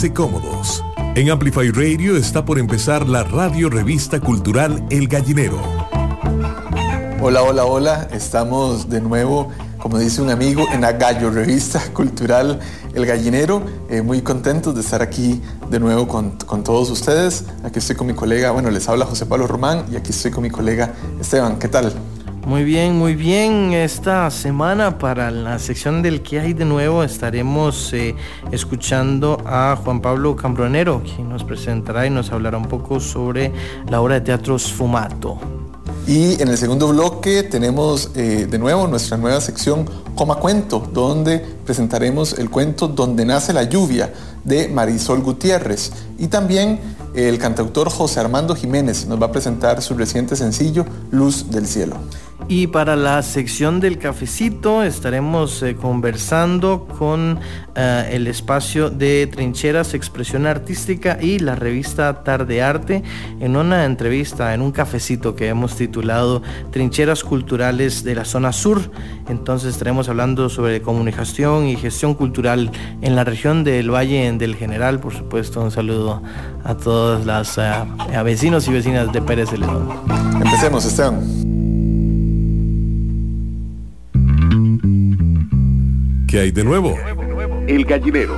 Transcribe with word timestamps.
Pónganse 0.00 0.14
cómodos. 0.14 0.84
En 1.14 1.28
Amplify 1.28 1.70
Radio 1.72 2.16
está 2.16 2.42
por 2.42 2.58
empezar 2.58 3.06
la 3.06 3.22
radio 3.22 3.68
revista 3.68 4.18
cultural 4.18 4.82
El 4.88 5.08
Gallinero. 5.08 5.60
Hola, 7.20 7.42
hola, 7.42 7.66
hola. 7.66 8.08
Estamos 8.10 8.88
de 8.88 9.02
nuevo, 9.02 9.50
como 9.76 9.98
dice 9.98 10.22
un 10.22 10.30
amigo, 10.30 10.64
en 10.72 10.80
la 10.80 10.92
Gallo 10.92 11.30
Revista 11.30 11.82
Cultural 11.92 12.60
El 12.94 13.04
Gallinero. 13.04 13.62
Eh, 13.90 14.00
muy 14.00 14.22
contentos 14.22 14.74
de 14.74 14.80
estar 14.80 15.02
aquí 15.02 15.42
de 15.68 15.78
nuevo 15.78 16.08
con, 16.08 16.30
con, 16.46 16.64
todos 16.64 16.88
ustedes. 16.88 17.44
Aquí 17.62 17.78
estoy 17.78 17.94
con 17.94 18.06
mi 18.06 18.14
colega, 18.14 18.52
bueno, 18.52 18.70
les 18.70 18.88
habla 18.88 19.04
José 19.04 19.26
Pablo 19.26 19.46
Román 19.46 19.84
y 19.92 19.96
aquí 19.96 20.12
estoy 20.12 20.30
con 20.30 20.42
mi 20.42 20.50
colega 20.50 20.94
Esteban. 21.20 21.58
¿Qué 21.58 21.68
tal? 21.68 21.92
Muy 22.46 22.64
bien, 22.64 22.96
muy 22.96 23.14
bien. 23.14 23.72
Esta 23.72 24.30
semana 24.30 24.98
para 24.98 25.30
la 25.30 25.58
sección 25.58 26.02
del 26.02 26.22
que 26.22 26.40
hay 26.40 26.54
de 26.54 26.64
nuevo 26.64 27.04
estaremos 27.04 27.92
eh, 27.92 28.16
escuchando 28.50 29.40
a 29.44 29.76
Juan 29.76 30.00
Pablo 30.00 30.34
Cambronero, 30.34 31.02
quien 31.02 31.28
nos 31.28 31.44
presentará 31.44 32.06
y 32.06 32.10
nos 32.10 32.32
hablará 32.32 32.56
un 32.56 32.66
poco 32.66 32.98
sobre 32.98 33.52
la 33.88 34.00
obra 34.00 34.14
de 34.14 34.22
teatro 34.22 34.58
Sfumato. 34.58 35.38
Y 36.06 36.40
en 36.42 36.48
el 36.48 36.56
segundo 36.56 36.88
bloque 36.88 37.42
tenemos 37.42 38.10
eh, 38.16 38.48
de 38.50 38.58
nuevo 38.58 38.88
nuestra 38.88 39.16
nueva 39.16 39.40
sección 39.40 39.88
Coma 40.16 40.36
Cuento, 40.36 40.88
donde 40.92 41.38
presentaremos 41.64 42.32
el 42.38 42.50
cuento 42.50 42.88
Donde 42.88 43.24
nace 43.24 43.52
la 43.52 43.64
lluvia 43.64 44.12
de 44.44 44.66
Marisol 44.68 45.20
Gutiérrez. 45.20 45.92
Y 46.18 46.26
también 46.28 46.80
el 47.14 47.38
cantautor 47.38 47.90
José 47.90 48.18
Armando 48.18 48.56
Jiménez 48.56 49.06
nos 49.06 49.20
va 49.20 49.26
a 49.26 49.32
presentar 49.32 49.82
su 49.82 49.94
reciente 49.94 50.36
sencillo 50.36 50.84
Luz 51.10 51.50
del 51.50 51.66
Cielo. 51.66 51.96
Y 52.50 52.66
para 52.66 52.96
la 52.96 53.22
sección 53.22 53.78
del 53.78 53.96
cafecito 53.96 54.82
estaremos 54.82 55.62
eh, 55.62 55.76
conversando 55.76 56.84
con 56.98 57.38
eh, 57.76 58.10
el 58.10 58.26
espacio 58.26 58.90
de 58.90 59.28
Trincheras 59.28 59.94
Expresión 59.94 60.46
Artística 60.46 61.16
y 61.22 61.38
la 61.38 61.54
revista 61.54 62.24
Tarde 62.24 62.60
Arte 62.60 63.04
en 63.38 63.54
una 63.54 63.84
entrevista, 63.84 64.52
en 64.52 64.62
un 64.62 64.72
cafecito 64.72 65.36
que 65.36 65.46
hemos 65.46 65.76
titulado 65.76 66.42
Trincheras 66.72 67.22
Culturales 67.22 68.02
de 68.02 68.16
la 68.16 68.24
Zona 68.24 68.52
Sur. 68.52 68.90
Entonces 69.28 69.72
estaremos 69.74 70.08
hablando 70.08 70.48
sobre 70.48 70.82
comunicación 70.82 71.68
y 71.68 71.76
gestión 71.76 72.14
cultural 72.14 72.72
en 73.00 73.14
la 73.14 73.22
región 73.22 73.62
del 73.62 73.94
Valle 73.94 74.32
del 74.32 74.56
General. 74.56 74.98
Por 74.98 75.14
supuesto, 75.14 75.62
un 75.62 75.70
saludo 75.70 76.20
a 76.64 76.74
todos 76.74 77.24
los 77.24 77.58
eh, 77.58 78.22
vecinos 78.24 78.66
y 78.66 78.72
vecinas 78.72 79.12
de 79.12 79.22
Pérez 79.22 79.50
Celedón. 79.50 79.88
Empecemos, 80.42 80.84
Esteban. 80.84 81.59
¿Qué 86.30 86.38
hay 86.38 86.52
de 86.52 86.62
nuevo? 86.62 86.96
El 87.66 87.84
gallinero. 87.84 88.36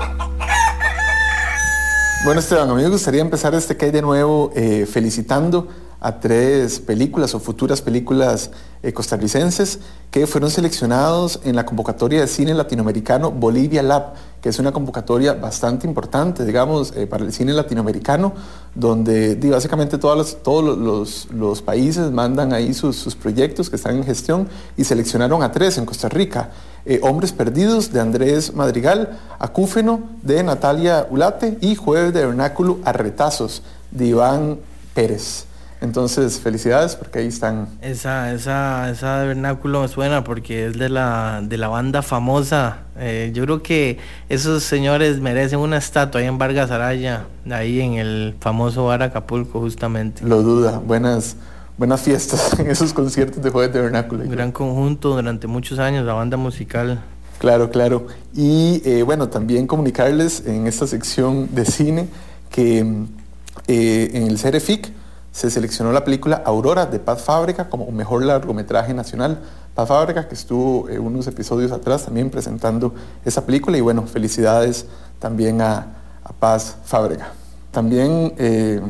Bueno, 2.25 2.41
Esteban, 2.41 2.71
a 2.71 2.75
mí 2.75 2.83
me 2.83 2.89
gustaría 2.89 3.21
empezar 3.21 3.55
este 3.55 3.77
¿Qué 3.77 3.85
hay 3.85 3.91
de 3.91 4.01
nuevo? 4.01 4.51
Eh, 4.57 4.87
felicitando 4.91 5.69
a 6.05 6.19
tres 6.19 6.81
películas 6.81 7.33
o 7.35 7.39
futuras 7.39 7.81
películas 7.81 8.51
eh, 8.83 8.93
costarricenses 8.93 9.79
que 10.11 10.27
fueron 10.27 10.51
seleccionados 10.51 11.39
en 11.45 11.55
la 11.55 11.65
convocatoria 11.65 12.21
de 12.21 12.27
cine 12.27 12.55
latinoamericano 12.55 13.31
Bolivia 13.31 13.85
Lab, 13.85 14.15
que 14.41 14.49
es 14.49 14.59
una 14.59 14.73
convocatoria 14.73 15.35
bastante 15.35 15.87
importante, 15.87 16.45
digamos, 16.45 16.93
eh, 16.97 17.07
para 17.07 17.25
el 17.25 17.33
cine 17.33 17.53
latinoamericano, 17.53 18.33
donde 18.75 19.37
básicamente 19.49 19.97
todos 19.97 21.29
los, 21.31 21.63
países 21.63 22.11
mandan 22.11 22.53
ahí 22.53 22.75
sus, 22.75 23.15
proyectos 23.15 23.71
que 23.71 23.77
están 23.77 23.97
en 23.97 24.05
gestión 24.05 24.49
y 24.77 24.83
seleccionaron 24.83 25.41
a 25.45 25.53
tres 25.53 25.79
en 25.79 25.87
Costa 25.87 26.09
Rica. 26.09 26.51
Eh, 26.85 26.99
Hombres 27.05 27.31
Perdidos 27.31 27.93
de 27.93 28.01
Andrés 28.01 28.53
Madrigal, 28.55 29.21
Acúfeno 29.39 30.01
de 30.21 30.43
Natalia 30.43 31.07
Ulate 31.09 31.59
y 31.61 31.77
Jueves 31.77 32.13
de 32.13 32.27
Vernáculo 32.27 32.81
Arretazos 32.85 33.63
de 33.93 34.07
Iván 34.07 34.59
Pérez. 34.95 35.47
Entonces, 35.83 36.39
felicidades 36.39 36.95
porque 36.95 37.19
ahí 37.19 37.27
están. 37.27 37.67
Esa, 37.81 38.33
esa, 38.33 38.89
esa 38.89 39.19
de 39.19 39.27
vernáculo 39.27 39.83
me 39.83 39.89
suena 39.89 40.23
porque 40.23 40.67
es 40.67 40.79
de 40.79 40.89
la, 40.89 41.41
de 41.43 41.57
la 41.59 41.67
banda 41.67 42.03
famosa. 42.03 42.83
Eh, 42.97 43.33
yo 43.35 43.43
creo 43.43 43.63
que 43.65 43.99
esos 44.29 44.63
señores 44.63 45.19
merecen 45.21 45.59
una 45.59 45.79
estatua 45.79 46.21
ahí 46.21 46.29
en 46.29 46.39
Vargas 46.39 46.71
Araya, 46.71 47.27
ahí 47.51 47.81
en 47.81 47.95
el 47.95 48.37
famoso 48.39 48.85
bar 48.87 49.03
Acapulco, 49.03 49.59
justamente. 49.59 50.25
Lo 50.25 50.43
duda. 50.43 50.79
Buenas, 50.79 51.35
buenas 51.77 52.01
fiestas 52.01 52.57
en 52.61 52.71
esos 52.71 52.93
conciertos 52.93 53.43
de 53.43 53.51
Jueves 53.51 53.75
de 53.75 53.81
Vernáculo. 53.81 54.23
gran 54.29 54.53
conjunto 54.53 55.17
durante 55.17 55.49
muchos 55.49 55.81
años, 55.81 56.07
la 56.07 56.13
banda 56.13 56.37
musical. 56.37 57.03
Claro, 57.39 57.71
claro. 57.71 58.07
Y 58.33 58.83
eh, 58.85 59.03
bueno, 59.03 59.31
también 59.31 59.67
comunicarles 59.67 60.47
en 60.47 60.69
esta 60.69 60.87
sección 60.87 61.53
de 61.53 61.65
cine 61.65 62.09
que 62.51 62.87
eh, 63.67 64.11
en 64.15 64.29
el 64.29 64.39
CEREFIC 64.39 65.02
se 65.33 65.51
seleccionó 65.51 65.93
la 65.93 66.05
película 66.05 66.43
Aurora 66.45 66.85
de 66.85 66.99
Paz 66.99 67.23
Fábrica 67.23 67.71
como 67.71 67.91
mejor 67.91 68.23
largometraje 68.23 68.93
nacional. 68.93 69.41
Paz 69.75 69.89
Fábrica, 69.89 70.29
que 70.29 70.35
estuvo 70.35 70.89
eh, 70.91 70.99
unos 70.99 71.27
episodios 71.27 71.73
atrás 71.73 72.05
también 72.05 72.29
presentando 72.29 72.95
esa 73.25 73.45
película. 73.47 73.79
Y 73.79 73.81
bueno, 73.81 74.07
felicidades 74.07 74.87
también 75.19 75.63
a, 75.63 75.99
Paz 76.39 76.77
Fábrica. 76.85 77.33
También 77.73 78.33
eh, 78.39 78.81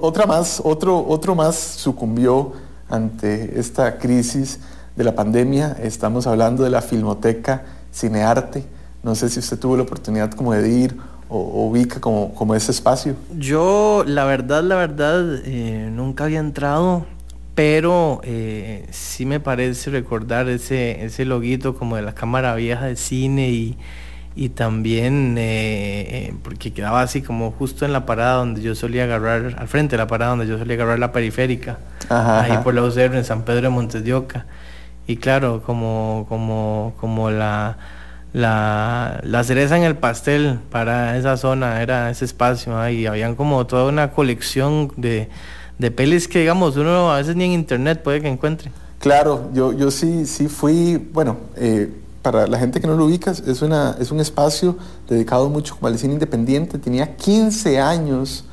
otra 0.00 0.26
más, 0.26 0.62
otro, 0.64 1.04
otro 1.06 1.34
más 1.34 1.56
sucumbió 1.56 2.52
ante 2.88 3.58
esta 3.58 3.98
crisis 3.98 4.60
de 4.96 5.04
la 5.04 5.14
pandemia. 5.14 5.76
Estamos 5.82 6.26
hablando 6.26 6.62
de 6.62 6.70
la 6.70 6.80
Filmoteca 6.80 7.64
Cinearte. 7.92 8.64
No 9.02 9.14
sé 9.14 9.28
si 9.28 9.40
usted 9.40 9.58
tuvo 9.58 9.76
la 9.76 9.82
oportunidad 9.82 10.30
como 10.32 10.52
de 10.52 10.68
ir 10.68 10.96
o, 11.28 11.66
ubica 11.66 12.00
como, 12.00 12.34
como, 12.34 12.54
ese 12.54 12.72
espacio? 12.72 13.16
Yo, 13.36 14.04
la 14.06 14.24
verdad, 14.24 14.62
la 14.62 14.76
verdad, 14.76 15.40
eh, 15.44 15.90
nunca 15.92 16.24
había 16.24 16.40
entrado, 16.40 17.06
pero 17.54 18.20
eh, 18.24 18.86
sí 18.90 19.26
me 19.26 19.40
parece 19.40 19.90
recordar 19.90 20.48
ese, 20.48 21.04
ese 21.04 21.24
loguito 21.24 21.74
como 21.74 21.96
de 21.96 22.02
la 22.02 22.14
cámara 22.14 22.54
vieja 22.54 22.86
de 22.86 22.96
cine 22.96 23.50
y, 23.50 23.78
y 24.36 24.50
también 24.50 25.34
eh, 25.36 26.32
porque 26.44 26.72
quedaba 26.72 27.02
así 27.02 27.22
como 27.22 27.50
justo 27.50 27.84
en 27.84 27.92
la 27.92 28.06
parada 28.06 28.34
donde 28.34 28.62
yo 28.62 28.76
solía 28.76 29.02
agarrar, 29.02 29.56
al 29.58 29.66
frente 29.66 29.96
de 29.96 29.98
la 29.98 30.06
parada 30.06 30.30
donde 30.30 30.46
yo 30.46 30.58
solía 30.58 30.74
agarrar 30.74 31.00
la 31.00 31.10
periférica, 31.10 31.78
ahí 32.08 32.56
por 32.62 32.72
la 32.72 32.84
UCR 32.84 33.16
en 33.16 33.24
San 33.24 33.42
Pedro 33.42 33.62
de 33.62 33.68
Montes 33.70 34.04
de 34.04 34.14
Oca. 34.14 34.46
Y 35.08 35.16
claro, 35.16 35.62
como, 35.64 36.26
como, 36.28 36.94
como 37.00 37.30
la 37.30 37.78
la, 38.32 39.20
la, 39.22 39.44
cereza 39.44 39.76
en 39.76 39.84
el 39.84 39.96
pastel 39.96 40.60
para 40.70 41.16
esa 41.16 41.36
zona, 41.36 41.82
era 41.82 42.10
ese 42.10 42.24
espacio, 42.24 42.88
y 42.90 43.06
habían 43.06 43.34
como 43.34 43.66
toda 43.66 43.86
una 43.86 44.12
colección 44.12 44.92
de, 44.96 45.28
de 45.78 45.90
pelis 45.90 46.28
que 46.28 46.40
digamos 46.40 46.76
uno 46.76 47.10
a 47.10 47.16
veces 47.16 47.36
ni 47.36 47.44
en 47.44 47.52
internet 47.52 48.02
puede 48.02 48.20
que 48.20 48.28
encuentre. 48.28 48.70
Claro, 48.98 49.50
yo, 49.54 49.72
yo 49.72 49.90
sí, 49.90 50.26
sí 50.26 50.48
fui, 50.48 50.96
bueno, 50.96 51.36
eh, 51.56 51.92
para 52.22 52.46
la 52.48 52.58
gente 52.58 52.80
que 52.80 52.86
no 52.86 52.96
lo 52.96 53.04
ubicas, 53.04 53.40
es, 53.40 53.62
una, 53.62 53.96
es 54.00 54.10
un 54.10 54.18
espacio 54.20 54.76
dedicado 55.08 55.48
mucho 55.48 55.76
al 55.82 55.98
cine 55.98 56.14
independiente, 56.14 56.78
tenía 56.78 57.16
15 57.16 57.80
años 57.80 58.44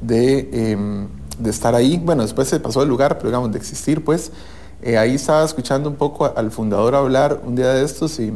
de, 0.00 0.72
em, 0.72 1.08
de, 1.38 1.50
estar 1.50 1.74
ahí, 1.74 2.00
bueno, 2.02 2.22
después 2.22 2.48
se 2.48 2.58
pasó 2.58 2.82
el 2.82 2.88
lugar, 2.88 3.18
pero 3.18 3.28
digamos, 3.28 3.52
de 3.52 3.58
existir, 3.58 4.02
pues, 4.02 4.32
eh, 4.80 4.96
ahí 4.96 5.14
estaba 5.14 5.44
escuchando 5.44 5.90
un 5.90 5.96
poco 5.96 6.32
al 6.34 6.50
fundador 6.50 6.94
hablar 6.94 7.42
un 7.44 7.54
día 7.54 7.68
de 7.68 7.84
estos 7.84 8.18
y 8.18 8.32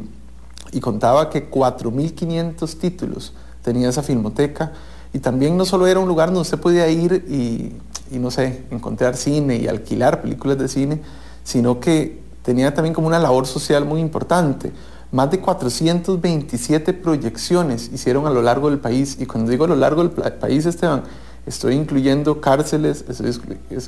y 0.73 0.81
contaba 0.81 1.31
que 1.31 1.51
4.500 1.51 2.79
títulos 2.79 3.33
tenía 3.63 3.89
esa 3.89 4.03
filmoteca 4.03 4.73
y 5.13 5.19
también 5.19 5.57
no 5.57 5.65
solo 5.65 5.87
era 5.87 5.99
un 5.99 6.09
lugar 6.09 6.29
donde 6.29 6.43
usted 6.43 6.59
podía 6.59 6.89
ir 6.89 7.25
y, 7.29 7.73
no 8.19 8.31
sé, 8.31 8.65
encontrar 8.71 9.17
cine 9.17 9.57
y 9.57 9.67
alquilar 9.67 10.21
películas 10.21 10.59
de 10.59 10.69
cine, 10.69 11.01
sino 11.43 11.81
que 11.81 12.21
tenía 12.43 12.75
también 12.75 12.95
como 12.95 13.07
una 13.07 13.19
labor 13.19 13.47
social 13.47 13.85
muy 13.85 14.01
importante. 14.01 14.73
Más 15.13 15.31
de 15.31 15.41
427 15.41 16.93
proyecciones 16.93 17.91
hicieron 17.93 18.27
a 18.27 18.31
lo 18.31 18.43
largo 18.43 18.69
del 18.69 18.79
país 18.79 19.17
y 19.19 19.27
cuando 19.27 19.51
digo 19.51 19.65
a 19.65 19.69
lo 19.69 19.77
largo 19.77 20.03
del 20.03 20.11
país, 20.11 20.67
Esteban, 20.67 21.05
estoy 21.47 21.75
incluyendo 21.75 22.41
cárceles, 22.41 23.05
estoy 23.09 23.33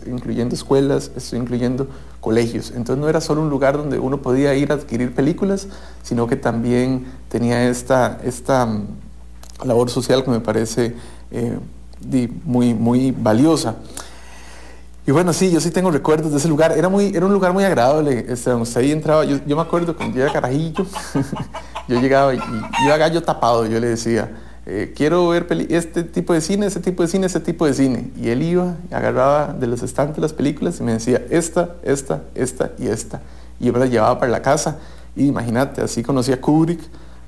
incluyendo 0.07 0.55
escuelas, 0.55 1.11
estoy 1.17 1.41
incluyendo 1.41 1.89
colegios. 2.21 2.71
Entonces 2.71 2.99
no 2.99 3.09
era 3.09 3.21
solo 3.21 3.43
un 3.43 3.51
lugar 3.51 3.77
donde 3.77 3.99
uno 3.99 4.23
podía 4.23 4.55
ir 4.55 4.71
a 4.71 4.77
adquirir 4.77 5.13
películas, 5.15 5.67
sino 6.03 6.29
que 6.29 6.37
también 6.37 7.07
tenía 7.29 7.69
esta, 7.69 8.21
esta 8.23 8.65
mm, 8.65 8.87
labor 9.65 9.91
social 9.91 10.25
que 10.25 10.31
me 10.31 10.41
parece 10.41 10.95
eh, 11.33 11.59
muy, 12.45 12.75
muy 12.75 13.11
valiosa. 13.11 13.75
Y 15.05 15.11
bueno, 15.11 15.33
sí, 15.33 15.51
yo 15.51 15.59
sí 15.59 15.71
tengo 15.71 15.91
recuerdos 15.91 16.31
de 16.31 16.39
ese 16.39 16.49
lugar. 16.49 16.73
Era, 16.73 16.89
muy, 16.89 17.07
era 17.17 17.27
un 17.27 17.33
lugar 17.33 17.53
muy 17.53 17.65
agradable. 17.65 18.27
Este, 18.29 18.55
usted 18.55 18.83
ahí 18.83 18.93
entraba, 18.93 19.25
yo, 19.25 19.39
me 19.57 19.63
acuerdo 19.63 19.97
cuando 19.97 20.17
yo 20.17 20.23
era 20.23 20.33
carajillo, 20.33 20.87
yo 21.89 22.01
llegaba 22.01 22.35
y, 22.35 22.39
y 22.39 22.85
iba 22.87 22.97
gallo 22.99 23.23
tapado, 23.23 23.65
yo 23.67 23.81
le 23.81 23.89
decía, 23.89 24.31
eh, 24.71 24.93
quiero 24.95 25.27
ver 25.29 25.47
este 25.71 26.05
tipo 26.05 26.35
de 26.35 26.43
cine, 26.43 26.67
ese 26.67 26.81
tipo 26.81 27.03
de 27.03 27.09
cine, 27.09 27.27
ese 27.27 27.41
tipo 27.41 27.65
de 27.65 27.73
cine. 27.73 28.11
Y 28.21 28.29
él 28.29 28.43
iba, 28.43 28.77
agarraba 28.91 29.55
de 29.55 29.67
los 29.67 29.83
estantes 29.83 30.19
las 30.19 30.35
películas 30.35 30.79
y 30.79 30.83
me 30.83 30.93
decía, 30.93 31.25
esta, 31.31 31.77
esta, 31.83 32.23
esta 32.35 32.73
y 32.79 32.89
esta. 32.89 33.23
Y 33.59 33.65
yo 33.65 33.73
me 33.73 33.79
las 33.79 33.91
llevaba 33.91 34.19
para 34.19 34.31
la 34.31 34.43
casa. 34.43 34.77
Y 35.17 35.27
imagínate, 35.27 35.81
así 35.81 36.03
conocí 36.03 36.33
a 36.33 36.41
Kubrick, 36.41 36.81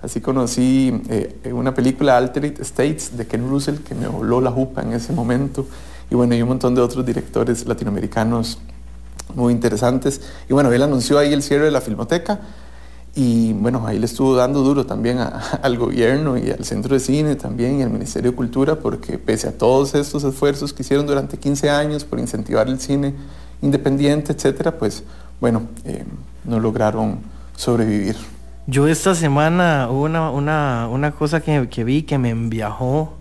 Así 0.03 0.21
conocí 0.21 1.03
eh, 1.11 1.53
una 1.53 1.75
película 1.75 2.17
Altered 2.17 2.61
States 2.61 3.17
de 3.19 3.27
Ken 3.27 3.47
Russell 3.49 3.77
que 3.77 3.95
me 3.95 4.09
voló 4.09 4.41
la 4.41 4.51
jupa 4.51 4.83
en 4.83 4.95
ese 4.95 5.13
momento. 5.13 5.67
Y 6.11 6.15
bueno, 6.15 6.35
y 6.35 6.43
un 6.43 6.49
montón 6.49 6.75
de 6.75 6.81
otros 6.81 7.05
directores 7.05 7.67
latinoamericanos 7.67 8.59
muy 9.35 9.53
interesantes. 9.53 10.23
Y 10.49 10.55
bueno, 10.55 10.73
él 10.73 10.83
anunció 10.83 11.19
ahí 11.19 11.33
el 11.33 11.43
cierre 11.43 11.67
de 11.67 11.71
la 11.71 11.83
filmoteca. 11.83 12.41
Y 13.15 13.53
bueno, 13.55 13.87
ahí 13.87 13.99
le 13.99 14.07
estuvo 14.07 14.37
dando 14.37 14.63
duro 14.63 14.87
también 14.87 15.19
al 15.63 15.79
gobierno 15.79 16.39
y 16.39 16.51
al 16.51 16.65
centro 16.65 16.95
de 16.95 17.01
cine 17.01 17.37
también 17.37 17.79
y 17.79 17.83
al 17.83 17.91
Ministerio 17.91 18.31
de 18.31 18.37
Cultura, 18.37 18.77
porque 18.77 19.19
pese 19.19 19.49
a 19.49 19.59
todos 19.59 19.95
estos 19.95 20.25
esfuerzos 20.25 20.73
que 20.73 20.83
hicieron 20.83 21.07
durante 21.07 21.37
15 21.37 21.71
años 21.71 22.05
por 22.05 22.19
incentivar 22.19 22.69
el 22.69 22.79
cine 22.81 23.15
independiente, 23.63 24.33
etcétera, 24.33 24.79
pues 24.79 25.03
bueno, 25.41 25.63
eh, 25.85 26.05
no 26.45 26.61
lograron 26.61 27.19
sobrevivir. 27.57 28.17
Yo 28.67 28.87
esta 28.87 29.15
semana 29.15 29.89
hubo 29.91 30.05
una, 30.05 30.31
una, 30.31 30.89
una 30.89 31.11
cosa 31.13 31.41
que, 31.41 31.69
que, 31.69 31.83
vi 31.83 32.03
que 32.03 32.19
me 32.19 32.31
enviajó, 32.31 33.15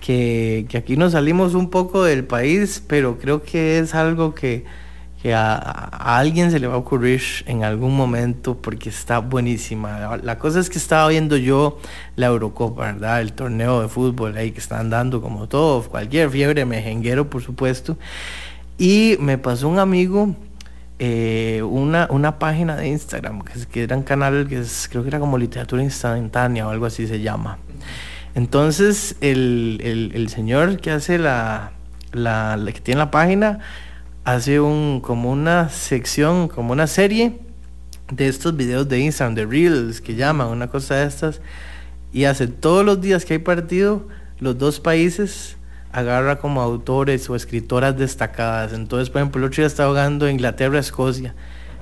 que, 0.00 0.66
que, 0.68 0.76
aquí 0.76 0.96
nos 0.96 1.12
salimos 1.12 1.54
un 1.54 1.70
poco 1.70 2.02
del 2.02 2.24
país, 2.24 2.82
pero 2.86 3.18
creo 3.18 3.42
que 3.42 3.78
es 3.78 3.94
algo 3.94 4.34
que, 4.34 4.64
que 5.24 5.32
a, 5.32 6.18
alguien 6.18 6.50
se 6.50 6.60
le 6.60 6.66
va 6.66 6.74
a 6.74 6.76
ocurrir 6.76 7.22
en 7.46 7.64
algún 7.64 7.96
momento 7.96 8.58
porque 8.58 8.90
está 8.90 9.20
buenísima. 9.20 10.18
La, 10.22 10.38
cosa 10.38 10.60
es 10.60 10.68
que 10.68 10.76
estaba 10.76 11.08
viendo 11.08 11.38
yo 11.38 11.78
la 12.14 12.26
Eurocopa, 12.26 12.92
¿verdad? 12.92 13.22
El 13.22 13.32
torneo 13.32 13.80
de 13.80 13.88
fútbol 13.88 14.36
ahí 14.36 14.50
que 14.50 14.60
están 14.60 14.90
dando 14.90 15.22
como 15.22 15.48
todo, 15.48 15.82
cualquier 15.84 16.28
fiebre 16.28 16.66
mejenguero, 16.66 17.30
por 17.30 17.40
supuesto. 17.40 17.96
Y 18.76 19.16
me 19.18 19.38
pasó 19.38 19.66
un 19.66 19.78
amigo 19.78 20.36
eh, 20.98 21.62
una, 21.62 22.06
una 22.10 22.38
página 22.38 22.76
de 22.76 22.88
Instagram, 22.88 23.40
que, 23.40 23.58
es, 23.58 23.66
que 23.66 23.82
era 23.84 23.96
un 23.96 24.02
canal 24.02 24.46
que 24.46 24.58
es, 24.58 24.88
creo 24.90 25.04
que 25.04 25.08
era 25.08 25.20
como 25.20 25.38
literatura 25.38 25.82
instantánea 25.82 26.68
o 26.68 26.70
algo 26.70 26.84
así 26.84 27.06
se 27.06 27.22
llama. 27.22 27.56
Entonces, 28.34 29.16
el, 29.22 30.10
el, 30.14 30.28
señor 30.28 30.80
que 30.82 30.90
hace 30.90 31.16
la, 31.18 31.72
la, 32.12 32.58
que 32.66 32.80
tiene 32.80 32.98
la 32.98 33.10
página, 33.10 33.60
hace 34.24 34.60
un, 34.60 35.00
como 35.00 35.30
una 35.30 35.68
sección, 35.68 36.48
como 36.48 36.72
una 36.72 36.86
serie 36.86 37.38
de 38.10 38.28
estos 38.28 38.56
videos 38.56 38.88
de 38.88 39.00
Instagram, 39.00 39.34
de 39.34 39.46
Reels, 39.46 40.00
que 40.00 40.14
llaman, 40.14 40.48
una 40.48 40.68
cosa 40.68 40.96
de 40.96 41.06
estas, 41.06 41.40
y 42.12 42.24
hace 42.24 42.46
todos 42.46 42.84
los 42.84 43.00
días 43.00 43.24
que 43.24 43.34
hay 43.34 43.38
partido, 43.38 44.08
los 44.38 44.58
dos 44.58 44.80
países 44.80 45.56
agarra 45.92 46.38
como 46.38 46.60
autores 46.60 47.30
o 47.30 47.36
escritoras 47.36 47.96
destacadas. 47.96 48.72
Entonces, 48.72 49.10
por 49.10 49.20
ejemplo, 49.20 49.40
el 49.40 49.46
otro 49.46 49.62
día 49.62 49.66
estaba 49.66 49.90
jugando 49.90 50.28
Inglaterra, 50.28 50.78
Escocia. 50.78 51.34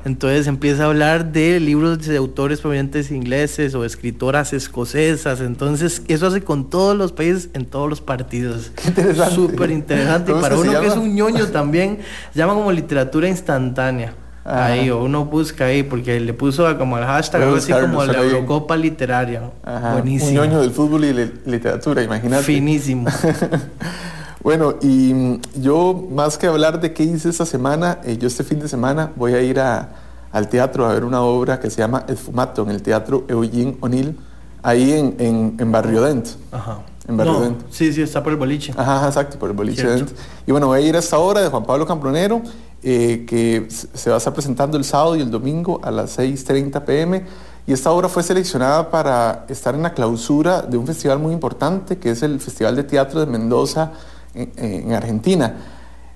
Entonces 0.04 0.46
empieza 0.46 0.82
a 0.82 0.86
hablar 0.86 1.32
de 1.32 1.60
libros 1.60 2.04
de 2.06 2.16
autores 2.16 2.60
provenientes 2.60 3.10
ingleses 3.10 3.74
o 3.74 3.84
escritoras 3.84 4.52
escocesas. 4.52 5.40
Entonces, 5.40 6.02
eso 6.08 6.26
hace 6.26 6.42
con 6.42 6.70
todos 6.70 6.96
los 6.96 7.12
países 7.12 7.50
en 7.54 7.66
todos 7.66 7.88
los 7.88 8.00
partidos. 8.00 8.72
Qué 8.74 8.88
interesante. 8.88 9.34
Súper 9.34 9.70
interesante. 9.70 10.32
Y 10.32 10.34
para 10.34 10.56
uno 10.56 10.80
que 10.80 10.86
es 10.86 10.96
un 10.96 11.14
ñoño 11.14 11.46
también, 11.48 11.98
se 12.32 12.38
llama 12.38 12.54
como 12.54 12.72
literatura 12.72 13.28
instantánea. 13.28 14.14
Ajá. 14.44 14.66
Ahí, 14.66 14.90
o 14.90 15.04
uno 15.04 15.24
busca 15.24 15.66
ahí, 15.66 15.84
porque 15.84 16.18
le 16.18 16.34
puso 16.34 16.76
como 16.76 16.98
el 16.98 17.04
hashtag, 17.04 17.42
algo 17.42 17.56
así 17.56 17.72
como 17.72 18.04
la 18.04 18.20
Eurocopa 18.22 18.76
literaria. 18.76 19.52
Ajá. 19.62 19.92
Buenísimo. 19.92 20.30
Un 20.30 20.34
ñoño 20.34 20.60
del 20.60 20.72
fútbol 20.72 21.04
y 21.04 21.12
literatura, 21.48 22.02
imagínate. 22.02 22.42
Finísimo. 22.42 23.08
bueno, 24.42 24.74
y 24.80 25.40
yo, 25.60 26.08
más 26.10 26.38
que 26.38 26.46
hablar 26.46 26.80
de 26.80 26.92
qué 26.92 27.04
hice 27.04 27.28
esta 27.28 27.46
semana, 27.46 28.00
eh, 28.04 28.16
yo 28.18 28.26
este 28.26 28.44
fin 28.44 28.58
de 28.58 28.68
semana 28.68 29.12
voy 29.16 29.34
a 29.34 29.42
ir 29.42 29.60
a, 29.60 29.90
al 30.32 30.48
teatro 30.48 30.84
a 30.86 30.94
ver 30.94 31.04
una 31.04 31.22
obra 31.22 31.60
que 31.60 31.70
se 31.70 31.78
llama 31.78 32.04
El 32.08 32.16
Fumato, 32.16 32.62
en 32.62 32.70
el 32.70 32.82
Teatro 32.82 33.24
Eugene 33.28 33.76
O'Neill, 33.80 34.18
ahí 34.62 34.92
en, 34.92 35.16
en, 35.18 35.56
en 35.58 35.72
Barrio 35.72 36.02
Dent. 36.02 36.28
Ajá. 36.50 36.80
En 37.06 37.16
Barrio 37.16 37.34
no, 37.34 37.40
Dent. 37.40 37.60
Sí, 37.70 37.92
sí, 37.92 38.02
está 38.02 38.22
por 38.22 38.32
el 38.32 38.38
boliche. 38.38 38.72
Ajá, 38.76 39.06
exacto, 39.06 39.38
por 39.38 39.50
el 39.50 39.56
boliche 39.56 39.86
Dent. 39.86 40.10
Y 40.46 40.52
bueno, 40.52 40.68
voy 40.68 40.80
a 40.80 40.82
ir 40.82 40.96
a 40.96 40.98
esta 41.00 41.18
obra 41.18 41.40
de 41.40 41.48
Juan 41.48 41.64
Pablo 41.64 41.86
Cambronero 41.86 42.42
eh, 42.82 43.24
que 43.28 43.68
se 43.70 44.10
va 44.10 44.16
a 44.16 44.18
estar 44.18 44.34
presentando 44.34 44.76
el 44.76 44.82
sábado 44.82 45.14
y 45.14 45.20
el 45.20 45.30
domingo 45.30 45.80
a 45.84 45.90
las 45.92 46.18
6.30 46.18 46.82
pm. 46.84 47.24
Y 47.64 47.72
esta 47.72 47.92
obra 47.92 48.08
fue 48.08 48.24
seleccionada 48.24 48.90
para 48.90 49.46
estar 49.48 49.76
en 49.76 49.82
la 49.82 49.94
clausura 49.94 50.62
de 50.62 50.76
un 50.76 50.86
festival 50.86 51.20
muy 51.20 51.32
importante, 51.32 51.98
que 51.98 52.10
es 52.10 52.24
el 52.24 52.40
Festival 52.40 52.74
de 52.74 52.82
Teatro 52.82 53.20
de 53.20 53.26
Mendoza 53.26 53.92
en, 54.34 54.52
en 54.56 54.92
Argentina. 54.92 55.56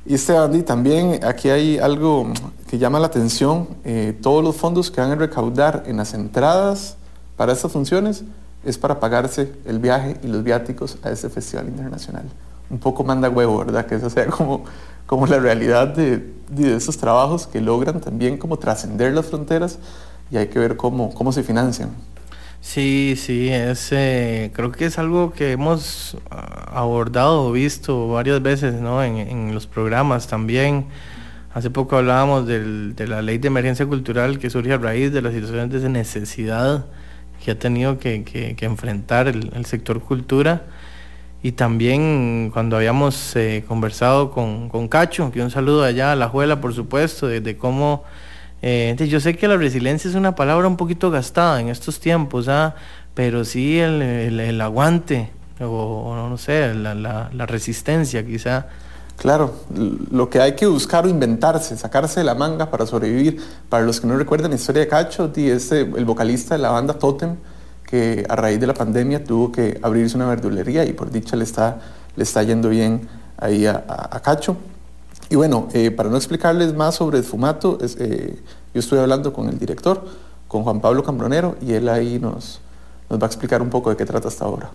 Y 0.04 0.14
este 0.14 0.36
Andy, 0.36 0.62
también 0.62 1.24
aquí 1.24 1.48
hay 1.50 1.78
algo 1.78 2.28
que 2.68 2.78
llama 2.78 3.00
la 3.00 3.06
atención. 3.06 3.68
Eh, 3.84 4.16
todos 4.22 4.44
los 4.44 4.56
fondos 4.56 4.90
que 4.90 5.00
van 5.00 5.10
a 5.10 5.14
recaudar 5.16 5.82
en 5.86 5.96
las 5.96 6.14
entradas 6.14 6.96
para 7.36 7.52
estas 7.52 7.72
funciones 7.72 8.24
es 8.64 8.78
para 8.78 9.00
pagarse 9.00 9.52
el 9.64 9.78
viaje 9.78 10.16
y 10.22 10.28
los 10.28 10.42
viáticos 10.44 10.98
a 11.02 11.10
este 11.10 11.28
festival 11.28 11.68
internacional. 11.68 12.24
Un 12.70 12.78
poco 12.78 13.04
manda 13.04 13.28
huevo, 13.28 13.58
¿verdad? 13.58 13.86
Que 13.86 13.96
esa 13.96 14.10
sea 14.10 14.26
como 14.26 14.64
como 15.06 15.26
la 15.26 15.38
realidad 15.38 15.88
de, 15.88 16.34
de 16.50 16.76
esos 16.76 16.98
trabajos 16.98 17.46
que 17.46 17.60
logran 17.60 18.00
también 18.00 18.36
como 18.36 18.58
trascender 18.58 19.14
las 19.14 19.26
fronteras 19.26 19.78
y 20.30 20.36
hay 20.36 20.48
que 20.48 20.58
ver 20.58 20.76
cómo, 20.76 21.14
cómo 21.14 21.32
se 21.32 21.42
financian. 21.42 21.90
Sí, 22.66 23.14
sí, 23.16 23.48
es, 23.48 23.92
eh, 23.92 24.50
creo 24.52 24.72
que 24.72 24.86
es 24.86 24.98
algo 24.98 25.32
que 25.32 25.52
hemos 25.52 26.18
abordado, 26.28 27.52
visto 27.52 28.08
varias 28.08 28.42
veces 28.42 28.74
¿no? 28.74 29.04
en, 29.04 29.18
en 29.18 29.54
los 29.54 29.68
programas 29.68 30.26
también. 30.26 30.86
Hace 31.54 31.70
poco 31.70 31.96
hablábamos 31.96 32.46
del, 32.48 32.96
de 32.96 33.06
la 33.06 33.22
ley 33.22 33.38
de 33.38 33.46
emergencia 33.46 33.86
cultural 33.86 34.40
que 34.40 34.50
surge 34.50 34.72
a 34.72 34.78
raíz 34.78 35.12
de 35.12 35.22
las 35.22 35.32
situaciones 35.32 35.80
de 35.80 35.88
necesidad 35.88 36.86
que 37.42 37.52
ha 37.52 37.58
tenido 37.58 37.98
que, 37.98 38.24
que, 38.24 38.56
que 38.56 38.64
enfrentar 38.66 39.28
el, 39.28 39.52
el 39.54 39.64
sector 39.64 40.00
cultura 40.00 40.64
y 41.44 41.52
también 41.52 42.50
cuando 42.52 42.76
habíamos 42.76 43.36
eh, 43.36 43.64
conversado 43.68 44.32
con, 44.32 44.68
con, 44.70 44.88
Cacho, 44.88 45.30
que 45.30 45.40
un 45.40 45.52
saludo 45.52 45.84
allá 45.84 46.10
a 46.12 46.16
la 46.16 46.28
Juela, 46.28 46.60
por 46.60 46.74
supuesto, 46.74 47.28
de, 47.28 47.40
de 47.40 47.56
cómo... 47.56 48.02
Eh, 48.62 48.96
yo 49.08 49.20
sé 49.20 49.36
que 49.36 49.48
la 49.48 49.56
resiliencia 49.56 50.08
es 50.08 50.16
una 50.16 50.34
palabra 50.34 50.66
un 50.66 50.76
poquito 50.76 51.10
gastada 51.10 51.60
en 51.60 51.68
estos 51.68 52.00
tiempos, 52.00 52.48
¿ah? 52.48 52.74
pero 53.14 53.44
sí 53.44 53.78
el, 53.78 54.60
aguante, 54.60 55.30
o, 55.60 56.14
no 56.28 56.36
sé, 56.38 56.74
la, 56.74 57.46
resistencia 57.46 58.24
quizá. 58.24 58.66
Claro, 59.16 59.54
lo 60.10 60.28
que 60.28 60.40
hay 60.40 60.54
que 60.54 60.66
buscar 60.66 61.06
o 61.06 61.08
inventarse, 61.08 61.76
sacarse 61.76 62.20
de 62.20 62.24
la 62.24 62.34
manga 62.34 62.70
para 62.70 62.86
sobrevivir. 62.86 63.40
Para 63.68 63.84
los 63.84 64.00
que 64.00 64.06
no 64.06 64.16
recuerdan 64.16 64.50
la 64.50 64.56
historia 64.56 64.80
de 64.80 64.88
Cacho, 64.88 65.32
es 65.34 65.72
el 65.72 66.04
vocalista 66.04 66.54
de 66.56 66.62
la 66.62 66.70
banda 66.70 66.94
Totem, 66.94 67.36
que 67.86 68.26
a 68.28 68.36
raíz 68.36 68.60
de 68.60 68.66
la 68.66 68.74
pandemia 68.74 69.24
tuvo 69.24 69.52
que 69.52 69.78
abrirse 69.82 70.16
una 70.16 70.26
verdulería 70.26 70.84
y 70.84 70.92
por 70.92 71.10
dicha 71.10 71.36
le 71.36 71.44
está, 71.44 71.78
le 72.14 72.22
está 72.22 72.42
yendo 72.42 72.68
bien 72.68 73.08
ahí 73.38 73.66
a 73.66 74.20
Cacho. 74.22 74.56
Y 75.28 75.34
bueno, 75.34 75.68
eh, 75.72 75.90
para 75.90 76.08
no 76.08 76.16
explicarles 76.16 76.74
más 76.74 76.94
sobre 76.94 77.22
fumato, 77.22 77.78
eh, 77.80 78.38
yo 78.72 78.80
estoy 78.80 79.00
hablando 79.00 79.32
con 79.32 79.48
el 79.48 79.58
director, 79.58 80.04
con 80.46 80.62
Juan 80.62 80.80
Pablo 80.80 81.02
Cambronero, 81.02 81.56
y 81.60 81.72
él 81.72 81.88
ahí 81.88 82.20
nos, 82.20 82.60
va 83.10 83.18
a 83.22 83.26
explicar 83.26 83.60
un 83.60 83.68
poco 83.68 83.90
de 83.90 83.96
qué 83.96 84.04
trata 84.04 84.28
esta 84.28 84.46
obra. 84.46 84.70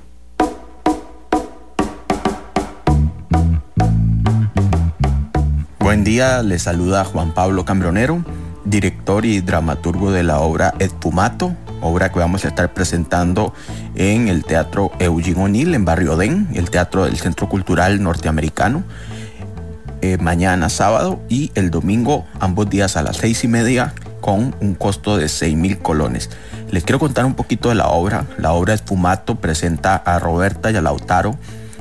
Buen 5.79 6.03
día, 6.03 6.43
les 6.43 6.63
saluda 6.63 7.05
Juan 7.05 7.33
Pablo 7.33 7.63
Cambronero, 7.63 8.23
director 8.65 9.25
y 9.25 9.39
dramaturgo 9.39 10.11
de 10.11 10.23
la 10.23 10.41
obra 10.41 10.73
El 10.79 10.89
Fumato, 10.89 11.55
obra 11.81 12.11
que 12.11 12.19
vamos 12.19 12.43
a 12.43 12.49
estar 12.49 12.73
presentando 12.73 13.53
en 13.95 14.27
el 14.27 14.43
Teatro 14.43 14.91
Eugene 14.99 15.43
O'Neill 15.43 15.73
en 15.73 15.85
Barrio 15.85 16.17
Den, 16.17 16.49
el 16.53 16.69
Teatro 16.69 17.05
del 17.05 17.17
Centro 17.17 17.47
Cultural 17.47 18.03
Norteamericano, 18.03 18.83
eh, 20.01 20.17
mañana 20.19 20.69
sábado 20.69 21.19
y 21.29 21.51
el 21.55 21.71
domingo, 21.71 22.25
ambos 22.39 22.69
días 22.69 22.97
a 22.97 23.03
las 23.03 23.17
seis 23.17 23.43
y 23.43 23.47
media, 23.47 23.93
con 24.21 24.55
un 24.59 24.75
costo 24.75 25.17
de 25.17 25.29
seis 25.29 25.55
mil 25.55 25.79
colones. 25.79 26.29
Les 26.69 26.83
quiero 26.83 26.99
contar 26.99 27.25
un 27.25 27.33
poquito 27.33 27.69
de 27.69 27.75
la 27.75 27.87
obra. 27.87 28.25
La 28.37 28.53
obra 28.53 28.73
Espumato 28.73 29.35
presenta 29.35 29.95
a 29.95 30.19
Roberta 30.19 30.71
y 30.71 30.75
a 30.75 30.81
Lautaro 30.81 31.37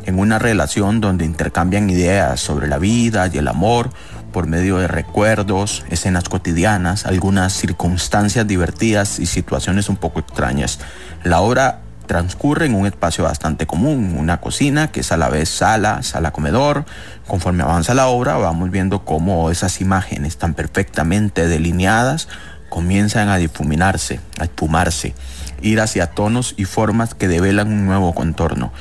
en 0.06 0.18
una 0.18 0.38
relación 0.38 1.00
donde 1.00 1.24
intercambian 1.24 1.90
ideas 1.90 2.40
sobre 2.40 2.66
la 2.68 2.78
vida 2.78 3.28
y 3.32 3.38
el 3.38 3.48
amor, 3.48 3.90
por 4.32 4.46
medio 4.46 4.78
de 4.78 4.88
recuerdos, 4.88 5.84
escenas 5.90 6.28
cotidianas, 6.28 7.04
algunas 7.06 7.52
circunstancias 7.52 8.46
divertidas 8.46 9.18
y 9.18 9.26
situaciones 9.26 9.88
un 9.88 9.96
poco 9.96 10.20
extrañas. 10.20 10.78
La 11.24 11.40
obra 11.40 11.80
transcurre 12.10 12.66
en 12.66 12.74
un 12.74 12.88
espacio 12.88 13.22
bastante 13.22 13.68
común, 13.68 14.16
una 14.18 14.40
cocina 14.40 14.90
que 14.90 14.98
es 14.98 15.12
a 15.12 15.16
la 15.16 15.28
vez 15.28 15.48
sala, 15.48 16.02
sala 16.02 16.32
comedor. 16.32 16.84
Conforme 17.28 17.62
avanza 17.62 17.94
la 17.94 18.08
obra 18.08 18.36
vamos 18.36 18.72
viendo 18.72 19.04
cómo 19.04 19.48
esas 19.48 19.80
imágenes 19.80 20.36
tan 20.36 20.54
perfectamente 20.54 21.46
delineadas 21.46 22.26
comienzan 22.68 23.28
a 23.28 23.36
difuminarse, 23.36 24.18
a 24.40 24.42
espumarse, 24.42 25.14
ir 25.62 25.80
hacia 25.80 26.08
tonos 26.08 26.54
y 26.56 26.64
formas 26.64 27.14
que 27.14 27.28
develan 27.28 27.68
un 27.68 27.86
nuevo 27.86 28.12
contorno. 28.12 28.72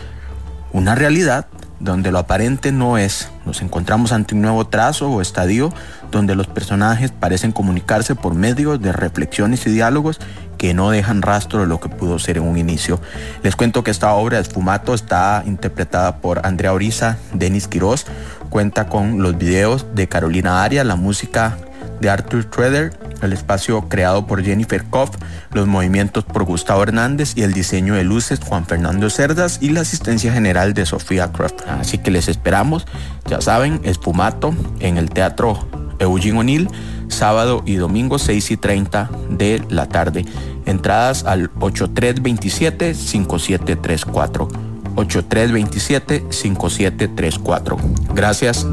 Una 0.74 0.96
realidad 0.96 1.46
donde 1.80 2.12
lo 2.12 2.20
aparente 2.20 2.72
no 2.72 2.98
es. 2.98 3.30
Nos 3.46 3.62
encontramos 3.62 4.12
ante 4.12 4.36
un 4.36 4.42
nuevo 4.42 4.68
trazo 4.68 5.10
o 5.10 5.22
estadio 5.22 5.74
donde 6.12 6.36
los 6.36 6.48
personajes 6.48 7.12
parecen 7.12 7.52
comunicarse 7.52 8.16
por 8.16 8.36
medio 8.36 8.78
de 8.78 8.92
reflexiones 8.92 9.66
y 9.66 9.72
diálogos 9.72 10.20
que 10.58 10.74
no 10.74 10.92
dejan 10.92 11.22
rastro 11.22 11.62
de 11.62 11.68
lo 11.68 11.80
que 11.80 11.88
pudo 11.88 12.20
ser 12.20 12.38
en 12.38 12.44
un 12.44 12.58
inicio. 12.58 13.00
Les 13.44 13.56
cuento 13.56 13.84
que 13.84 13.92
esta 13.92 14.14
obra 14.14 14.38
de 14.38 14.44
Esfumato 14.44 14.94
está 14.94 15.44
interpretada 15.46 16.18
por 16.18 16.46
Andrea 16.46 16.74
Oriza, 16.74 17.18
Denis 17.34 17.68
Quiroz, 17.68 18.06
cuenta 18.50 18.88
con 18.88 19.24
los 19.24 19.38
videos 19.38 19.86
de 19.96 20.10
Carolina 20.10 20.64
Aria, 20.64 20.84
la 20.84 20.98
música 20.98 21.58
de 22.02 22.10
Arthur 22.10 22.44
Schroeder, 22.44 22.99
el 23.22 23.34
espacio 23.34 23.88
creado 23.90 24.26
por 24.26 24.44
Jennifer 24.44 24.84
Koff, 24.86 25.12
los 25.54 25.68
movimientos 25.68 26.24
por 26.24 26.44
Gustavo 26.44 26.84
Hernández 26.84 27.34
y 27.36 27.44
el 27.44 27.54
diseño 27.54 27.96
de 27.96 28.04
luces 28.04 28.40
Juan 28.40 28.66
Fernando 28.66 29.10
Cerdas 29.10 29.60
y 29.62 29.70
la 29.70 29.82
asistencia 29.82 30.34
general 30.34 30.74
de 30.74 30.86
Sofía 30.86 31.32
Croft. 31.32 31.62
Así 31.68 31.98
que 31.98 32.12
les 32.12 32.28
esperamos, 32.28 32.86
ya 33.28 33.42
saben, 33.42 33.82
Espumato 33.84 34.54
en 34.80 34.98
el 34.98 35.10
Teatro 35.10 35.68
Eugene 36.00 36.40
O'Neill, 36.40 36.70
sábado 37.08 37.64
y 37.66 37.76
domingo 37.76 38.20
6 38.20 38.52
y 38.52 38.58
30 38.58 39.10
de 39.30 39.64
la 39.70 39.88
tarde. 39.88 40.26
Entradas 40.66 41.24
al 41.26 41.54
8327-5734. 41.56 44.50
8327-5734. 44.96 47.78
Gracias. 48.14 48.68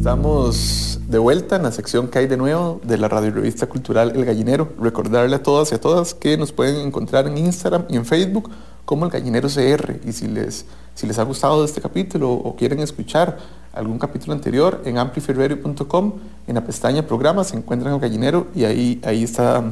Estamos 0.00 0.98
de 1.08 1.18
vuelta 1.18 1.56
en 1.56 1.62
la 1.62 1.72
sección 1.72 2.08
que 2.08 2.20
hay 2.20 2.26
de 2.26 2.38
nuevo 2.38 2.80
de 2.82 2.96
la 2.96 3.06
radio 3.06 3.32
revista 3.32 3.66
cultural 3.66 4.12
El 4.16 4.24
Gallinero. 4.24 4.72
Recordarle 4.80 5.36
a 5.36 5.42
todas 5.42 5.72
y 5.72 5.74
a 5.74 5.78
todas 5.78 6.14
que 6.14 6.38
nos 6.38 6.52
pueden 6.52 6.76
encontrar 6.76 7.26
en 7.26 7.36
Instagram 7.36 7.84
y 7.86 7.96
en 7.96 8.06
Facebook 8.06 8.50
como 8.86 9.04
El 9.04 9.10
Gallinero 9.10 9.50
CR. 9.50 10.00
Y 10.08 10.12
si 10.12 10.26
les, 10.26 10.64
si 10.94 11.06
les 11.06 11.18
ha 11.18 11.22
gustado 11.24 11.62
este 11.66 11.82
capítulo 11.82 12.32
o 12.32 12.56
quieren 12.56 12.78
escuchar 12.78 13.36
algún 13.74 13.98
capítulo 13.98 14.32
anterior, 14.32 14.80
en 14.86 14.96
amplifyradio.com, 14.96 16.14
en 16.46 16.54
la 16.54 16.64
pestaña 16.64 17.06
programas, 17.06 17.48
se 17.48 17.58
encuentran 17.58 17.92
El 17.92 18.00
Gallinero 18.00 18.46
y 18.54 18.64
ahí, 18.64 19.02
ahí, 19.04 19.22
está, 19.22 19.62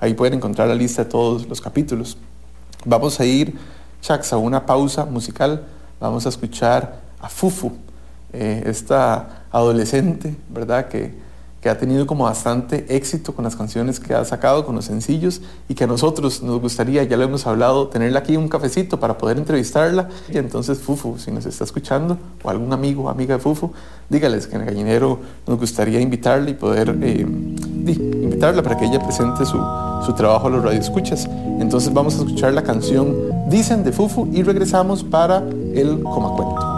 ahí 0.00 0.14
pueden 0.14 0.34
encontrar 0.34 0.66
la 0.66 0.74
lista 0.74 1.04
de 1.04 1.10
todos 1.10 1.46
los 1.48 1.60
capítulos. 1.60 2.18
Vamos 2.84 3.20
a 3.20 3.24
ir, 3.24 3.56
Chax, 4.00 4.32
a 4.32 4.36
una 4.36 4.66
pausa 4.66 5.04
musical. 5.04 5.64
Vamos 6.00 6.26
a 6.26 6.30
escuchar 6.30 7.02
a 7.20 7.28
Fufu, 7.28 7.70
eh, 8.36 8.62
esta 8.66 9.44
adolescente, 9.50 10.36
¿verdad? 10.48 10.88
Que, 10.88 11.14
que 11.66 11.70
ha 11.70 11.78
tenido 11.78 12.06
como 12.06 12.24
bastante 12.24 12.86
éxito 12.94 13.34
con 13.34 13.44
las 13.44 13.56
canciones 13.56 13.98
que 13.98 14.14
ha 14.14 14.24
sacado, 14.24 14.64
con 14.64 14.76
los 14.76 14.84
sencillos, 14.84 15.40
y 15.68 15.74
que 15.74 15.82
a 15.82 15.86
nosotros 15.88 16.42
nos 16.42 16.60
gustaría, 16.60 17.02
ya 17.02 17.16
lo 17.16 17.24
hemos 17.24 17.44
hablado, 17.46 17.88
tenerla 17.88 18.20
aquí 18.20 18.36
un 18.36 18.48
cafecito 18.48 19.00
para 19.00 19.18
poder 19.18 19.38
entrevistarla. 19.38 20.08
Y 20.32 20.38
entonces, 20.38 20.78
Fufu, 20.78 21.18
si 21.18 21.32
nos 21.32 21.44
está 21.44 21.64
escuchando, 21.64 22.18
o 22.44 22.50
algún 22.50 22.72
amigo 22.72 23.04
o 23.04 23.08
amiga 23.08 23.34
de 23.34 23.42
Fufu, 23.42 23.72
dígales 24.08 24.46
que 24.46 24.54
en 24.54 24.60
el 24.60 24.66
gallinero 24.68 25.18
nos 25.46 25.58
gustaría 25.58 26.00
invitarla 26.00 26.50
y 26.50 26.54
poder 26.54 26.96
eh, 27.02 27.22
invitarla 27.22 28.62
para 28.62 28.76
que 28.76 28.84
ella 28.84 29.02
presente 29.02 29.44
su, 29.44 29.58
su 30.04 30.12
trabajo 30.14 30.46
a 30.46 30.50
los 30.50 30.62
radioescuchas. 30.62 31.26
Entonces 31.58 31.92
vamos 31.92 32.14
a 32.14 32.18
escuchar 32.18 32.52
la 32.52 32.62
canción 32.62 33.16
Dicen 33.48 33.82
de 33.82 33.92
Fufu 33.92 34.28
y 34.32 34.42
regresamos 34.42 35.02
para 35.02 35.38
el 35.74 36.00
Coma 36.02 36.75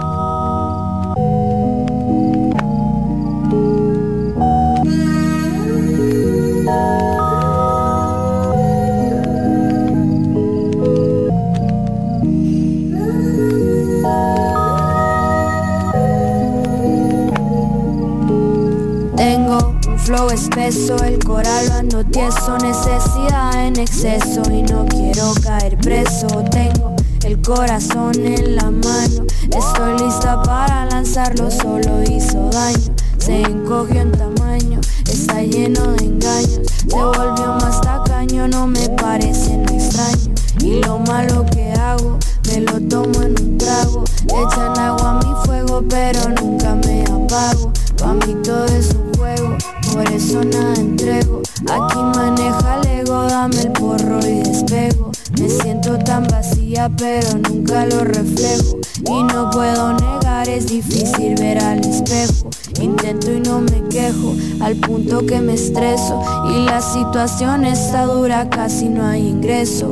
flow 20.08 20.30
espeso, 20.30 20.96
el 21.04 21.18
coral 21.18 21.70
ando 21.70 22.02
tieso, 22.02 22.56
necesidad 22.62 23.66
en 23.66 23.78
exceso 23.78 24.40
y 24.50 24.62
no 24.62 24.86
quiero 24.86 25.34
caer 25.42 25.76
preso. 25.76 26.26
Tengo 26.50 26.96
el 27.26 27.38
corazón 27.42 28.14
en 28.16 28.56
la 28.56 28.70
mano, 28.70 29.26
estoy 29.54 29.98
lista 30.02 30.42
para 30.44 30.86
lanzarlo, 30.86 31.50
solo 31.50 32.02
hizo 32.10 32.48
daño, 32.48 32.94
se 33.18 33.42
encogió 33.42 34.00
en 34.00 34.12
tamaño, 34.12 34.77
está 35.18 35.42
lleno 35.42 35.80
de 35.94 36.04
engaños, 36.04 36.60
se 36.86 36.96
volvió 36.96 37.54
más 37.60 37.80
tacaño, 37.80 38.46
no 38.46 38.68
me 38.68 38.88
parece 38.90 39.56
no 39.56 39.72
extraño. 39.74 40.32
Y 40.60 40.80
lo 40.84 41.00
malo 41.00 41.44
que 41.50 41.72
hago, 41.72 42.18
me 42.46 42.60
lo 42.60 42.80
tomo 42.88 43.22
en 43.22 43.34
un 43.40 43.58
trago, 43.58 44.04
echan 44.26 44.78
agua 44.78 45.10
a 45.10 45.26
mi 45.26 45.44
fuego, 45.44 45.82
pero 45.88 46.20
nunca 46.40 46.76
me 46.86 47.02
apago. 47.02 47.72
Pa' 47.98 48.14
mí 48.14 48.36
todo 48.44 48.64
es 48.66 48.94
un 48.94 49.12
juego, 49.14 49.56
por 49.92 50.08
eso 50.12 50.44
nada 50.44 50.74
entrego. 50.74 51.42
Aquí 51.68 51.98
maneja 52.16 52.80
el 52.80 53.00
ego, 53.00 53.22
dame 53.24 53.60
el 53.60 53.72
porro 53.72 54.20
y 54.20 54.42
despego. 54.42 55.10
Me 55.40 55.48
siento 55.48 55.98
tan 55.98 56.28
vacía, 56.28 56.90
pero 56.96 57.38
nunca 57.38 57.86
lo 57.86 58.04
reflejo. 58.04 58.78
Y 59.04 59.22
no 59.24 59.50
puedo 59.50 59.94
negar, 59.94 60.48
es 60.48 60.68
difícil 60.68 61.34
ver 61.34 61.58
al 61.58 61.80
espejo. 61.80 62.50
Intento 62.80 63.32
y 63.32 63.40
no 63.40 63.60
me 63.60 63.82
quejo, 63.88 64.34
al 64.60 64.76
punto 64.76 65.26
que 65.26 65.40
me 65.40 65.54
estreso. 65.54 66.22
Y 66.50 66.64
la 66.66 66.80
situación 66.80 67.64
está 67.64 68.04
dura, 68.04 68.48
casi 68.50 68.88
no 68.88 69.04
hay 69.04 69.26
ingreso. 69.26 69.90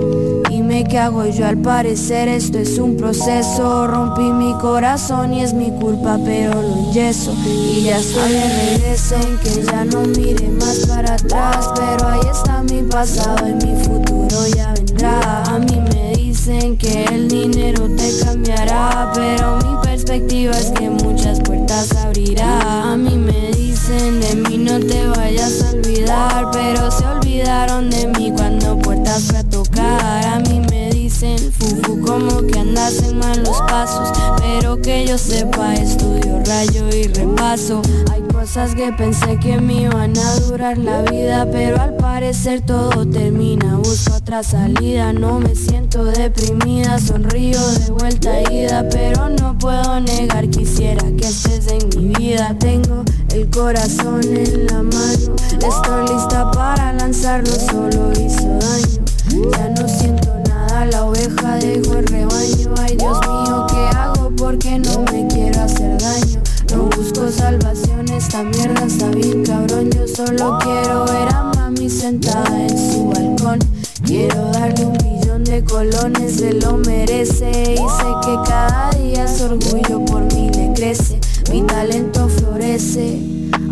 Dime 0.48 0.84
qué 0.84 0.98
hago 0.98 1.26
yo, 1.26 1.46
al 1.46 1.58
parecer 1.58 2.28
esto 2.28 2.58
es 2.58 2.78
un 2.78 2.96
proceso. 2.96 3.86
Rompí 3.86 4.22
mi 4.22 4.52
corazón 4.54 5.34
y 5.34 5.42
es 5.42 5.52
mi 5.52 5.70
culpa, 5.70 6.18
pero 6.24 6.62
lo 6.62 6.76
enyeso. 6.88 7.34
Y 7.44 7.82
ya 7.82 7.98
estoy 7.98 8.32
de 8.32 8.48
regreso, 8.48 9.16
que 9.42 9.62
ya 9.64 9.84
no 9.84 10.02
mire 10.02 10.48
más 10.50 10.86
para 10.86 11.14
atrás. 11.14 11.70
Pero 11.74 12.08
ahí 12.08 12.20
está 12.30 12.62
mi 12.62 12.82
pasado 12.82 13.48
y 13.48 13.54
mi 13.54 13.84
futuro 13.84 14.46
ya 14.54 14.72
vendrá. 14.74 15.42
A 15.44 15.58
mí 15.58 15.80
me 15.92 16.14
dicen 16.16 16.76
que 16.76 17.04
el 17.04 17.28
dinero 17.28 17.88
te 17.96 18.10
cambiará, 18.24 19.10
pero 19.14 19.58
mi 19.58 19.76
perspectiva 19.82 20.52
es 20.52 20.70
que 20.70 20.88
muchas 20.90 21.40
A 21.68 22.96
mí 22.96 23.16
me 23.16 23.50
dicen 23.50 24.20
de 24.20 24.36
mí 24.36 24.56
no 24.56 24.78
te 24.78 25.06
vayas 25.08 25.62
a 25.62 25.70
olvidar, 25.72 26.50
pero 26.52 26.90
se 26.90 27.04
olvidaron 27.04 27.90
de 27.90 28.06
mí 28.06 28.32
cuando 28.34 28.78
puertas 28.78 29.24
fue 29.24 29.38
a 29.38 29.44
tocar. 29.44 30.24
A 30.26 30.38
mí 30.38 30.60
me 30.70 30.90
dicen 30.90 31.38
fufu 31.52 32.00
como 32.00 32.46
que 32.46 32.58
andas 32.60 33.02
en 33.02 33.18
malos 33.18 33.60
pasos, 33.66 34.10
pero 34.38 34.80
que 34.80 35.06
yo 35.06 35.18
sepa 35.18 35.74
estudio 35.74 36.40
rayo 36.44 36.88
y 36.88 37.08
repaso. 37.08 37.82
Cosas 38.56 38.74
que 38.74 38.90
pensé 38.92 39.38
que 39.38 39.60
me 39.60 39.82
iban 39.82 40.16
a 40.16 40.36
durar 40.40 40.78
la 40.78 41.02
vida, 41.02 41.46
pero 41.52 41.78
al 41.78 41.94
parecer 41.96 42.62
todo 42.62 43.04
termina. 43.06 43.76
Busco 43.76 44.14
otra 44.14 44.42
salida, 44.42 45.12
no 45.12 45.40
me 45.40 45.54
siento 45.54 46.04
deprimida, 46.04 46.98
sonrío 46.98 47.60
de 47.60 47.90
vuelta 47.90 48.30
a 48.30 48.50
ida, 48.50 48.88
pero 48.90 49.28
no 49.28 49.58
puedo 49.58 50.00
negar 50.00 50.48
quisiera 50.48 51.02
que 51.18 51.28
estés 51.28 51.68
en 51.68 51.88
mi 51.98 52.14
vida. 52.14 52.56
Tengo 52.58 53.04
el 53.34 53.50
corazón 53.50 54.22
en 54.24 54.66
la 54.68 54.82
mano, 54.82 55.36
estoy 55.52 56.08
lista 56.14 56.50
para 56.52 56.94
lanzarlo, 56.94 57.50
solo 57.52 58.10
hizo 58.12 58.48
daño. 58.58 59.50
Ya 59.52 59.68
no 59.68 59.86
siento 59.86 60.32
nada, 60.48 60.86
la 60.86 61.04
oveja 61.04 61.56
dejó 61.56 61.96
el 61.96 62.06
rebaño. 62.06 62.74
Ay 62.78 62.96
Dios 62.96 63.20
mío, 63.20 63.66
¿qué 63.68 63.98
hago? 63.98 64.30
Porque 64.34 64.78
no 64.78 65.02
me 65.12 65.15
esta 68.36 68.50
mierda 68.50 68.86
está 68.86 69.08
bien 69.08 69.42
cabrón. 69.44 69.90
Yo 69.90 70.06
solo 70.06 70.58
quiero 70.62 71.06
ver 71.06 71.34
a 71.34 71.44
mami 71.54 71.88
sentada 71.88 72.66
en 72.66 72.92
su 72.92 73.08
balcón. 73.08 73.58
Quiero 74.04 74.50
darle 74.50 74.84
un 74.84 74.98
billón 74.98 75.44
de 75.44 75.64
colones, 75.64 76.36
se 76.36 76.52
lo 76.52 76.76
merece. 76.76 77.50
Y 77.50 77.76
sé 77.76 78.08
que 78.24 78.36
cada 78.46 78.90
día 78.90 79.26
su 79.26 79.44
orgullo 79.44 80.04
por 80.04 80.22
mí 80.34 80.50
le 80.54 80.70
crece. 80.74 81.18
Mi 81.50 81.62
talento 81.62 82.28
florece, 82.28 83.18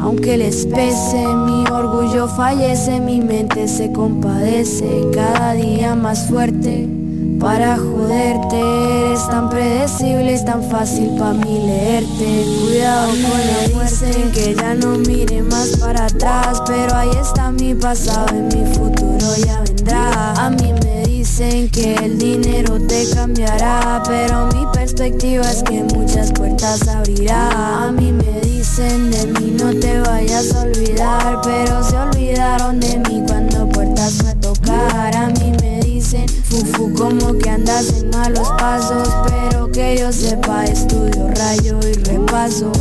aunque 0.01 0.39
les 0.39 0.65
pese. 0.65 1.27
Mi 1.47 1.65
orgullo 1.71 2.27
fallece, 2.27 3.01
mi 3.01 3.21
mente 3.21 3.69
se 3.69 3.93
compadece. 3.93 5.09
Cada 5.13 5.53
día 5.53 5.95
más 5.95 6.27
fuerte 6.27 7.04
para 7.45 7.77
joderte. 7.77 8.59
Eres 8.59 9.29
tan 9.29 9.51
predecible, 9.51 10.33
es 10.33 10.45
tan 10.45 10.63
fácil 10.63 11.11
para 11.19 11.35
mí 11.35 11.67
leerte. 11.67 12.47
Cuidado 12.63 13.09
con 13.11 13.21
la 13.21 13.75
muerte, 13.75 14.31
que 14.33 14.55
ya 14.55 14.75
no 14.75 14.99
mire 14.99 15.43
más 15.43 15.77
para 15.77 16.07
atrás. 16.07 16.63
Pero 16.67 16.97
ahí 16.97 17.11
está 17.21 17.53
mi 17.53 17.75
pasado 17.75 18.35
y 18.35 18.57
mi 18.57 18.75
futuro 18.75 19.37
ya 19.47 19.61
vendrá. 19.61 20.33
A 20.33 20.51
mí 20.51 20.73
me 20.83 21.03
dicen 21.03 21.69
que 21.69 21.95
el 21.97 22.19
dinero 22.19 22.81
te 22.81 23.07
cambiará, 23.15 24.03
pero 24.07 24.47
mi 24.47 24.67
perspectiva 24.73 25.45
es 25.49 25.63
que 25.63 25.83
muchas 25.95 26.33
puertas 26.33 26.89
abrirá. 26.89 27.85
A 27.85 27.93
mí 27.93 28.11
me 28.11 28.41
dicen 28.41 29.11
de 29.11 29.27
mí 29.27 29.55
no 29.59 29.79
te 29.79 30.01
vayas 30.01 30.55
a 30.55 30.63
olvidar, 30.63 31.41
pero 31.45 31.85
se 31.85 31.97
olvidaron 31.99 32.81
de 32.81 32.99
mí 33.01 33.23
cuando 33.27 33.69
puertas 33.69 34.25
a 34.25 34.35
tocar. 34.37 35.15
A 35.15 35.29
mí 35.29 35.53
me 35.61 35.74
dicen, 36.15 36.29
fufu, 36.45 36.93
como 36.95 37.37
que 37.39 37.51
andas 37.51 38.03
en 38.03 38.11
malos 38.11 38.49
pasos. 38.59 39.09
Pero 39.29 39.71
que 39.71 39.99
yo 39.99 40.13
sepa, 40.13 40.65
estudio, 40.65 41.29
rayo 41.37 41.79
y 41.81 41.93
repaso. 42.05 42.73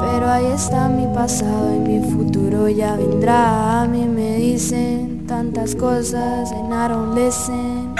Pero 0.00 0.30
ahí 0.30 0.46
está 0.54 0.88
mi 0.88 1.06
pasado 1.14 1.74
y 1.76 1.78
mi 1.80 2.12
futuro 2.12 2.68
ya 2.68 2.96
vendrá. 2.96 3.82
A 3.82 3.86
mí 3.86 4.06
me 4.06 4.36
dicen 4.36 5.24
tantas 5.26 5.74
cosas 5.74 6.50
and 6.52 6.72
I 6.72 6.88
don't 6.88 7.14
listen. 7.14 7.94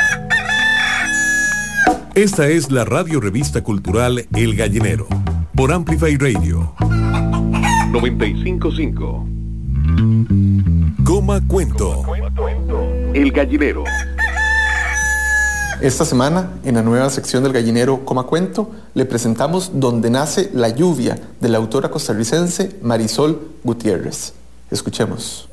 Esta 2.14 2.46
es 2.46 2.70
la 2.70 2.84
radio 2.84 3.20
revista 3.20 3.62
cultural 3.62 4.26
El 4.34 4.54
Gallinero 4.54 5.06
por 5.54 5.72
Amplify 5.72 6.18
Radio 6.18 6.74
955. 7.90 9.26
Cuento. 11.40 12.04
El 13.14 13.32
Gallinero. 13.32 13.84
Esta 15.80 16.04
semana, 16.04 16.50
en 16.62 16.74
la 16.74 16.82
nueva 16.82 17.08
sección 17.08 17.42
del 17.42 17.54
Gallinero 17.54 18.04
Coma 18.04 18.24
Cuento, 18.24 18.70
le 18.92 19.06
presentamos 19.06 19.80
Donde 19.80 20.10
nace 20.10 20.50
la 20.52 20.68
lluvia 20.68 21.18
de 21.40 21.48
la 21.48 21.56
autora 21.58 21.90
costarricense 21.90 22.76
Marisol 22.82 23.40
Gutiérrez. 23.64 24.34
Escuchemos. 24.70 25.48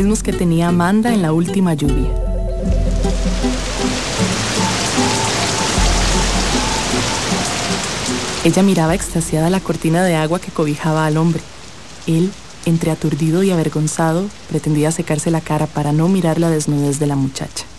Que 0.00 0.32
tenía 0.32 0.68
Amanda 0.68 1.12
en 1.12 1.20
la 1.20 1.30
última 1.30 1.74
lluvia. 1.74 2.08
Ella 8.42 8.62
miraba 8.62 8.94
extasiada 8.94 9.50
la 9.50 9.60
cortina 9.60 10.02
de 10.02 10.14
agua 10.14 10.40
que 10.40 10.50
cobijaba 10.50 11.04
al 11.04 11.18
hombre. 11.18 11.42
Él, 12.06 12.32
entre 12.64 12.90
aturdido 12.90 13.42
y 13.42 13.50
avergonzado, 13.50 14.24
pretendía 14.48 14.90
secarse 14.90 15.30
la 15.30 15.42
cara 15.42 15.66
para 15.66 15.92
no 15.92 16.08
mirar 16.08 16.40
la 16.40 16.48
desnudez 16.48 16.98
de 16.98 17.06
la 17.06 17.16
muchacha. 17.16 17.69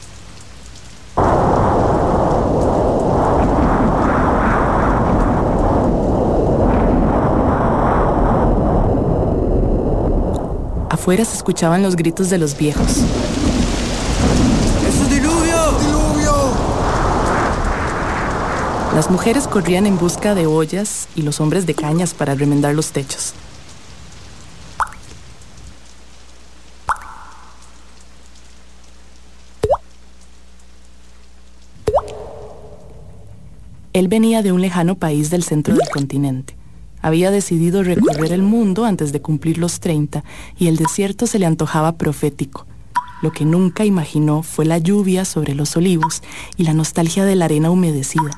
Afuera 11.02 11.26
se 11.26 11.36
escuchaban 11.36 11.82
los 11.82 11.96
gritos 11.96 12.30
de 12.30 12.38
los 12.38 12.56
viejos. 12.56 12.98
¡Es 14.88 15.00
un 15.00 15.10
diluvio! 15.10 15.72
¡Diluvio! 15.80 16.34
Las 18.94 19.10
mujeres 19.10 19.48
corrían 19.48 19.88
en 19.88 19.98
busca 19.98 20.36
de 20.36 20.46
ollas 20.46 21.08
y 21.16 21.24
los 21.24 21.42
hombres 21.42 21.66
de 21.66 21.74
cañas 21.74 22.14
para 22.14 22.36
remendar 22.36 22.76
los 22.76 22.92
techos. 22.92 23.34
Él 33.94 34.08
venía 34.08 34.44
de 34.44 34.52
un 34.52 34.62
lejano 34.62 34.94
país 34.94 35.32
del 35.32 35.42
centro 35.42 35.74
del 35.74 35.90
continente. 35.90 36.61
Había 37.02 37.32
decidido 37.32 37.84
recorrer 37.84 38.32
el 38.32 38.44
mundo 38.44 38.86
antes 38.86 39.12
de 39.12 39.22
cumplir 39.22 39.58
los 39.58 39.80
30 39.80 40.24
y 40.58 40.68
el 40.68 40.78
desierto 40.78 41.28
se 41.28 41.40
le 41.40 41.46
antojaba 41.46 41.94
profético. 41.94 42.68
Lo 43.22 43.32
que 43.32 43.46
nunca 43.46 43.86
imaginó 43.86 44.44
fue 44.44 44.66
la 44.66 44.78
lluvia 44.78 45.26
sobre 45.26 45.56
los 45.56 45.76
olivos 45.78 46.22
y 46.58 46.64
la 46.64 46.74
nostalgia 46.74 47.26
de 47.26 47.36
la 47.36 47.46
arena 47.46 47.70
humedecida. 47.70 48.32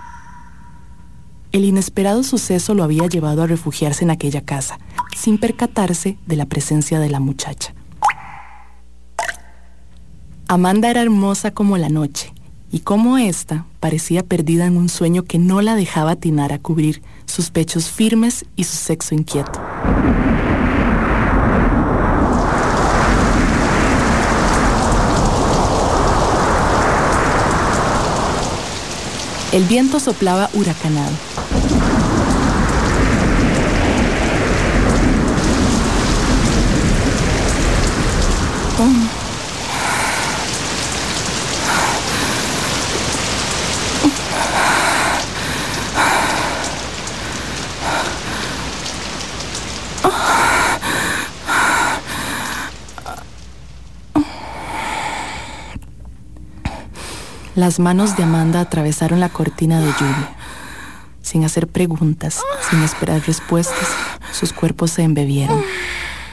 El 1.53 1.65
inesperado 1.65 2.23
suceso 2.23 2.73
lo 2.73 2.83
había 2.83 3.07
llevado 3.07 3.43
a 3.43 3.47
refugiarse 3.47 4.03
en 4.03 4.11
aquella 4.11 4.41
casa, 4.41 4.79
sin 5.15 5.37
percatarse 5.37 6.17
de 6.25 6.35
la 6.35 6.45
presencia 6.45 6.99
de 6.99 7.09
la 7.09 7.19
muchacha. 7.19 7.73
Amanda 10.47 10.89
era 10.89 11.01
hermosa 11.01 11.51
como 11.51 11.77
la 11.77 11.89
noche, 11.89 12.33
y 12.71 12.79
como 12.79 13.17
ésta 13.17 13.65
parecía 13.79 14.23
perdida 14.23 14.65
en 14.65 14.77
un 14.77 14.89
sueño 14.89 15.23
que 15.23 15.37
no 15.37 15.61
la 15.61 15.75
dejaba 15.75 16.11
atinar 16.11 16.51
a 16.51 16.59
cubrir 16.59 17.03
sus 17.25 17.49
pechos 17.49 17.89
firmes 17.89 18.45
y 18.55 18.63
su 18.63 18.75
sexo 18.75 19.15
inquieto. 19.15 19.59
El 29.51 29.65
viento 29.65 29.99
soplaba 29.99 30.49
huracanado. 30.53 31.11
Oh. 38.79 39.12
Las 57.55 57.79
manos 57.79 58.17
de 58.17 58.23
Amanda 58.23 58.61
atravesaron 58.61 59.19
la 59.19 59.29
cortina 59.29 59.79
de 59.79 59.85
lluvia. 59.85 60.35
Sin 61.21 61.43
hacer 61.43 61.67
preguntas, 61.67 62.41
sin 62.67 62.81
esperar 62.81 63.21
respuestas, 63.27 63.89
sus 64.31 64.51
cuerpos 64.51 64.89
se 64.89 65.03
embebieron. 65.03 65.61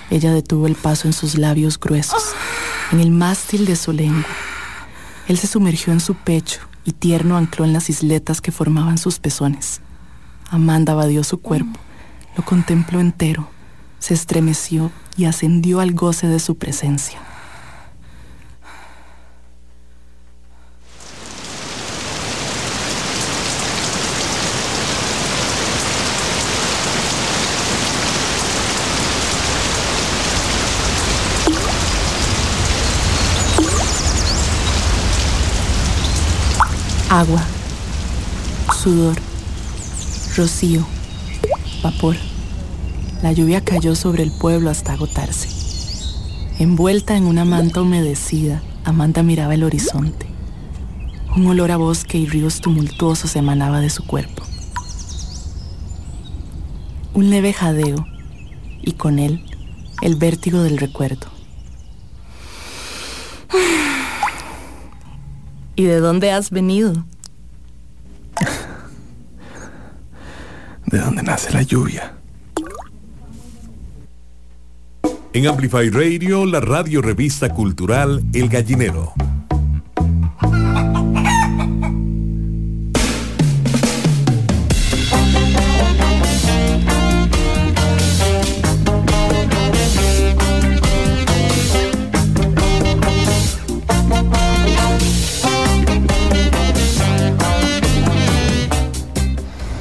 Ella 0.08 0.32
detuvo 0.32 0.66
el 0.66 0.76
paso 0.76 1.08
en 1.08 1.12
sus 1.12 1.36
labios 1.36 1.78
gruesos, 1.78 2.32
en 2.90 3.00
el 3.00 3.10
mástil 3.10 3.66
de 3.66 3.76
su 3.76 3.92
lengua. 3.92 4.30
Él 5.28 5.36
se 5.36 5.46
sumergió 5.46 5.92
en 5.92 6.00
su 6.00 6.14
pecho 6.14 6.60
y 6.86 6.92
tierno 6.92 7.36
ancló 7.36 7.66
en 7.66 7.74
las 7.74 7.90
isletas 7.90 8.40
que 8.40 8.50
formaban 8.50 8.96
sus 8.96 9.18
pezones. 9.18 9.82
Amanda 10.48 10.94
evadió 10.94 11.22
su 11.22 11.38
cuerpo, 11.38 11.78
lo 12.34 12.46
contempló 12.46 12.98
entero, 12.98 13.46
se 13.98 14.14
estremeció 14.14 14.90
y 15.18 15.26
ascendió 15.26 15.80
al 15.80 15.92
goce 15.92 16.28
de 16.28 16.40
su 16.40 16.56
presencia. 16.56 17.20
Agua, 37.10 37.42
sudor, 38.72 39.16
rocío, 40.36 40.86
vapor. 41.82 42.14
La 43.20 43.32
lluvia 43.32 43.64
cayó 43.64 43.96
sobre 43.96 44.22
el 44.22 44.30
pueblo 44.30 44.70
hasta 44.70 44.92
agotarse. 44.92 45.48
Envuelta 46.60 47.16
en 47.16 47.24
una 47.24 47.44
manta 47.44 47.82
humedecida, 47.82 48.62
Amanda 48.84 49.24
miraba 49.24 49.54
el 49.54 49.64
horizonte. 49.64 50.26
Un 51.34 51.48
olor 51.48 51.72
a 51.72 51.78
bosque 51.78 52.16
y 52.16 52.28
ríos 52.28 52.60
tumultuosos 52.60 53.34
emanaba 53.34 53.80
de 53.80 53.90
su 53.90 54.06
cuerpo. 54.06 54.44
Un 57.12 57.30
leve 57.30 57.52
jadeo 57.52 58.06
y 58.82 58.92
con 58.92 59.18
él 59.18 59.44
el 60.00 60.14
vértigo 60.14 60.62
del 60.62 60.78
recuerdo. 60.78 61.39
¿Y 65.80 65.84
de 65.84 65.98
dónde 65.98 66.30
has 66.30 66.50
venido? 66.50 66.92
de 70.84 70.98
dónde 70.98 71.22
nace 71.22 71.50
la 71.54 71.62
lluvia. 71.62 72.12
En 75.32 75.46
Amplify 75.46 75.88
Radio, 75.88 76.44
la 76.44 76.60
radio 76.60 77.00
revista 77.00 77.54
cultural 77.54 78.22
El 78.34 78.50
Gallinero. 78.50 79.14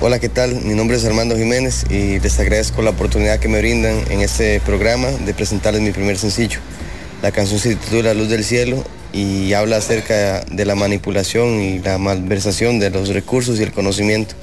Hola, 0.09 0.17
¿qué 0.17 0.27
tal? 0.27 0.55
Mi 0.63 0.73
nombre 0.73 0.97
es 0.97 1.05
Armando 1.05 1.37
Jiménez 1.37 1.85
y 1.87 2.19
les 2.19 2.39
agradezco 2.39 2.81
la 2.81 2.89
oportunidad 2.89 3.37
que 3.37 3.47
me 3.47 3.59
brindan 3.59 3.95
en 4.09 4.21
este 4.21 4.59
programa 4.59 5.07
de 5.07 5.35
presentarles 5.35 5.83
mi 5.83 5.91
primer 5.91 6.17
sencillo. 6.17 6.57
La 7.21 7.31
canción 7.31 7.59
se 7.59 7.75
titula 7.75 8.15
Luz 8.15 8.27
del 8.27 8.43
Cielo 8.43 8.83
y 9.13 9.53
habla 9.53 9.77
acerca 9.77 10.41
de 10.45 10.65
la 10.65 10.73
manipulación 10.73 11.61
y 11.61 11.77
la 11.77 11.99
malversación 11.99 12.79
de 12.79 12.89
los 12.89 13.09
recursos 13.09 13.59
y 13.59 13.61
el 13.61 13.71
conocimiento. 13.71 14.33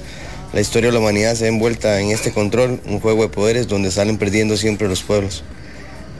La 0.53 0.61
historia 0.61 0.87
de 0.87 0.93
la 0.93 0.99
humanidad 0.99 1.35
se 1.35 1.43
ha 1.43 1.47
envuelta 1.49 1.99
en 1.99 2.11
este 2.11 2.31
control, 2.31 2.79
un 2.85 3.01
juego 3.01 3.23
de 3.23 3.27
poderes 3.27 3.67
donde 3.67 3.91
salen 3.91 4.17
perdiendo 4.17 4.55
siempre 4.55 4.87
los 4.87 5.03
pueblos. 5.03 5.43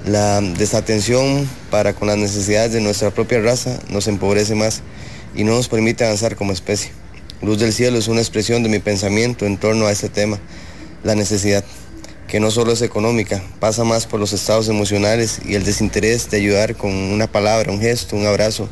La 0.06 0.42
desatención 0.42 1.50
para 1.72 1.94
con 1.94 2.10
las 2.10 2.18
necesidades 2.18 2.74
de 2.74 2.82
nuestra 2.82 3.12
propia 3.12 3.40
raza 3.40 3.80
nos 3.90 4.10
empobrece 4.10 4.56
más 4.56 4.82
y 5.34 5.46
no 5.46 5.54
nos 5.54 5.70
permite 5.70 6.04
avanzar 6.04 6.36
como 6.36 6.52
especie. 6.52 6.92
Luz 7.42 7.60
del 7.60 7.72
cielo 7.72 8.00
es 8.00 8.08
una 8.08 8.20
expresión 8.20 8.64
de 8.64 8.70
mi 8.70 8.80
pensamiento 8.80 9.46
en 9.46 9.58
torno 9.58 9.86
a 9.86 9.92
este 9.92 10.10
tema, 10.10 10.40
la 11.04 11.14
necesidad, 11.14 11.64
que 12.28 12.40
no 12.40 12.50
solo 12.50 12.72
es 12.72 12.82
económica, 12.82 13.44
pasa 13.60 13.84
más 13.84 14.08
por 14.08 14.20
los 14.20 14.34
estados 14.34 14.70
emocionales 14.70 15.40
y 15.46 15.54
el 15.54 15.64
desinterés 15.64 16.32
de 16.32 16.38
ayudar 16.38 16.76
con 16.76 16.92
una 16.92 17.28
palabra, 17.28 17.72
un 17.72 17.80
gesto, 17.80 18.16
un 18.16 18.26
abrazo 18.26 18.68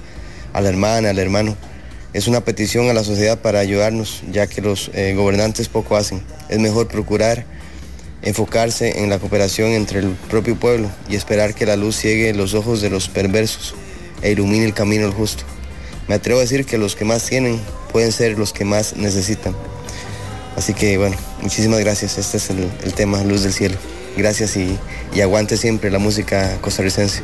a 0.51 0.61
la 0.61 0.69
hermana, 0.69 1.11
al 1.11 1.19
hermano. 1.19 1.55
Es 2.13 2.27
una 2.27 2.41
petición 2.41 2.89
a 2.89 2.93
la 2.93 3.03
sociedad 3.03 3.39
para 3.39 3.59
ayudarnos, 3.59 4.23
ya 4.31 4.47
que 4.47 4.61
los 4.61 4.89
eh, 4.95 5.13
gobernantes 5.15 5.69
poco 5.69 5.95
hacen. 5.95 6.23
Es 6.49 6.57
mejor 6.57 6.87
procurar 6.87 7.45
enfocarse 8.23 9.03
en 9.03 9.11
la 9.11 9.19
cooperación 9.19 9.71
entre 9.71 9.99
el 9.99 10.09
propio 10.29 10.59
pueblo 10.59 10.89
y 11.07 11.15
esperar 11.15 11.53
que 11.53 11.67
la 11.67 11.75
luz 11.75 11.97
ciegue 11.97 12.33
los 12.33 12.55
ojos 12.55 12.81
de 12.81 12.89
los 12.89 13.09
perversos 13.09 13.75
e 14.23 14.31
ilumine 14.31 14.65
el 14.65 14.73
camino 14.73 15.03
del 15.03 15.13
justo. 15.13 15.43
Me 16.07 16.15
atrevo 16.15 16.39
a 16.39 16.43
decir 16.43 16.65
que 16.65 16.77
los 16.77 16.95
que 16.95 17.05
más 17.05 17.23
tienen 17.23 17.59
pueden 17.91 18.11
ser 18.11 18.37
los 18.37 18.53
que 18.53 18.65
más 18.65 18.95
necesitan. 18.95 19.55
Así 20.55 20.73
que 20.73 20.97
bueno, 20.97 21.17
muchísimas 21.41 21.79
gracias. 21.79 22.17
Este 22.17 22.37
es 22.37 22.49
el, 22.49 22.93
tema 22.93 23.23
Luz 23.23 23.43
del 23.43 23.53
Cielo. 23.53 23.77
Gracias 24.15 24.55
y, 24.55 24.77
aguante 25.21 25.57
siempre 25.57 25.91
la 25.91 25.99
música 25.99 26.57
costarricense. 26.61 27.21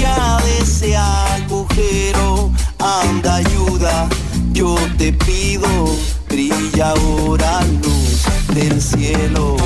ya 0.00 0.38
de 0.44 0.58
ese 0.58 0.96
agujero, 0.96 2.50
anda 2.78 3.36
ayuda, 3.36 4.08
yo 4.52 4.76
te 4.98 5.12
pido, 5.12 5.68
brilla 6.28 6.90
ahora 6.90 7.60
luz 7.82 8.26
del 8.54 8.80
cielo. 8.80 9.56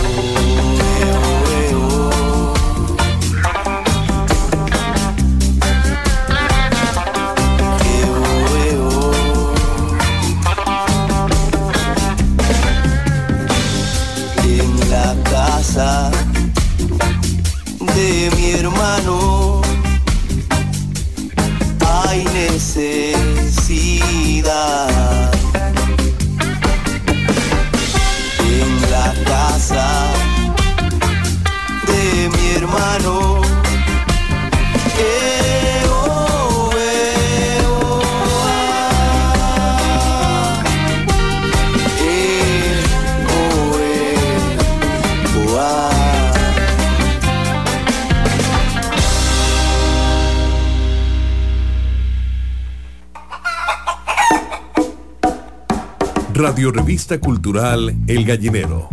Radio 56.71 56.83
Revista 56.83 57.19
Cultural 57.19 57.97
El 58.07 58.25
Gallinero. 58.25 58.89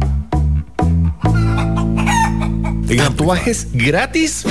¿Tatuajes 2.98 3.68
gratis? 3.72 4.46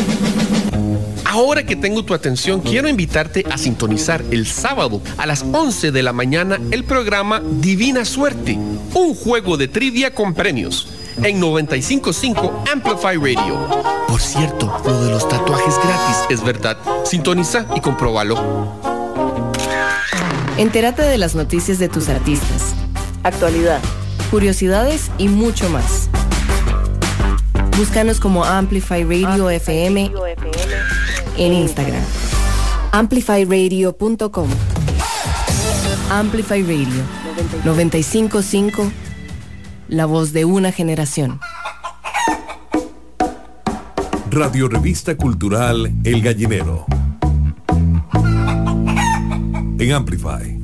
Ahora 1.24 1.64
que 1.64 1.74
tengo 1.74 2.04
tu 2.04 2.14
atención, 2.14 2.60
quiero 2.60 2.88
invitarte 2.88 3.44
a 3.50 3.58
sintonizar 3.58 4.22
el 4.30 4.46
sábado 4.46 5.00
a 5.16 5.26
las 5.26 5.44
11 5.50 5.90
de 5.90 6.02
la 6.02 6.12
mañana 6.12 6.58
el 6.70 6.84
programa 6.84 7.42
Divina 7.60 8.04
Suerte, 8.04 8.56
un 8.94 9.14
juego 9.14 9.56
de 9.56 9.68
trivia 9.68 10.14
con 10.14 10.32
premios 10.32 10.88
en 11.16 11.40
955 11.40 12.64
Amplify 12.72 13.16
Radio. 13.16 13.58
Por 14.06 14.20
cierto, 14.20 14.80
lo 14.84 15.04
de 15.04 15.10
los 15.10 15.28
tatuajes 15.28 15.74
gratis 15.82 16.16
es 16.30 16.44
verdad. 16.44 16.76
Sintoniza 17.04 17.66
y 17.74 17.80
compruébalo. 17.80 18.96
Entérate 20.58 21.02
de 21.02 21.18
las 21.18 21.34
noticias 21.34 21.78
de 21.78 21.90
tus 21.90 22.08
artistas, 22.08 22.74
actualidad, 23.26 23.80
curiosidades 24.30 25.10
y 25.18 25.28
mucho 25.28 25.68
más. 25.70 26.08
Búscanos 27.76 28.20
como 28.20 28.44
Amplify 28.44 29.04
Radio 29.04 29.50
FM 29.50 30.12
en 31.36 31.52
Instagram. 31.52 32.02
Amplifyradio.com. 32.92 34.48
Amplify 36.10 36.62
Radio 36.62 37.02
955, 37.64 38.90
la 39.88 40.06
voz 40.06 40.32
de 40.32 40.44
una 40.44 40.70
generación. 40.70 41.40
Radio 44.30 44.68
Revista 44.68 45.16
Cultural 45.16 45.92
El 46.04 46.22
Gallinero. 46.22 46.86
En 49.78 49.92
Amplify. 49.92 50.56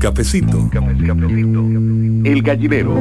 Un 0.00 0.08
cafecito. 0.08 0.70
El 2.24 2.42
Gallinero. 2.42 2.96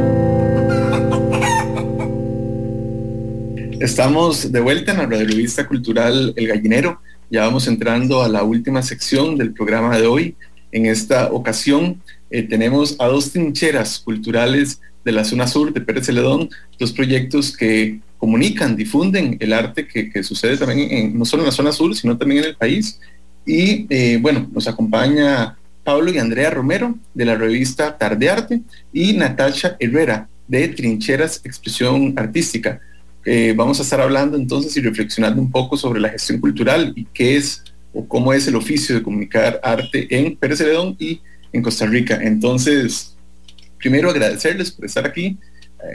Estamos 3.80 4.52
de 4.52 4.60
vuelta 4.60 4.92
en 4.92 4.98
la 4.98 5.06
radio 5.06 5.26
revista 5.26 5.66
cultural 5.66 6.34
El 6.36 6.48
Gallinero. 6.50 7.00
Ya 7.30 7.46
vamos 7.46 7.68
entrando 7.68 8.22
a 8.22 8.28
la 8.28 8.44
última 8.44 8.84
sección 8.84 9.38
del 9.38 9.54
programa 9.54 9.98
de 9.98 10.08
hoy. 10.08 10.36
En 10.74 10.88
esta 10.88 11.32
ocasión 11.32 12.02
eh, 12.32 12.44
tenemos 12.44 12.98
a 13.00 13.08
dos 13.08 13.32
trincheras 13.32 14.00
culturales 14.00 14.82
de 15.06 15.14
la 15.14 15.24
zona 15.24 15.48
sur 15.48 15.72
de 15.72 15.80
Pérez 15.80 16.08
Celedón, 16.08 16.50
dos 16.78 16.92
proyectos 16.92 17.56
que 17.56 18.02
comunican, 18.18 18.76
difunden 18.76 19.38
el 19.40 19.54
arte 19.54 19.88
que, 19.88 20.22
sucede 20.22 20.58
también 20.58 20.92
en, 20.92 21.18
no 21.18 21.24
solo 21.24 21.44
en 21.44 21.46
la 21.46 21.54
zona 21.54 21.72
sur, 21.72 21.96
sino 21.96 22.18
también 22.18 22.44
en 22.44 22.50
el 22.50 22.58
país. 22.58 23.00
Y 23.46 23.88
eh, 23.90 24.20
bueno, 24.22 24.50
nos 24.52 24.68
acompaña 24.68 25.56
Pablo 25.90 26.14
y 26.14 26.20
Andrea 26.20 26.52
Romero 26.52 27.00
de 27.16 27.26
la 27.26 27.34
revista 27.34 27.98
Tarde 27.98 28.30
Arte 28.30 28.62
y 28.94 29.14
Natasha 29.14 29.76
Herrera 29.80 30.30
de 30.48 30.68
Trincheras 30.68 31.42
Expresión 31.44 32.14
Artística. 32.16 32.80
Eh, 33.26 33.56
vamos 33.58 33.80
a 33.80 33.82
estar 33.82 34.00
hablando 34.00 34.38
entonces 34.38 34.78
y 34.78 34.82
reflexionando 34.82 35.42
un 35.42 35.50
poco 35.50 35.78
sobre 35.78 36.00
la 36.00 36.10
gestión 36.10 36.40
cultural 36.40 36.94
y 36.96 37.06
qué 37.06 37.38
es 37.38 37.64
o 37.92 38.08
cómo 38.08 38.34
es 38.34 38.48
el 38.48 38.56
oficio 38.56 38.94
de 38.94 39.02
comunicar 39.02 39.60
arte 39.64 40.06
en 40.16 40.36
Pérez 40.36 40.60
Celedón 40.60 40.96
y 41.00 41.22
en 41.52 41.64
Costa 41.64 41.88
Rica. 41.88 42.20
Entonces, 42.22 43.18
primero 43.80 44.12
agradecerles 44.12 44.72
por 44.72 44.86
estar 44.86 45.08
aquí 45.08 45.40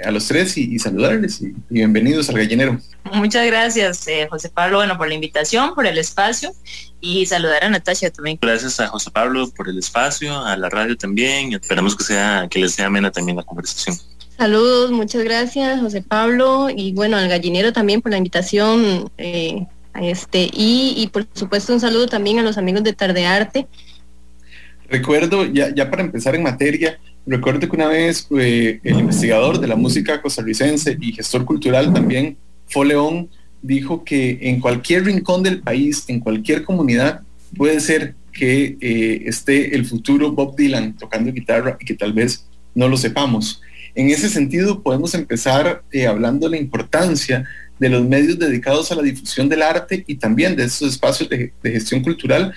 a 0.04 0.10
los 0.10 0.26
tres 0.26 0.56
y, 0.56 0.78
saludarles 0.78 1.42
y, 1.42 1.54
bienvenidos 1.68 2.28
al 2.30 2.38
gallinero. 2.38 2.80
Muchas 3.12 3.46
gracias, 3.46 4.06
eh, 4.08 4.26
José 4.30 4.48
Pablo, 4.48 4.78
bueno, 4.78 4.96
por 4.96 5.08
la 5.08 5.14
invitación, 5.14 5.74
por 5.74 5.86
el 5.86 5.98
espacio 5.98 6.52
y 7.00 7.26
saludar 7.26 7.64
a 7.64 7.68
Natasha 7.68 8.10
también. 8.10 8.38
Gracias 8.40 8.80
a 8.80 8.88
José 8.88 9.10
Pablo 9.10 9.50
por 9.50 9.68
el 9.68 9.78
espacio, 9.78 10.38
a 10.38 10.56
la 10.56 10.70
radio 10.70 10.96
también 10.96 11.52
y 11.52 11.54
esperamos 11.56 11.96
que 11.96 12.04
sea 12.04 12.48
que 12.50 12.58
les 12.58 12.72
sea 12.72 12.86
amena 12.86 13.10
también 13.10 13.36
la 13.36 13.42
conversación. 13.42 13.96
Saludos, 14.38 14.90
muchas 14.90 15.22
gracias 15.22 15.80
José 15.80 16.02
Pablo 16.02 16.68
y 16.74 16.92
bueno 16.92 17.16
al 17.16 17.28
gallinero 17.28 17.72
también 17.72 18.02
por 18.02 18.10
la 18.10 18.18
invitación 18.18 19.10
eh, 19.16 19.66
a 19.92 20.04
este 20.04 20.50
y, 20.52 21.08
por 21.12 21.26
supuesto 21.34 21.72
un 21.72 21.80
saludo 21.80 22.08
también 22.08 22.38
a 22.38 22.42
los 22.42 22.58
amigos 22.58 22.82
de 22.82 22.94
Tarde 22.94 23.26
Arte. 23.26 23.68
Recuerdo, 24.88 25.44
ya, 25.46 25.74
ya 25.74 25.90
para 25.90 26.02
empezar 26.02 26.34
en 26.34 26.42
materia, 26.42 26.98
recuerdo 27.26 27.68
que 27.68 27.76
una 27.76 27.88
vez 27.88 28.26
eh, 28.38 28.80
el 28.82 29.00
investigador 29.00 29.60
de 29.60 29.68
la 29.68 29.76
música 29.76 30.20
costarricense 30.20 30.96
y 31.00 31.12
gestor 31.12 31.44
cultural 31.44 31.92
también, 31.92 32.36
Foleón, 32.68 33.28
dijo 33.62 34.04
que 34.04 34.38
en 34.42 34.60
cualquier 34.60 35.04
rincón 35.04 35.42
del 35.42 35.60
país, 35.60 36.04
en 36.08 36.20
cualquier 36.20 36.64
comunidad, 36.64 37.22
puede 37.56 37.80
ser 37.80 38.14
que 38.32 38.76
eh, 38.80 39.22
esté 39.26 39.74
el 39.74 39.86
futuro 39.86 40.32
Bob 40.32 40.56
Dylan 40.56 40.96
tocando 40.96 41.32
guitarra 41.32 41.76
y 41.80 41.84
que 41.84 41.94
tal 41.94 42.12
vez 42.12 42.46
no 42.74 42.88
lo 42.88 42.96
sepamos. 42.96 43.62
En 43.94 44.10
ese 44.10 44.28
sentido, 44.28 44.82
podemos 44.82 45.14
empezar 45.14 45.82
eh, 45.92 46.06
hablando 46.06 46.46
de 46.48 46.56
la 46.56 46.62
importancia 46.62 47.44
de 47.78 47.88
los 47.88 48.04
medios 48.04 48.38
dedicados 48.38 48.90
a 48.90 48.96
la 48.96 49.02
difusión 49.02 49.48
del 49.48 49.62
arte 49.62 50.04
y 50.06 50.16
también 50.16 50.56
de 50.56 50.64
esos 50.64 50.92
espacios 50.92 51.28
de, 51.28 51.52
gestión 51.62 52.02
cultural. 52.02 52.52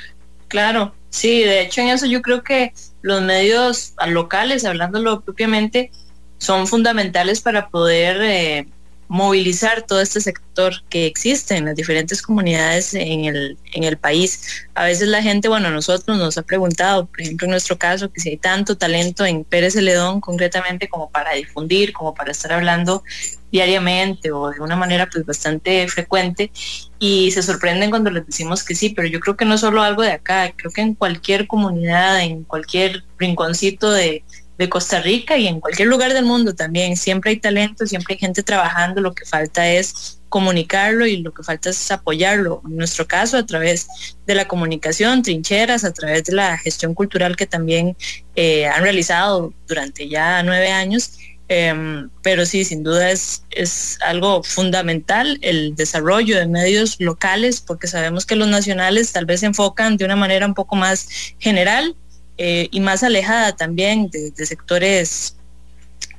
Claro, 0.47 0.93
sí, 1.09 1.43
de 1.43 1.61
hecho 1.61 1.81
en 1.81 1.89
eso 1.89 2.05
yo 2.05 2.21
creo 2.21 2.43
que 2.43 2.73
los 3.01 3.21
medios 3.21 3.93
locales, 4.07 4.65
hablándolo 4.65 5.21
propiamente, 5.21 5.91
son 6.37 6.67
fundamentales 6.67 7.41
para 7.41 7.69
poder 7.69 8.21
eh, 8.21 8.67
movilizar 9.07 9.83
todo 9.83 10.01
este 10.01 10.19
sector 10.19 10.73
que 10.89 11.05
existe 11.05 11.55
en 11.55 11.65
las 11.65 11.75
diferentes 11.75 12.21
comunidades 12.21 12.93
en 12.93 13.25
el, 13.25 13.57
en 13.73 13.83
el 13.83 13.97
país. 13.97 14.65
A 14.75 14.85
veces 14.85 15.07
la 15.07 15.21
gente, 15.21 15.47
bueno, 15.47 15.69
nosotros 15.69 16.17
nos 16.17 16.37
ha 16.37 16.41
preguntado, 16.41 17.05
por 17.05 17.21
ejemplo, 17.21 17.45
en 17.45 17.51
nuestro 17.51 17.77
caso, 17.77 18.11
que 18.11 18.19
si 18.19 18.29
hay 18.29 18.37
tanto 18.37 18.77
talento 18.77 19.25
en 19.25 19.43
Pérez 19.43 19.73
Celedón 19.73 20.19
concretamente 20.19 20.89
como 20.89 21.09
para 21.09 21.33
difundir, 21.33 21.93
como 21.93 22.13
para 22.13 22.31
estar 22.31 22.51
hablando 22.51 23.03
diariamente 23.51 24.31
o 24.31 24.49
de 24.51 24.59
una 24.59 24.75
manera 24.75 25.07
pues 25.09 25.25
bastante 25.25 25.87
frecuente 25.87 26.51
y 26.99 27.31
se 27.31 27.41
sorprenden 27.41 27.89
cuando 27.89 28.09
les 28.09 28.25
decimos 28.25 28.63
que 28.63 28.75
sí, 28.75 28.89
pero 28.89 29.07
yo 29.07 29.21
creo 29.21 29.37
que 29.37 29.45
no 29.45 29.57
solo 29.57 29.83
algo 29.83 30.01
de 30.01 30.11
acá, 30.11 30.51
creo 30.55 30.71
que 30.71 30.81
en 30.81 30.95
cualquier 30.95 31.47
comunidad, 31.47 32.21
en 32.21 32.43
cualquier 32.43 33.05
rinconcito 33.17 33.89
de, 33.89 34.23
de 34.57 34.69
Costa 34.69 35.01
Rica 35.01 35.37
y 35.37 35.47
en 35.47 35.59
cualquier 35.59 35.87
lugar 35.87 36.13
del 36.13 36.25
mundo 36.25 36.55
también. 36.55 36.97
Siempre 36.97 37.31
hay 37.31 37.37
talento, 37.37 37.85
siempre 37.85 38.15
hay 38.15 38.19
gente 38.19 38.43
trabajando, 38.43 39.01
lo 39.01 39.13
que 39.13 39.25
falta 39.25 39.67
es 39.69 40.19
comunicarlo 40.29 41.05
y 41.05 41.17
lo 41.17 41.33
que 41.33 41.43
falta 41.43 41.69
es 41.69 41.91
apoyarlo. 41.91 42.61
En 42.65 42.77
nuestro 42.77 43.07
caso, 43.07 43.37
a 43.37 43.45
través 43.45 43.87
de 44.25 44.35
la 44.35 44.47
comunicación, 44.47 45.21
trincheras, 45.21 45.83
a 45.83 45.93
través 45.93 46.23
de 46.25 46.33
la 46.33 46.57
gestión 46.57 46.93
cultural 46.93 47.35
que 47.35 47.45
también 47.45 47.95
eh, 48.35 48.65
han 48.67 48.83
realizado 48.83 49.53
durante 49.67 50.09
ya 50.09 50.43
nueve 50.43 50.69
años. 50.69 51.11
Em, 51.49 52.09
pero 52.23 52.45
sí, 52.45 52.65
sin 52.65 52.83
duda 52.83 53.09
es, 53.09 53.43
es 53.51 53.97
algo 54.01 54.43
fundamental 54.43 55.39
el 55.41 55.75
desarrollo 55.75 56.37
de 56.37 56.45
medios 56.45 56.99
locales, 56.99 57.61
porque 57.61 57.87
sabemos 57.87 58.25
que 58.25 58.35
los 58.35 58.49
nacionales 58.49 59.13
tal 59.13 59.25
vez 59.25 59.39
se 59.39 59.45
enfocan 59.45 59.95
de 59.95 60.03
una 60.03 60.17
manera 60.17 60.45
un 60.45 60.53
poco 60.53 60.75
más 60.75 61.07
general 61.39 61.95
eh, 62.37 62.67
y 62.71 62.79
más 62.79 63.03
alejada 63.03 63.55
también 63.55 64.09
de, 64.09 64.45
sectores 64.45 65.35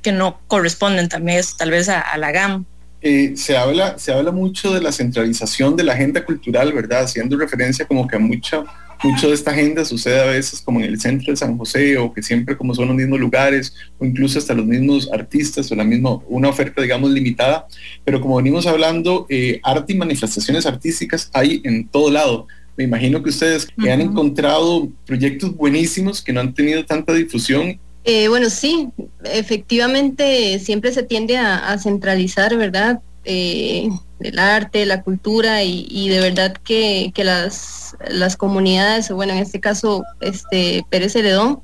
que 0.01 0.11
no 0.11 0.39
corresponden 0.47 1.07
también 1.09 1.41
tal 1.57 1.71
vez 1.71 1.89
a, 1.89 2.17
la 2.17 2.31
GAM. 2.31 2.65
Eh, 3.01 3.33
se, 3.35 3.55
habla, 3.55 3.97
se 3.97 4.11
habla 4.11 4.31
mucho 4.31 4.73
de 4.73 4.81
la 4.81 4.91
centralización 4.91 5.77
de 5.77 5.83
la 5.83 5.93
agenda 5.93 6.23
cultural, 6.25 6.73
¿verdad? 6.73 7.03
Haciendo 7.03 7.37
referencia 7.37 7.85
como 7.85 8.05
que 8.05 8.17
a 8.17 8.19
mucha, 8.19 8.63
mucho 9.01 9.29
de 9.29 9.33
esta 9.33 9.51
agenda 9.51 9.85
sucede 9.85 10.19
a 10.19 10.25
veces 10.25 10.59
como 10.59 10.81
en 10.81 10.87
el 10.87 10.99
centro 10.99 11.31
de 11.31 11.37
San 11.37 11.57
José 11.57 11.97
o 11.97 12.11
que 12.11 12.21
siempre 12.21 12.57
como 12.57 12.75
son 12.75 12.89
los 12.89 12.97
mismos 12.97 13.19
lugares 13.19 13.73
o 13.97 14.05
incluso 14.05 14.39
hasta 14.39 14.53
los 14.53 14.65
mismos 14.65 15.09
artistas 15.13 15.71
o 15.71 15.75
la 15.75 15.85
misma, 15.85 16.19
una 16.27 16.49
oferta 16.49 16.81
digamos 16.81 17.09
limitada, 17.11 17.67
pero 18.03 18.19
como 18.19 18.35
venimos 18.35 18.67
hablando, 18.67 19.25
eh, 19.29 19.61
arte 19.63 19.93
y 19.93 19.97
manifestaciones 19.97 20.65
artísticas 20.65 21.29
hay 21.33 21.61
en 21.63 21.87
todo 21.87 22.11
lado 22.11 22.47
me 22.79 22.85
imagino 22.85 23.21
que 23.21 23.29
ustedes 23.29 23.67
han 23.77 23.99
encontrado 23.99 24.87
proyectos 25.05 25.53
buenísimos 25.53 26.21
que 26.21 26.31
no 26.31 26.39
han 26.39 26.53
tenido 26.53 26.85
tanta 26.85 27.11
difusión. 27.11 27.77
Eh, 28.05 28.29
bueno, 28.29 28.49
sí, 28.49 28.87
efectivamente 29.25 30.57
siempre 30.59 30.93
se 30.93 31.03
tiende 31.03 31.35
a, 31.35 31.77
centralizar, 31.77 32.55
¿verdad? 32.55 33.01
Eh, 33.25 33.89
el 34.21 34.39
arte, 34.39 34.85
la 34.85 35.03
cultura 35.03 35.61
y, 35.61 36.07
de 36.07 36.21
verdad 36.21 36.55
que, 36.63 37.11
las, 37.17 37.97
las 38.09 38.37
comunidades, 38.37 39.11
bueno, 39.11 39.33
en 39.33 39.39
este 39.39 39.59
caso, 39.59 40.05
este 40.21 40.85
Pérez 40.89 41.17
Heredón, 41.17 41.59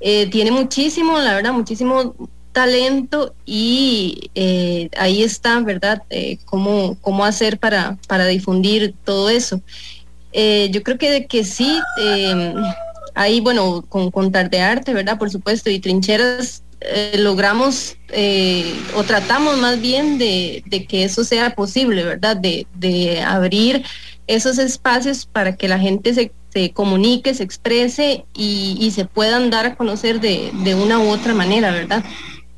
eh, 0.00 0.26
tiene 0.32 0.50
muchísimo, 0.50 1.16
la 1.20 1.34
verdad, 1.34 1.52
muchísimo 1.52 2.16
talento 2.50 3.36
y 3.44 4.32
ahí 4.98 5.22
está, 5.22 5.60
¿verdad? 5.60 6.02
cómo, 6.44 6.98
cómo 7.02 7.24
hacer 7.24 7.60
para, 7.60 7.98
para 8.08 8.26
difundir 8.26 8.96
todo 9.04 9.30
eso. 9.30 9.62
Eh, 10.38 10.68
yo 10.70 10.82
creo 10.82 10.98
que, 10.98 11.24
que 11.24 11.44
sí, 11.44 11.80
eh, 11.98 12.54
ahí, 13.14 13.40
bueno, 13.40 13.82
con, 13.88 14.10
con 14.10 14.30
de 14.30 14.60
Arte, 14.60 14.92
¿verdad? 14.92 15.18
Por 15.18 15.30
supuesto, 15.30 15.70
y 15.70 15.78
Trincheras 15.78 16.62
eh, 16.82 17.16
logramos 17.16 17.96
o 18.94 19.02
tratamos 19.04 19.56
más 19.56 19.80
bien 19.80 20.18
de, 20.18 20.62
que 20.90 21.04
eso 21.04 21.24
sea 21.24 21.54
posible, 21.54 22.04
¿verdad? 22.04 22.36
De, 22.36 23.24
abrir 23.26 23.82
esos 24.26 24.58
espacios 24.58 25.24
para 25.24 25.56
que 25.56 25.68
la 25.68 25.78
gente 25.78 26.12
se, 26.12 26.32
se 26.50 26.70
comunique, 26.70 27.32
se 27.32 27.42
exprese 27.42 28.26
y, 28.34 28.90
se 28.94 29.06
puedan 29.06 29.48
dar 29.48 29.64
a 29.64 29.74
conocer 29.74 30.20
de, 30.20 30.50
de, 30.64 30.74
una 30.74 30.98
u 30.98 31.08
otra 31.08 31.32
manera, 31.32 31.70
¿verdad? 31.70 32.04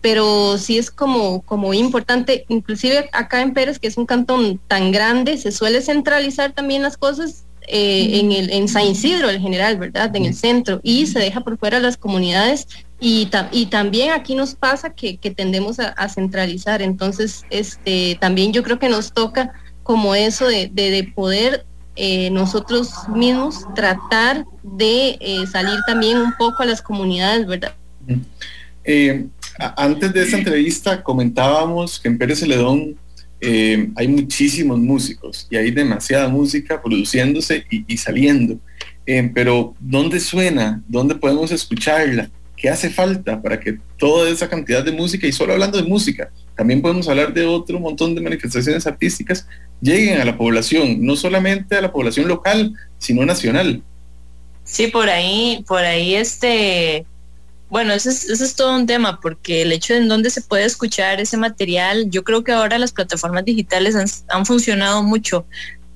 Pero 0.01 0.59
sí 0.59 0.79
es 0.79 0.91
como, 0.91 1.43
como 1.43 1.75
importante, 1.75 2.45
inclusive 2.49 3.09
acá 3.12 3.41
en 3.41 3.55
Pérez, 3.55 3.79
que 3.79 3.87
es 3.87 3.97
un 3.97 4.07
cantón 4.07 4.61
tan 4.67 4.91
grande, 4.91 5.37
se 5.37 5.53
suele 5.53 5.81
centralizar 5.81 6.53
también 6.53 6.83
las 6.83 6.97
cosas 6.97 7.45
eh, 7.70 8.20
en, 8.20 8.33
el, 8.33 8.50
en 8.50 8.66
San 8.66 8.87
Isidro, 8.87 9.28
el 9.28 9.40
general, 9.40 9.76
¿verdad? 9.76 10.14
En 10.16 10.24
el 10.24 10.35
centro, 10.35 10.81
y 10.83 11.07
se 11.07 11.18
deja 11.18 11.42
por 11.42 11.59
fuera 11.59 11.78
las 11.81 11.96
comunidades. 11.96 12.66
Y, 12.98 13.28
y 13.52 13.66
también 13.66 14.11
aquí 14.11 14.35
nos 14.35 14.54
pasa 14.54 14.90
que, 14.90 15.18
que 15.18 15.31
tendemos 15.31 15.78
a, 15.78 16.09
centralizar. 16.09 16.81
Entonces, 16.83 17.44
este, 17.50 18.16
también 18.20 18.52
yo 18.52 18.62
creo 18.62 18.78
que 18.78 18.88
nos 18.88 19.12
toca 19.12 19.52
como 19.83 20.14
eso 20.14 20.46
de, 20.46 20.70
de, 20.72 21.12
poder 21.14 21.66
eh, 21.96 22.31
nosotros 22.31 22.90
mismos 23.14 23.66
tratar 23.74 24.46
de 24.62 25.18
eh, 25.20 25.46
salir 25.50 25.78
también 25.87 26.18
un 26.18 26.33
poco 26.38 26.62
a 26.62 26.66
las 26.66 26.83
comunidades, 26.83 27.46
¿verdad? 27.46 27.74
antes 29.76 30.14
de 30.14 30.22
esta 30.22 30.38
entrevista 30.38 31.02
comentábamos 31.02 32.00
que 32.00 32.09
en 32.09 32.16
Pérez 32.16 32.40
Celedón 32.40 32.96
eh, 33.40 33.90
hay 33.94 34.09
muchísimos 34.09 34.79
músicos 34.79 35.46
y 35.51 35.57
hay 35.57 35.70
demasiada 35.70 36.29
música 36.29 36.83
produciéndose 36.83 37.64
y, 37.70 37.96
saliendo. 37.96 38.59
Eh, 39.07 39.31
pero 39.35 39.74
¿dónde 39.79 40.20
suena? 40.20 40.83
¿Dónde 40.88 41.14
podemos 41.14 41.51
escucharla? 41.53 42.31
¿Qué 42.57 42.68
hace 42.68 42.90
falta 42.90 43.40
para 43.40 43.61
que 43.61 43.79
toda 43.96 44.29
esa 44.29 44.48
cantidad 44.48 44.85
de 44.85 44.90
música, 44.90 45.27
y 45.27 45.33
solo 45.33 45.53
hablando 45.53 45.81
de 45.81 45.88
música, 45.88 46.31
también 46.57 46.83
podemos 46.83 47.09
hablar 47.09 47.33
de 47.33 47.46
otro 47.46 47.79
montón 47.79 48.16
de 48.16 48.20
manifestaciones 48.20 48.85
artísticas, 48.87 49.46
lleguen 49.81 50.20
a 50.20 50.24
la 50.24 50.37
población, 50.37 51.05
no 51.05 51.14
solamente 51.14 51.77
a 51.77 51.81
la 51.81 51.92
población 51.92 52.27
local, 52.27 52.74
sino 52.98 53.24
nacional? 53.24 53.83
Sí, 54.64 54.88
por 54.88 55.09
ahí, 55.09 55.64
por 55.68 55.85
ahí 55.85 56.16
este 56.16 57.07
bueno, 57.70 57.92
ese 57.92 58.11
es, 58.11 58.54
todo 58.54 58.74
un 58.74 58.87
tema, 58.87 59.20
porque 59.20 59.62
el 59.62 59.72
hecho 59.72 59.92
de 59.92 60.00
en 60.00 60.09
dónde 60.09 60.31
se 60.31 60.40
puede 60.40 60.64
escuchar 60.64 61.20
ese 61.20 61.37
material, 61.37 62.09
yo 62.11 62.24
creo 62.24 62.42
que 62.42 62.52
ahora 62.52 62.78
las 62.78 62.92
plataformas 62.92 63.44
digitales 63.44 63.94
han, 64.28 64.46
funcionado 64.46 65.02
mucho 65.02 65.46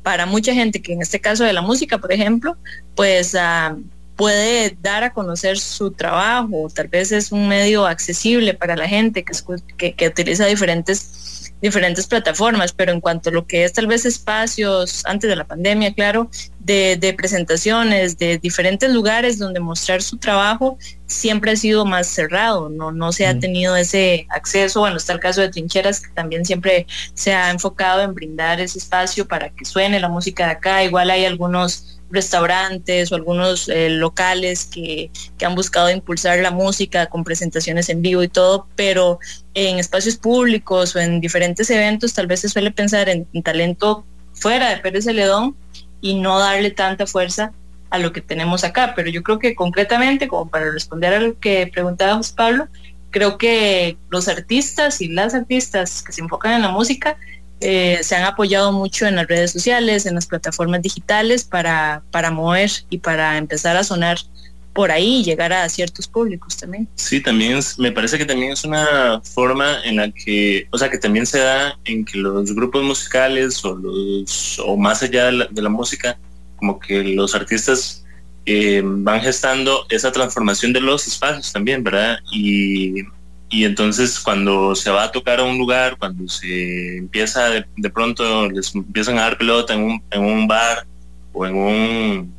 para 0.02 0.26
mucha 0.26 0.52
gente, 0.52 0.82
que 0.82 0.92
en 0.92 1.02
este 1.02 1.20
caso 1.20 1.44
de 1.44 1.52
la 1.52 1.62
música, 1.62 1.98
por 1.98 2.12
ejemplo, 2.12 2.56
pues 2.94 3.34
ah, 3.34 3.76
puede 4.16 4.76
dar 4.82 5.04
a 5.04 5.12
conocer 5.12 5.58
su 5.58 5.92
trabajo, 5.92 6.68
tal 6.74 6.88
vez 6.88 7.10
es 7.12 7.32
un 7.32 7.48
medio 7.48 7.86
accesible 7.86 8.52
para 8.52 8.76
la 8.76 8.88
gente 8.88 9.24
que, 9.24 9.94
que 9.94 10.08
utiliza 10.08 10.44
diferentes 10.46 11.21
diferentes 11.62 12.06
plataformas, 12.06 12.72
pero 12.72 12.92
en 12.92 13.00
cuanto 13.00 13.30
a 13.30 13.32
lo 13.32 13.46
que 13.46 13.64
es 13.64 13.72
tal 13.72 13.86
vez 13.86 14.04
espacios 14.04 15.02
antes 15.06 15.30
de 15.30 15.36
la 15.36 15.46
pandemia, 15.46 15.94
claro, 15.94 16.28
de, 16.58 17.14
presentaciones, 17.16 18.18
de 18.18 18.38
diferentes 18.38 18.90
lugares 18.90 19.38
donde 19.38 19.60
mostrar 19.60 20.02
su 20.02 20.18
trabajo, 20.18 20.76
siempre 21.06 21.52
ha 21.52 21.56
sido 21.56 21.84
más 21.84 22.08
cerrado, 22.08 22.68
no, 22.68 22.90
no 22.90 23.12
se 23.12 23.26
ha 23.26 23.38
tenido 23.38 23.76
ese 23.76 24.26
acceso, 24.30 24.80
bueno, 24.80 24.96
está 24.96 25.12
el 25.12 25.20
caso 25.20 25.40
de 25.40 25.50
Trincheras, 25.50 26.00
que 26.00 26.12
también 26.12 26.44
siempre 26.44 26.86
se 27.14 27.32
ha 27.32 27.50
enfocado 27.50 28.02
en 28.02 28.14
brindar 28.14 28.60
ese 28.60 28.78
espacio 28.78 29.28
para 29.28 29.50
que 29.50 29.64
suene 29.64 30.00
la 30.00 30.08
música 30.08 30.46
de 30.46 30.52
acá, 30.52 30.82
igual 30.82 31.10
hay 31.10 31.24
algunos 31.24 32.01
restaurantes 32.12 33.10
o 33.10 33.16
algunos 33.16 33.68
eh, 33.68 33.88
locales 33.88 34.66
que, 34.66 35.10
han 35.44 35.56
buscado 35.56 35.90
impulsar 35.90 36.38
la 36.38 36.52
música 36.52 37.06
con 37.06 37.24
presentaciones 37.24 37.88
en 37.88 38.00
vivo 38.00 38.22
y 38.22 38.28
todo, 38.28 38.68
pero 38.76 39.18
en 39.54 39.78
espacios 39.78 40.16
públicos 40.16 40.94
o 40.94 41.00
en 41.00 41.20
diferentes 41.20 41.68
eventos 41.70 42.12
tal 42.14 42.28
vez 42.28 42.40
se 42.40 42.48
suele 42.48 42.70
pensar 42.70 43.08
en, 43.08 43.26
talento 43.42 44.04
fuera 44.34 44.70
de 44.70 44.76
Pérez 44.76 45.04
Celedón 45.04 45.56
y 46.00 46.14
no 46.14 46.38
darle 46.38 46.70
tanta 46.70 47.06
fuerza 47.06 47.52
a 47.90 47.98
lo 47.98 48.12
que 48.12 48.20
tenemos 48.20 48.62
acá. 48.62 48.92
Pero 48.94 49.10
yo 49.10 49.24
creo 49.24 49.40
que 49.40 49.56
concretamente, 49.56 50.28
como 50.28 50.48
para 50.48 50.70
responder 50.70 51.14
a 51.14 51.20
lo 51.20 51.38
que 51.40 51.68
preguntaba 51.72 52.20
Pablo, 52.36 52.68
creo 53.10 53.36
que 53.36 53.96
los 54.10 54.28
artistas 54.28 55.00
y 55.00 55.08
las 55.08 55.34
artistas 55.34 56.02
que 56.02 56.12
se 56.12 56.20
enfocan 56.20 56.52
en 56.52 56.62
la 56.62 56.68
música 56.68 57.16
eh, 57.62 58.00
se 58.02 58.16
han 58.16 58.24
apoyado 58.24 58.72
mucho 58.72 59.06
en 59.06 59.16
las 59.16 59.26
redes 59.26 59.52
sociales, 59.52 60.06
en 60.06 60.14
las 60.16 60.26
plataformas 60.26 60.82
digitales 60.82 61.44
para, 61.44 62.02
para 62.10 62.30
mover 62.30 62.70
y 62.90 62.98
para 62.98 63.38
empezar 63.38 63.76
a 63.76 63.84
sonar 63.84 64.18
por 64.72 64.90
ahí 64.90 65.20
y 65.20 65.24
llegar 65.24 65.52
a 65.52 65.68
ciertos 65.68 66.08
públicos 66.08 66.56
también. 66.56 66.88
Sí, 66.94 67.20
también 67.20 67.60
me 67.78 67.92
parece 67.92 68.18
que 68.18 68.24
también 68.24 68.52
es 68.52 68.64
una 68.64 69.20
forma 69.22 69.82
en 69.84 69.96
la 69.96 70.10
que, 70.10 70.66
o 70.70 70.78
sea, 70.78 70.90
que 70.90 70.98
también 70.98 71.26
se 71.26 71.38
da 71.38 71.78
en 71.84 72.04
que 72.04 72.18
los 72.18 72.54
grupos 72.54 72.82
musicales 72.82 73.64
o 73.64 73.76
los 73.76 74.58
o 74.64 74.76
más 74.76 75.02
allá 75.02 75.26
de 75.26 75.62
la, 75.62 75.68
música, 75.68 76.18
como 76.56 76.80
que 76.80 77.02
los 77.04 77.34
artistas 77.34 78.04
eh, 78.46 78.82
van 78.84 79.20
gestando 79.20 79.86
esa 79.90 80.10
transformación 80.10 80.72
de 80.72 80.80
los 80.80 81.06
espacios 81.06 81.52
también, 81.52 81.84
¿verdad? 81.84 82.18
Y 82.32 83.02
y 83.52 83.66
entonces 83.66 84.18
cuando 84.18 84.74
se 84.74 84.90
va 84.90 85.04
a 85.04 85.12
tocar 85.12 85.38
a 85.38 85.42
un 85.42 85.58
lugar, 85.58 85.98
cuando 85.98 86.26
se 86.26 86.96
empieza 86.96 87.50
de, 87.50 87.90
pronto, 87.90 88.50
les 88.50 88.74
empiezan 88.74 89.18
a 89.18 89.22
dar 89.22 89.36
pelota 89.36 89.74
en 89.74 89.82
un, 89.82 90.02
en 90.10 90.24
un 90.24 90.48
bar 90.48 90.86
o 91.34 91.46
en 91.46 91.54
un, 91.54 92.34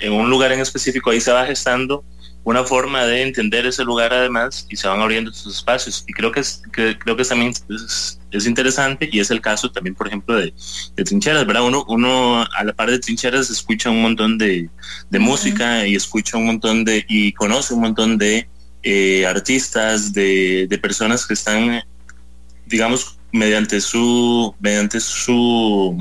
en 0.00 0.12
un 0.12 0.28
lugar 0.28 0.50
en 0.50 0.58
específico, 0.58 1.10
ahí 1.10 1.20
se 1.20 1.30
va 1.30 1.46
gestando 1.46 2.04
una 2.42 2.64
forma 2.64 3.04
de 3.04 3.22
entender 3.22 3.66
ese 3.66 3.84
lugar 3.84 4.12
además 4.12 4.66
y 4.68 4.74
se 4.74 4.88
van 4.88 5.00
abriendo 5.00 5.30
esos 5.30 5.58
espacios. 5.58 6.04
Y 6.08 6.12
creo 6.12 6.32
que, 6.32 6.40
es, 6.40 6.60
creo 6.72 7.16
que 7.16 7.24
también 7.24 7.52
es, 8.32 8.46
interesante 8.46 9.08
y 9.12 9.20
es 9.20 9.30
el 9.30 9.40
caso 9.40 9.70
también, 9.70 9.94
por 9.94 10.08
ejemplo, 10.08 10.34
de, 10.34 10.52
trincheras, 11.04 11.46
¿verdad? 11.46 11.66
Uno, 11.66 11.84
uno 11.86 12.42
a 12.42 12.64
la 12.64 12.72
par 12.72 12.90
de 12.90 12.98
trincheras 12.98 13.48
escucha 13.48 13.90
un 13.90 14.02
montón 14.02 14.38
de, 14.38 14.68
de 15.08 15.18
música 15.20 15.86
y 15.86 15.94
escucha 15.94 16.36
un 16.36 16.46
montón 16.46 16.84
de, 16.84 17.04
y 17.08 17.32
conoce 17.32 17.74
un 17.74 17.82
montón 17.82 18.18
de 18.18 18.48
eh, 18.90 19.26
artistas, 19.26 20.14
de, 20.14 20.78
personas 20.80 21.26
que 21.26 21.34
están, 21.34 21.84
digamos, 22.64 23.18
mediante 23.32 23.82
su, 23.82 24.54
mediante 24.60 24.98
su 24.98 25.94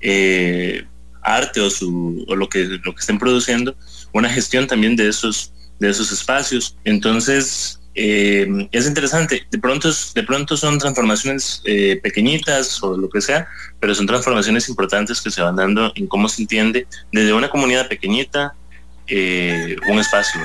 eh, 0.00 0.84
arte 1.20 1.60
o 1.60 1.68
su 1.68 2.24
o 2.28 2.36
lo 2.36 2.48
que 2.48 2.78
lo 2.84 2.94
que 2.94 3.00
estén 3.00 3.18
produciendo, 3.18 3.74
una 4.12 4.28
gestión 4.28 4.68
también 4.68 4.94
de 4.94 5.08
esos 5.08 5.52
de 5.80 5.90
esos 5.90 6.12
espacios. 6.12 6.76
Entonces 6.84 7.80
eh, 7.96 8.68
es 8.70 8.86
interesante. 8.86 9.44
De 9.50 9.58
pronto 9.58 9.90
de 10.14 10.22
pronto 10.22 10.56
son 10.56 10.78
transformaciones 10.78 11.60
pequeñitas 12.04 12.80
o 12.84 12.96
lo 12.96 13.10
que 13.10 13.20
sea, 13.20 13.48
pero 13.80 13.96
son 13.96 14.06
transformaciones 14.06 14.68
importantes 14.68 15.20
que 15.20 15.32
se 15.32 15.42
van 15.42 15.56
dando 15.56 15.92
en 15.96 16.06
cómo 16.06 16.28
se 16.28 16.42
entiende 16.42 16.86
desde 17.10 17.32
una 17.32 17.50
comunidad 17.50 17.88
pequeñita 17.88 18.54
un 19.08 19.98
espacio. 19.98 20.40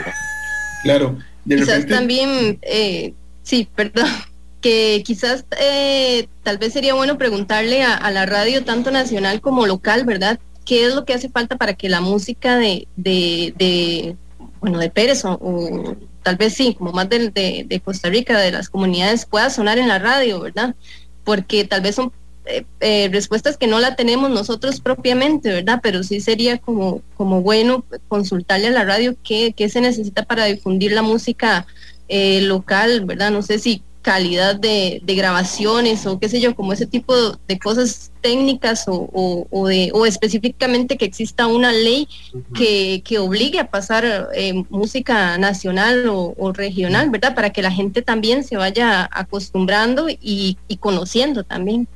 Claro 0.82 1.31
quizás 1.48 1.88
también, 1.88 2.60
eh, 2.62 3.14
sí, 3.44 3.68
perdón, 3.76 4.08
que 4.62 5.02
quizás 5.06 5.46
eh, 5.60 6.28
tal 6.44 6.58
vez 6.58 6.74
sería 6.74 6.94
bueno 6.94 7.18
preguntarle 7.18 7.84
a, 7.84 8.12
la 8.12 8.26
radio, 8.26 8.64
tanto 8.64 8.92
nacional 8.92 9.42
como 9.42 9.66
local, 9.66 10.06
¿verdad? 10.06 10.40
¿Qué 10.66 10.86
es 10.86 10.94
lo 10.94 11.06
que 11.06 11.14
hace 11.14 11.30
falta 11.30 11.58
para 11.58 11.74
que 11.74 11.90
la 11.90 12.02
música 12.02 12.58
de, 12.58 12.88
de, 12.96 14.16
bueno, 14.60 14.78
de 14.78 14.90
Pérez 14.90 15.26
o, 15.26 15.98
tal 16.22 16.36
vez 16.36 16.54
sí, 16.54 16.76
como 16.76 16.92
más 16.92 17.10
de, 17.10 17.66
de 17.68 17.80
Costa 17.84 18.10
Rica, 18.10 18.40
de 18.40 18.52
las 18.52 18.70
comunidades, 18.70 19.26
pueda 19.26 19.50
sonar 19.50 19.80
en 19.80 19.88
la 19.88 19.98
radio, 19.98 20.40
¿verdad? 20.40 20.76
Porque 21.24 21.66
tal 21.66 21.82
vez 21.82 21.96
son 21.96 22.12
eh, 22.46 22.66
eh, 22.80 23.10
respuestas 23.12 23.58
que 23.58 23.68
no 23.68 23.80
la 23.80 23.96
tenemos 23.96 24.30
nosotros 24.30 24.82
propiamente, 24.82 25.50
¿verdad? 25.50 25.80
Pero 25.84 26.04
sí 26.04 26.20
sería 26.22 26.58
como, 26.58 27.02
como 27.16 27.42
bueno 27.42 27.86
consultarle 28.08 28.68
a 28.68 28.72
la 28.72 28.84
radio 28.84 29.16
qué, 29.24 29.54
qué 29.56 29.70
se 29.70 29.82
necesita 29.82 30.24
para 30.24 30.46
difundir 30.46 30.92
la 30.92 31.04
música 31.04 31.68
eh, 32.08 32.42
local, 32.42 33.06
¿verdad? 33.06 33.32
No 33.32 33.42
sé 33.42 33.60
si 33.60 33.84
calidad 34.02 34.56
de, 34.56 35.02
grabaciones 35.06 36.06
o 36.06 36.20
qué 36.20 36.30
sé 36.30 36.40
yo, 36.40 36.56
como 36.56 36.74
ese 36.74 36.86
tipo 36.86 37.14
de 37.48 37.60
cosas 37.60 38.12
técnicas 38.22 38.86
o, 38.88 39.48
o, 39.50 39.68
de, 39.68 39.92
o 39.94 40.06
específicamente 40.06 40.98
que 40.98 41.06
exista 41.06 41.48
una 41.48 41.72
ley 41.72 42.08
que, 42.54 43.02
que 43.04 43.20
obligue 43.20 43.60
a 43.60 43.70
pasar 43.70 44.30
eh, 44.36 44.64
música 44.70 45.38
nacional 45.38 46.06
o, 46.08 46.54
regional, 46.54 47.10
¿verdad? 47.10 47.34
Para 47.36 47.52
que 47.52 47.62
la 47.62 47.72
gente 47.72 48.02
también 48.02 48.44
se 48.44 48.58
vaya 48.58 49.10
acostumbrando 49.12 50.08
y, 50.10 50.58
conociendo 50.80 51.44
también. 51.44 51.88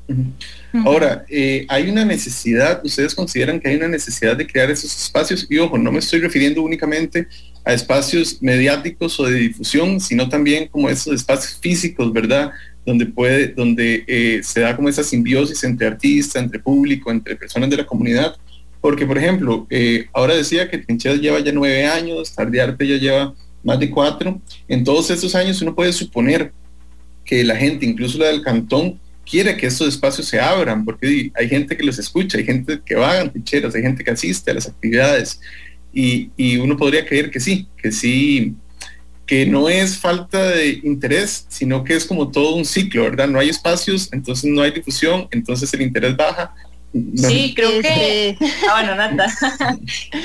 Ahora, 0.85 1.25
eh, 1.29 1.65
hay 1.69 1.89
una 1.89 2.05
necesidad, 2.05 2.81
ustedes 2.83 3.15
consideran 3.15 3.59
que 3.59 3.69
hay 3.69 3.75
una 3.75 3.87
necesidad 3.87 4.35
de 4.35 4.45
crear 4.45 4.69
esos 4.69 4.95
espacios 4.95 5.47
y 5.49 5.57
ojo, 5.57 5.77
no 5.77 5.91
me 5.91 5.99
estoy 5.99 6.19
refiriendo 6.19 6.61
únicamente 6.61 7.27
a 7.65 7.73
espacios 7.73 8.41
mediáticos 8.41 9.19
o 9.19 9.25
de 9.25 9.39
difusión, 9.39 9.99
sino 9.99 10.29
también 10.29 10.67
como 10.67 10.89
esos 10.89 11.15
espacios 11.15 11.57
físicos, 11.59 12.13
¿verdad? 12.13 12.51
Donde 12.85 13.07
puede, 13.07 13.47
donde 13.47 14.03
eh, 14.07 14.41
se 14.43 14.61
da 14.61 14.75
como 14.75 14.87
esa 14.87 15.03
simbiosis 15.03 15.63
entre 15.63 15.87
artista, 15.87 16.39
entre 16.39 16.59
público, 16.59 17.11
entre 17.11 17.35
personas 17.35 17.69
de 17.71 17.77
la 17.77 17.85
comunidad. 17.85 18.35
Porque, 18.79 19.07
por 19.07 19.17
ejemplo, 19.17 19.65
eh, 19.71 20.05
ahora 20.13 20.35
decía 20.35 20.69
que 20.69 20.77
Trincheras 20.77 21.19
lleva 21.19 21.39
ya 21.39 21.51
nueve 21.51 21.85
años, 21.87 22.35
Tardearte 22.35 22.87
ya 22.87 22.97
lleva 22.97 23.33
más 23.63 23.79
de 23.79 23.89
cuatro. 23.89 24.39
En 24.67 24.83
todos 24.83 25.09
estos 25.09 25.33
años 25.33 25.59
uno 25.63 25.73
puede 25.73 25.91
suponer 25.91 26.53
que 27.25 27.43
la 27.43 27.55
gente, 27.55 27.87
incluso 27.87 28.19
la 28.19 28.27
del 28.27 28.43
cantón, 28.43 28.99
quiere 29.27 29.57
que 29.57 29.65
estos 29.65 29.87
espacios 29.87 30.27
se 30.27 30.39
abran, 30.39 30.85
porque 30.85 31.31
hay 31.33 31.49
gente 31.49 31.75
que 31.75 31.83
los 31.83 31.97
escucha, 31.97 32.37
hay 32.37 32.45
gente 32.45 32.79
que 32.85 32.93
va 32.93 33.19
a 33.19 33.31
trincheras, 33.31 33.73
hay 33.73 33.81
gente 33.81 34.03
que 34.03 34.11
asiste 34.11 34.51
a 34.51 34.53
las 34.53 34.67
actividades. 34.67 35.41
Y, 35.95 36.29
y 36.35 36.57
uno 36.57 36.77
podría 36.77 37.05
creer 37.05 37.31
que 37.31 37.39
sí, 37.39 37.67
que 37.81 37.91
sí, 37.91 38.53
que 39.25 39.45
no 39.45 39.69
es 39.69 39.97
falta 39.97 40.51
de 40.51 40.81
interés, 40.83 41.45
sino 41.49 41.83
que 41.83 41.95
es 41.95 42.05
como 42.05 42.29
todo 42.29 42.55
un 42.55 42.65
ciclo, 42.65 43.03
¿verdad? 43.03 43.27
No 43.27 43.39
hay 43.39 43.49
espacios, 43.49 44.09
entonces 44.11 44.51
no 44.51 44.61
hay 44.61 44.71
difusión, 44.71 45.27
entonces 45.31 45.73
el 45.73 45.81
interés 45.81 46.15
baja. 46.15 46.53
Sí, 47.15 47.53
creo 47.55 47.81
que... 47.81 48.37
Ah, 48.69 48.81
bueno, 48.81 48.95
Nata. 48.95 49.25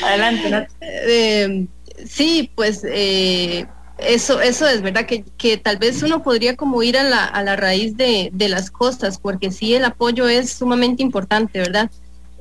Adelante, 0.04 0.50
Nata. 0.50 0.74
Eh, 0.82 1.66
sí, 2.04 2.50
pues 2.54 2.84
eh, 2.84 3.66
eso, 3.98 4.40
eso 4.40 4.68
es 4.68 4.82
verdad, 4.82 5.06
que, 5.06 5.24
que, 5.38 5.56
tal 5.56 5.78
vez 5.78 6.02
uno 6.02 6.22
podría 6.22 6.56
como 6.56 6.82
ir 6.82 6.98
a 6.98 7.02
la, 7.02 7.24
a 7.24 7.42
la 7.42 7.56
raíz 7.56 7.96
de, 7.96 8.30
de, 8.32 8.48
las 8.48 8.70
costas, 8.70 9.18
porque 9.18 9.50
sí 9.50 9.74
el 9.74 9.84
apoyo 9.84 10.28
es 10.28 10.50
sumamente 10.52 11.02
importante, 11.02 11.58
¿verdad? 11.58 11.90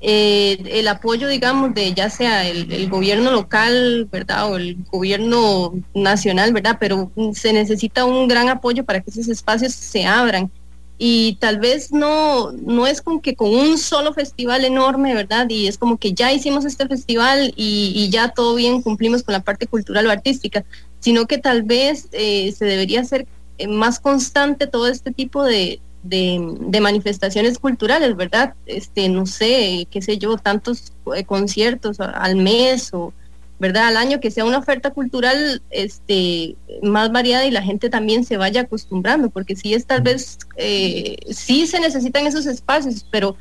Eh, 0.01 0.79
el 0.79 0.87
apoyo, 0.87 1.27
digamos, 1.27 1.73
de 1.73 1.93
ya 1.93 2.09
sea 2.09 2.47
el, 2.47 2.89
gobierno 2.89 3.31
local, 3.31 4.07
¿verdad? 4.11 4.51
O 4.51 4.57
el 4.57 4.77
gobierno 4.89 5.73
nacional, 5.93 6.53
¿verdad? 6.53 6.77
Pero 6.79 7.11
se 7.33 7.51
necesita 7.51 8.05
un 8.05 8.27
gran 8.27 8.49
apoyo 8.49 8.85
para 8.85 9.01
que 9.01 9.09
esos 9.09 9.27
espacios 9.27 9.73
se 9.73 10.05
abran. 10.05 10.49
Y 10.97 11.37
tal 11.39 11.59
vez 11.59 11.93
no, 11.93 12.51
no 12.51 12.85
es 12.85 13.01
con 13.01 13.21
que 13.21 13.35
con 13.35 13.53
un 13.55 13.77
solo 13.77 14.13
festival 14.13 14.65
enorme, 14.65 15.13
¿verdad? 15.13 15.47
Y 15.49 15.67
es 15.67 15.77
como 15.77 15.97
que 15.97 16.13
ya 16.13 16.31
hicimos 16.33 16.65
este 16.65 16.87
festival 16.87 17.53
y, 17.55 17.93
y 17.95 18.09
ya 18.09 18.29
todo 18.29 18.55
bien, 18.55 18.81
cumplimos 18.81 19.23
con 19.23 19.33
la 19.33 19.39
parte 19.41 19.67
cultural 19.67 20.07
o 20.07 20.11
artística, 20.11 20.65
sino 20.99 21.25
que 21.25 21.37
tal 21.37 21.63
vez 21.63 22.09
eh, 22.11 22.53
se 22.57 22.65
debería 22.65 23.01
hacer 23.01 23.27
eh, 23.57 23.67
más 23.67 23.99
constante 23.99 24.67
todo 24.67 24.87
este 24.87 25.11
tipo 25.11 25.43
de, 25.43 25.79
de, 26.03 26.55
de, 26.59 26.81
manifestaciones 26.81 27.59
culturales, 27.59 28.15
¿verdad? 28.15 28.53
Este, 28.65 29.09
no 29.09 29.25
sé, 29.25 29.87
qué 29.91 30.01
sé 30.01 30.17
yo, 30.17 30.37
tantos 30.37 30.93
eh, 31.15 31.23
conciertos 31.25 31.99
al 31.99 32.35
mes 32.35 32.93
o, 32.93 33.13
¿verdad? 33.59 33.87
Al 33.87 33.97
año, 33.97 34.19
que 34.19 34.31
sea 34.31 34.45
una 34.45 34.57
oferta 34.57 34.91
cultural 34.91 35.61
este, 35.69 36.55
más 36.81 37.11
variada 37.11 37.45
y 37.45 37.51
la 37.51 37.61
gente 37.61 37.89
también 37.89 38.23
se 38.23 38.37
vaya 38.37 38.61
acostumbrando, 38.61 39.29
porque 39.29 39.55
sí 39.55 39.73
es 39.73 39.85
tal 39.85 40.01
vez, 40.01 40.39
eh, 40.55 41.17
sí 41.29 41.67
se 41.67 41.79
necesitan 41.79 42.25
esos 42.25 42.45
espacios, 42.45 43.05
pero 43.11 43.35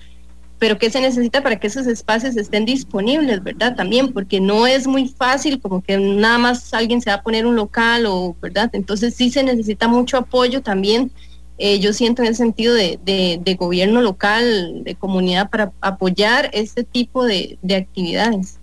pero 0.59 0.79
qué 0.79 0.91
se 0.91 1.01
necesita 1.01 1.43
para 1.43 1.57
que 1.57 1.69
esos 1.69 1.87
espacios 1.87 2.37
estén 2.37 2.65
disponibles, 2.65 3.43
¿verdad? 3.43 3.77
También, 3.77 4.13
porque 4.13 4.41
no 4.41 4.67
es 4.67 4.87
muy 4.87 5.09
fácil 5.09 5.61
como 5.61 5.83
que 5.83 5.99
nada 5.99 6.39
más 6.39 6.75
alguien 6.75 7.01
se 7.01 7.11
va 7.11 7.17
a 7.17 7.23
poner 7.23 7.47
un 7.47 7.55
local 7.55 8.07
o, 8.07 8.37
¿verdad? 8.41 8.71
Entonces 8.73 9.15
sí 9.15 9.31
se 9.31 9.43
necesita 9.43 9.87
mucho 9.87 10.17
apoyo 10.17 10.61
también, 10.61 11.13
eh, 11.59 11.81
yo 11.81 11.93
siento 11.93 12.23
en 12.23 12.29
el 12.29 12.37
sentido 12.37 12.75
de, 12.75 12.99
de, 13.05 13.55
gobierno 13.55 14.01
local, 14.01 14.85
de 14.85 14.95
comunidad, 14.95 15.51
para 15.51 15.73
apoyar 15.81 16.51
este 16.53 16.85
tipo 16.85 17.25
de, 17.25 17.59
de 17.63 17.77
actividades. 17.77 18.59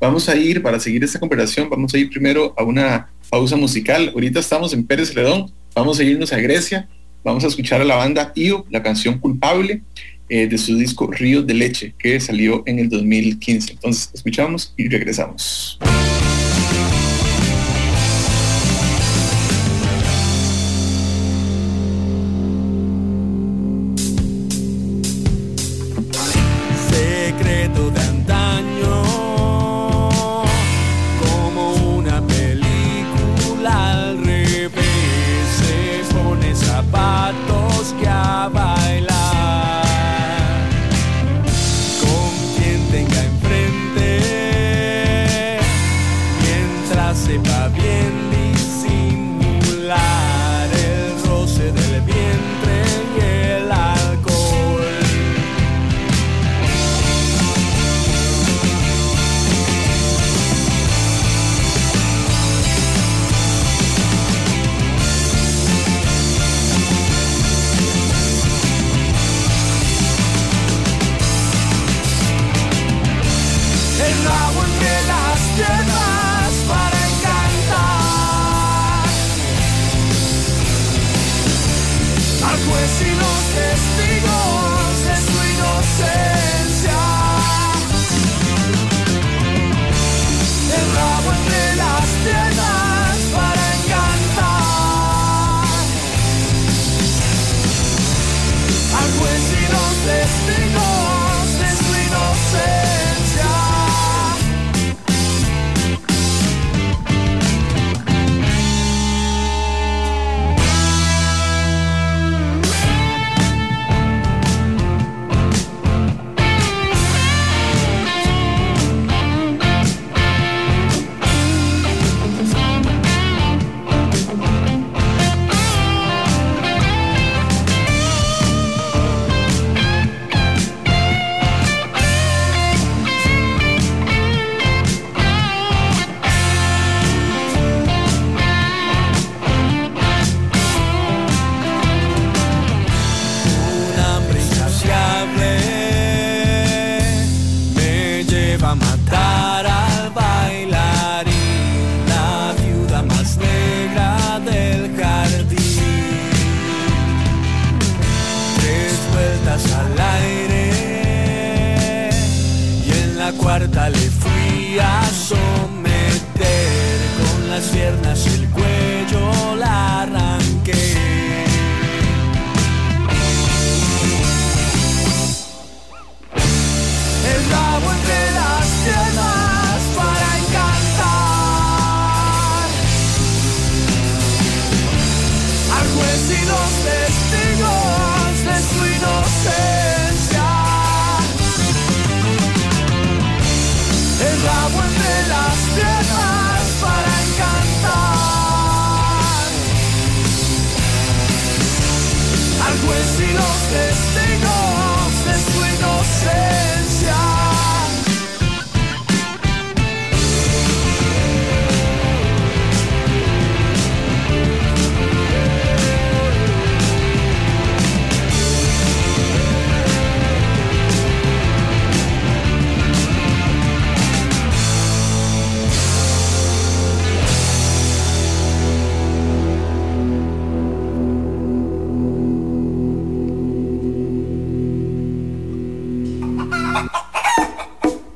Vamos 0.00 0.28
a 0.28 0.36
ir, 0.36 0.62
para 0.62 0.78
seguir 0.80 1.02
esta 1.04 1.18
conversación, 1.18 1.68
vamos 1.68 1.92
a 1.94 1.98
ir 1.98 2.10
primero 2.10 2.54
a 2.56 2.62
una 2.64 3.08
pausa 3.28 3.56
musical. 3.56 4.10
Ahorita 4.14 4.40
estamos 4.40 4.72
en 4.72 4.86
Pérez 4.86 5.14
Ledón, 5.14 5.50
vamos 5.74 5.98
a 5.98 6.04
irnos 6.04 6.32
a 6.32 6.38
Grecia, 6.38 6.88
vamos 7.24 7.44
a 7.44 7.48
escuchar 7.48 7.80
a 7.80 7.84
la 7.84 7.96
banda 7.96 8.32
IO, 8.34 8.66
la 8.70 8.82
canción 8.82 9.18
Culpable 9.18 9.82
eh, 10.28 10.46
de 10.46 10.58
su 10.58 10.76
disco 10.76 11.08
Ríos 11.10 11.46
de 11.46 11.54
Leche, 11.54 11.94
que 11.98 12.18
salió 12.20 12.62
en 12.66 12.78
el 12.78 12.88
2015. 12.88 13.72
Entonces, 13.72 14.10
escuchamos 14.14 14.72
y 14.76 14.88
regresamos. 14.88 15.78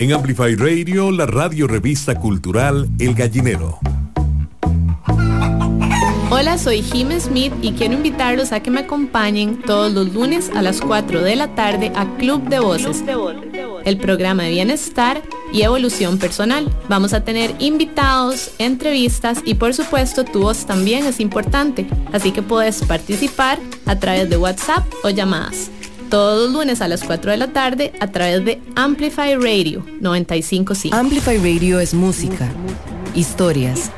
En 0.07 0.13
Amplify 0.13 0.55
Radio, 0.55 1.11
la 1.11 1.27
radio 1.27 1.67
revista 1.67 2.15
cultural 2.15 2.89
El 3.01 3.13
Gallinero. 3.13 3.81
Hola, 6.31 6.59
soy 6.59 6.83
Jim 6.83 7.09
Smith 7.19 7.53
y 7.61 7.73
quiero 7.73 7.95
invitarlos 7.95 8.53
a 8.53 8.61
que 8.61 8.71
me 8.71 8.83
acompañen 8.83 9.61
todos 9.63 9.93
los 9.93 10.15
lunes 10.15 10.49
a 10.55 10.63
las 10.63 10.81
4 10.81 11.23
de 11.23 11.35
la 11.35 11.57
tarde 11.57 11.91
a 11.97 12.07
Club 12.19 12.49
de 12.49 12.61
Voces, 12.61 13.03
el 13.85 13.99
programa 13.99 14.45
de 14.45 14.51
bienestar 14.51 15.23
y 15.53 15.63
evolución 15.63 16.19
personal. 16.19 16.73
Vamos 16.89 17.13
a 17.13 17.25
tener 17.25 17.57
invitados, 17.59 18.53
entrevistas 18.59 19.41
y 19.45 19.55
por 19.55 19.75
supuesto 19.75 20.23
tu 20.23 20.43
voz 20.43 20.67
también 20.67 21.05
es 21.05 21.19
importante, 21.19 21.85
así 22.13 22.31
que 22.31 22.43
puedes 22.43 22.81
participar 22.85 23.59
a 23.87 23.99
través 23.99 24.31
de 24.31 24.37
WhatsApp 24.37 24.87
o 25.03 25.11
llamadas. 25.11 25.73
Todos 26.11 26.45
los 26.45 26.53
lunes 26.53 26.81
a 26.81 26.89
las 26.89 27.03
4 27.05 27.31
de 27.31 27.37
la 27.37 27.49
tarde 27.53 27.93
a 28.01 28.07
través 28.09 28.45
de 28.45 28.61
Amplify 28.75 29.35
Radio 29.37 29.85
955. 30.01 30.97
Amplify 30.97 31.39
Radio 31.39 31.81
es 31.81 31.95
música, 31.95 32.49
historias, 33.15 33.91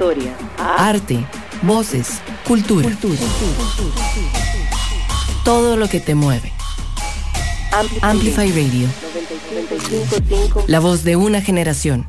arte 0.59 1.25
voces, 1.63 2.21
cultura. 2.47 2.89
Todo 5.45 5.77
lo 5.77 5.89
que 5.89 6.01
te 6.01 6.15
mueve. 6.15 6.53
Amplify 8.03 8.51
Radio. 8.51 8.89
La 10.67 10.81
voz 10.81 11.05
de 11.05 11.17
una 11.17 11.41
generación. 11.41 12.07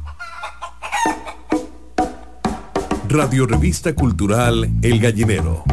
Radio 3.07 3.47
Revista 3.47 3.93
Cultural 3.95 4.69
El 4.81 4.99
Gallinero. 4.99 5.63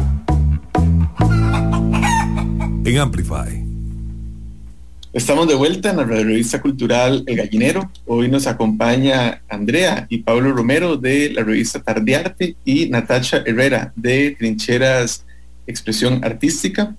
En 2.83 2.99
Amplify. 2.99 3.66
Estamos 5.13 5.47
de 5.47 5.55
vuelta 5.55 5.91
en 5.91 5.97
la 5.97 6.03
revista 6.03 6.61
cultural 6.61 7.23
El 7.27 7.37
Gallinero. 7.37 7.89
Hoy 8.05 8.29
nos 8.29 8.45
acompaña 8.45 9.41
Andrea 9.47 10.05
y 10.09 10.19
Pablo 10.19 10.51
Romero 10.51 10.97
de 10.97 11.29
la 11.29 11.43
revista 11.43 11.81
Tardiarte 11.81 12.57
y 12.65 12.89
Natacha 12.89 13.41
Herrera 13.45 13.93
de 13.95 14.35
Trincheras 14.37 15.25
Expresión 15.65 16.23
Artística. 16.25 16.93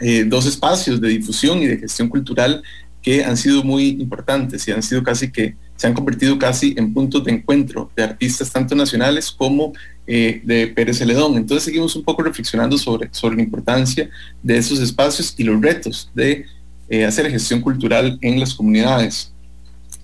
Eh, 0.00 0.24
dos 0.26 0.46
espacios 0.46 1.00
de 1.00 1.08
difusión 1.08 1.62
y 1.62 1.66
de 1.66 1.78
gestión 1.78 2.08
cultural 2.08 2.64
que 3.00 3.24
han 3.24 3.36
sido 3.36 3.62
muy 3.62 3.90
importantes 3.90 4.66
y 4.66 4.72
han 4.72 4.82
sido 4.82 5.04
casi 5.04 5.30
que 5.30 5.54
se 5.76 5.86
han 5.86 5.94
convertido 5.94 6.36
casi 6.36 6.74
en 6.76 6.92
puntos 6.92 7.22
de 7.24 7.32
encuentro 7.32 7.92
de 7.94 8.02
artistas 8.02 8.50
tanto 8.50 8.74
nacionales 8.74 9.30
como 9.30 9.72
eh, 10.06 10.40
de 10.42 10.66
Pérez 10.66 10.98
Celedón. 10.98 11.36
Entonces 11.36 11.64
seguimos 11.64 11.94
un 11.94 12.02
poco 12.02 12.22
reflexionando 12.22 12.76
sobre, 12.76 13.08
sobre 13.12 13.36
la 13.36 13.42
importancia 13.42 14.10
de 14.42 14.56
esos 14.56 14.80
espacios 14.80 15.32
y 15.38 15.44
los 15.44 15.60
retos 15.60 16.10
de 16.12 16.46
eh, 16.88 17.04
hacer 17.04 17.30
gestión 17.30 17.60
cultural 17.60 18.18
en 18.20 18.40
las 18.40 18.54
comunidades. 18.54 19.32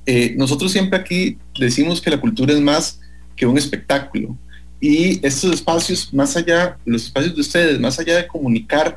Eh, 0.07 0.35
nosotros 0.37 0.73
siempre 0.73 0.99
aquí 0.99 1.39
decimos 1.59 2.01
que 2.01 2.11
la 2.11 2.21
cultura 2.21 2.53
es 2.53 2.61
más 2.61 3.01
que 3.37 3.47
un 3.47 3.59
espectáculo 3.59 4.37
y 4.81 5.25
estos 5.25 5.53
espacios, 5.53 6.13
más 6.13 6.37
allá, 6.37 6.79
los 6.87 7.05
espacios 7.05 7.35
de 7.35 7.41
ustedes, 7.43 7.79
más 7.79 7.99
allá 7.99 8.17
de 8.17 8.27
comunicar 8.27 8.97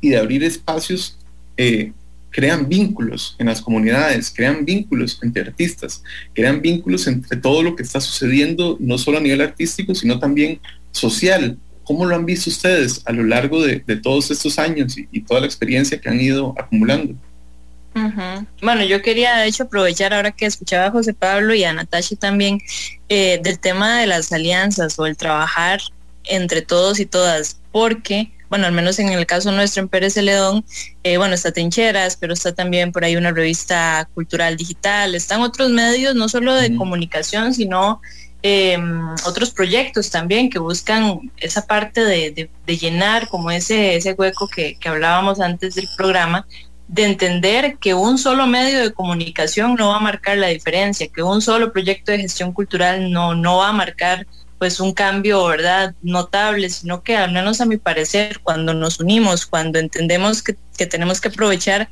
y 0.00 0.10
de 0.10 0.16
abrir 0.16 0.44
espacios, 0.44 1.18
eh, 1.56 1.92
crean 2.30 2.68
vínculos 2.68 3.34
en 3.38 3.46
las 3.46 3.60
comunidades, 3.60 4.32
crean 4.34 4.64
vínculos 4.64 5.18
entre 5.22 5.42
artistas, 5.42 6.02
crean 6.32 6.62
vínculos 6.62 7.06
entre 7.08 7.36
todo 7.36 7.62
lo 7.62 7.74
que 7.74 7.82
está 7.82 8.00
sucediendo, 8.00 8.76
no 8.80 8.96
solo 8.96 9.18
a 9.18 9.20
nivel 9.20 9.40
artístico, 9.40 9.94
sino 9.94 10.18
también 10.18 10.60
social. 10.92 11.58
¿Cómo 11.84 12.06
lo 12.06 12.14
han 12.16 12.26
visto 12.26 12.50
ustedes 12.50 13.02
a 13.04 13.12
lo 13.12 13.22
largo 13.24 13.62
de, 13.62 13.80
todos 14.02 14.30
estos 14.30 14.58
años 14.58 14.96
y, 14.96 15.20
toda 15.20 15.40
la 15.40 15.46
experiencia 15.46 16.00
que 16.00 16.08
han 16.08 16.20
ido 16.20 16.54
acumulando? 16.58 17.14
Bueno, 18.60 18.82
yo 18.84 19.02
quería 19.02 19.36
de 19.36 19.46
hecho 19.46 19.64
aprovechar 19.64 20.12
ahora 20.12 20.32
que 20.32 20.46
escuchaba 20.46 20.86
a 20.86 20.90
José 20.90 21.14
Pablo 21.14 21.54
y 21.54 21.62
a 21.62 21.72
Natasha 21.72 22.16
también 22.16 22.60
eh, 23.08 23.38
del 23.42 23.60
tema 23.60 24.00
de 24.00 24.08
las 24.08 24.32
alianzas 24.32 24.98
o 24.98 25.06
el 25.06 25.16
trabajar 25.16 25.80
entre 26.24 26.62
todos 26.62 26.98
y 26.98 27.06
todas, 27.06 27.60
porque, 27.70 28.32
bueno, 28.48 28.66
al 28.66 28.72
menos 28.72 28.98
en 28.98 29.10
el 29.10 29.26
caso 29.26 29.52
nuestro 29.52 29.82
en 29.82 29.88
Pérez 29.88 30.14
Celedón, 30.14 30.64
eh, 31.04 31.18
bueno, 31.18 31.34
está 31.34 31.52
Trincheras, 31.52 32.16
pero 32.16 32.32
está 32.32 32.52
también 32.52 32.90
por 32.90 33.04
ahí 33.04 33.14
una 33.14 33.30
revista 33.30 34.08
cultural 34.14 34.56
digital, 34.56 35.14
están 35.14 35.42
otros 35.42 35.70
medios, 35.70 36.14
no 36.14 36.28
solo 36.28 36.54
de 36.54 36.74
comunicación, 36.74 37.54
sino 37.54 38.00
Em, 38.46 39.08
otros 39.24 39.52
proyectos 39.52 40.10
también 40.10 40.50
que 40.50 40.58
buscan 40.58 41.32
esa 41.38 41.66
parte 41.66 42.04
de, 42.04 42.50
llenar 42.66 43.26
como 43.28 43.50
ese, 43.50 43.96
ese 43.96 44.12
hueco 44.12 44.48
que, 44.48 44.76
hablábamos 44.84 45.40
antes 45.40 45.76
del 45.76 45.88
programa, 45.96 46.46
de 46.86 47.04
entender 47.04 47.78
que 47.78 47.94
un 47.94 48.18
solo 48.18 48.46
medio 48.46 48.80
de 48.80 48.92
comunicación 48.92 49.76
no 49.76 49.88
va 49.88 49.96
a 49.96 50.00
marcar 50.00 50.36
la 50.36 50.48
diferencia, 50.48 51.08
que 51.08 51.22
un 51.22 51.40
solo 51.40 51.72
proyecto 51.72 52.12
de 52.12 52.18
gestión 52.18 52.52
cultural 52.52 53.10
no, 53.10 53.34
no 53.34 53.56
va 53.56 53.70
a 53.70 53.72
marcar 53.72 54.26
pues 54.58 54.78
un 54.78 54.92
cambio, 54.92 55.46
¿verdad?, 55.46 55.94
notable, 56.02 56.68
sino 56.68 57.02
que 57.02 57.16
al 57.16 57.32
menos 57.32 57.62
a 57.62 57.64
mi 57.64 57.78
parecer, 57.78 58.40
cuando 58.42 58.74
nos 58.74 59.00
unimos, 59.00 59.46
cuando 59.46 59.78
entendemos 59.78 60.42
que, 60.42 60.54
que 60.76 60.84
tenemos 60.84 61.18
que 61.18 61.28
aprovechar 61.28 61.88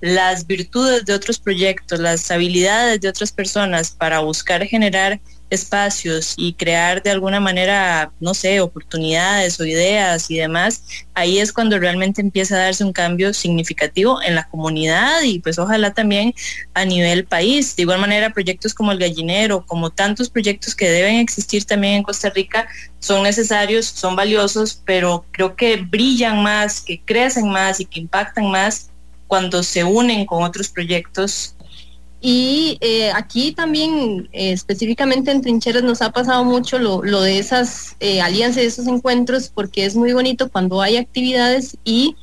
las 0.00 0.46
virtudes 0.46 1.04
de 1.04 1.14
otros 1.14 1.40
proyectos, 1.40 1.98
las 1.98 2.30
habilidades 2.30 3.00
de 3.00 3.08
otras 3.08 3.32
personas 3.32 3.90
para 3.90 4.20
buscar 4.20 4.64
generar 4.66 5.20
espacios 5.50 6.34
y 6.36 6.54
crear 6.54 7.02
de 7.02 7.10
alguna 7.10 7.40
manera, 7.40 8.12
no 8.20 8.34
sé, 8.34 8.60
oportunidades 8.60 9.60
o 9.60 9.64
ideas 9.64 10.30
y 10.30 10.36
demás, 10.36 10.82
ahí 11.14 11.38
es 11.38 11.52
cuando 11.52 11.78
realmente 11.78 12.20
empieza 12.20 12.56
a 12.56 12.64
darse 12.64 12.84
un 12.84 12.92
cambio 12.92 13.32
significativo 13.32 14.20
en 14.22 14.34
la 14.34 14.48
comunidad 14.48 15.22
y 15.22 15.38
pues 15.38 15.58
ojalá 15.58 15.94
también 15.94 16.34
a 16.74 16.84
nivel 16.84 17.24
país. 17.24 17.76
De 17.76 17.82
igual 17.82 18.00
manera, 18.00 18.32
proyectos 18.32 18.74
como 18.74 18.92
el 18.92 18.98
gallinero, 18.98 19.64
como 19.64 19.90
tantos 19.90 20.30
proyectos 20.30 20.74
que 20.74 20.88
deben 20.88 21.16
existir 21.16 21.64
también 21.64 21.94
en 21.94 22.02
Costa 22.02 22.30
Rica, 22.30 22.68
son 22.98 23.22
necesarios, 23.22 23.86
son 23.86 24.16
valiosos, 24.16 24.82
pero 24.84 25.24
creo 25.30 25.54
que 25.56 25.76
brillan 25.76 26.42
más, 26.42 26.80
que 26.80 27.00
crecen 27.00 27.48
más 27.48 27.80
y 27.80 27.84
que 27.84 28.00
impactan 28.00 28.50
más 28.50 28.90
cuando 29.26 29.62
se 29.62 29.84
unen 29.84 30.24
con 30.24 30.42
otros 30.44 30.68
proyectos 30.68 31.55
y 32.20 32.78
eh, 32.80 33.12
aquí 33.12 33.52
también, 33.52 34.28
eh, 34.32 34.52
específicamente 34.52 35.30
en 35.30 35.42
Trincheras, 35.42 35.82
nos 35.82 36.00
ha 36.02 36.10
pasado 36.10 36.44
mucho 36.44 36.78
lo, 36.78 37.00
de 37.20 37.38
esas 37.38 37.94
eh, 38.00 38.20
alianzas, 38.20 38.64
esos 38.64 38.86
encuentros, 38.86 39.48
porque 39.48 39.84
es 39.84 39.94
muy 39.94 40.12
bonito 40.12 40.50
cuando 40.50 40.80
hay 40.80 40.96
actividades 40.96 41.76
y, 41.84 42.16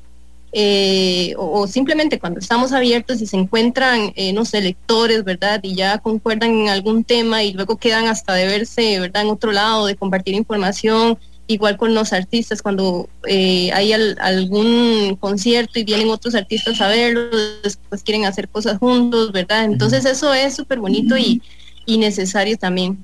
o, 1.37 1.67
simplemente 1.67 2.19
cuando 2.19 2.39
estamos 2.39 2.73
abiertos 2.73 3.21
y 3.21 3.27
se 3.27 3.37
encuentran, 3.37 4.13
no 4.33 4.45
sé, 4.45 4.61
lectores, 4.61 5.23
¿verdad? 5.23 5.59
Y 5.63 5.75
ya 5.75 5.97
concuerdan 5.99 6.51
en 6.51 6.69
algún 6.69 7.03
tema 7.03 7.43
y 7.43 7.53
luego 7.53 7.77
quedan 7.77 8.05
hasta 8.07 8.33
de 8.33 8.45
verse, 8.45 8.99
¿verdad? 8.99 9.23
En 9.23 9.29
otro 9.29 9.51
lado, 9.51 9.85
de 9.85 9.95
compartir 9.95 10.35
información 10.35 11.17
igual 11.53 11.77
con 11.77 11.93
los 11.93 12.13
artistas, 12.13 12.61
cuando 12.61 13.09
eh, 13.27 13.71
hay 13.73 13.93
algún 13.93 15.17
concierto 15.19 15.79
y 15.79 15.83
vienen 15.83 16.09
otros 16.09 16.35
artistas 16.35 16.81
a 16.81 16.87
verlo, 16.87 17.29
después 17.63 18.03
quieren 18.03 18.25
hacer 18.25 18.49
cosas 18.49 18.77
juntos, 18.77 19.31
¿verdad? 19.31 19.65
Entonces 19.65 20.05
eso 20.05 20.33
es 20.33 20.55
súper 20.55 20.79
bonito 20.79 21.15
y, 21.17 21.41
necesario 21.87 22.57
también. 22.57 22.97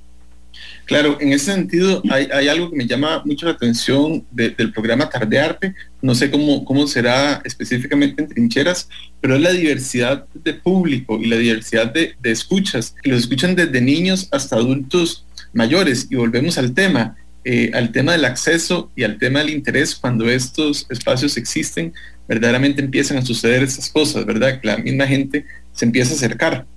Claro, 0.86 1.18
en 1.22 1.32
ese 1.32 1.54
sentido 1.54 2.02
hay, 2.10 2.48
algo 2.48 2.72
que 2.72 2.76
me 2.76 2.88
llama 2.88 3.22
mucho 3.24 3.46
la 3.46 3.54
atención 3.54 4.26
del 4.32 4.74
programa 4.74 5.10
Tardearte, 5.10 5.76
no 6.02 6.16
sé 6.16 6.32
cómo, 6.32 6.66
cómo 6.66 6.88
será 6.88 7.42
específicamente 7.46 8.24
en 8.24 8.30
trincheras, 8.30 8.90
pero 9.22 9.36
es 9.36 9.42
la 9.42 9.52
diversidad 9.52 10.26
de 10.34 10.54
público 10.56 11.20
y 11.20 11.28
la 11.28 11.36
diversidad 11.38 11.94
de, 11.94 12.16
de 12.20 12.32
escuchas, 12.32 12.96
que 13.04 13.12
los 13.12 13.20
escuchan 13.20 13.56
desde 13.56 13.80
niños 13.80 14.28
hasta 14.32 14.56
adultos 14.56 15.26
mayores. 15.54 16.08
Y 16.10 16.16
volvemos 16.16 16.58
al 16.58 16.74
tema, 16.74 17.16
eh, 17.46 17.72
al 17.74 17.92
tema 17.92 18.12
del 18.12 18.26
acceso 18.26 18.92
y 18.96 19.04
al 19.04 19.18
tema 19.18 19.40
del 19.40 19.50
interés, 19.50 19.96
cuando 19.96 20.30
estos 20.30 20.86
espacios 20.90 21.38
existen, 21.38 21.94
verdaderamente 22.28 22.82
empiezan 22.82 23.18
a 23.18 23.22
suceder 23.22 23.64
estas 23.64 23.90
cosas, 23.90 24.26
¿verdad? 24.26 24.60
Que 24.60 24.68
la 24.68 24.78
misma 24.78 25.08
gente 25.08 25.46
se 25.72 25.86
empieza 25.86 26.14
a 26.14 26.16
acercar. 26.16 26.68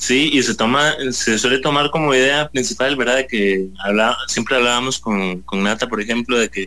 Sí, 0.00 0.30
y 0.32 0.42
se 0.42 0.54
toma, 0.54 0.94
se 1.10 1.38
suele 1.38 1.58
tomar 1.58 1.90
como 1.90 2.14
idea 2.14 2.48
principal, 2.48 2.96
¿verdad? 2.96 3.26
Que 3.28 3.68
habla, 3.84 4.16
siempre 4.28 4.56
hablábamos 4.56 4.98
con, 4.98 5.42
con 5.42 5.62
Nata, 5.62 5.88
por 5.88 6.00
ejemplo, 6.00 6.38
de 6.38 6.48
que, 6.48 6.66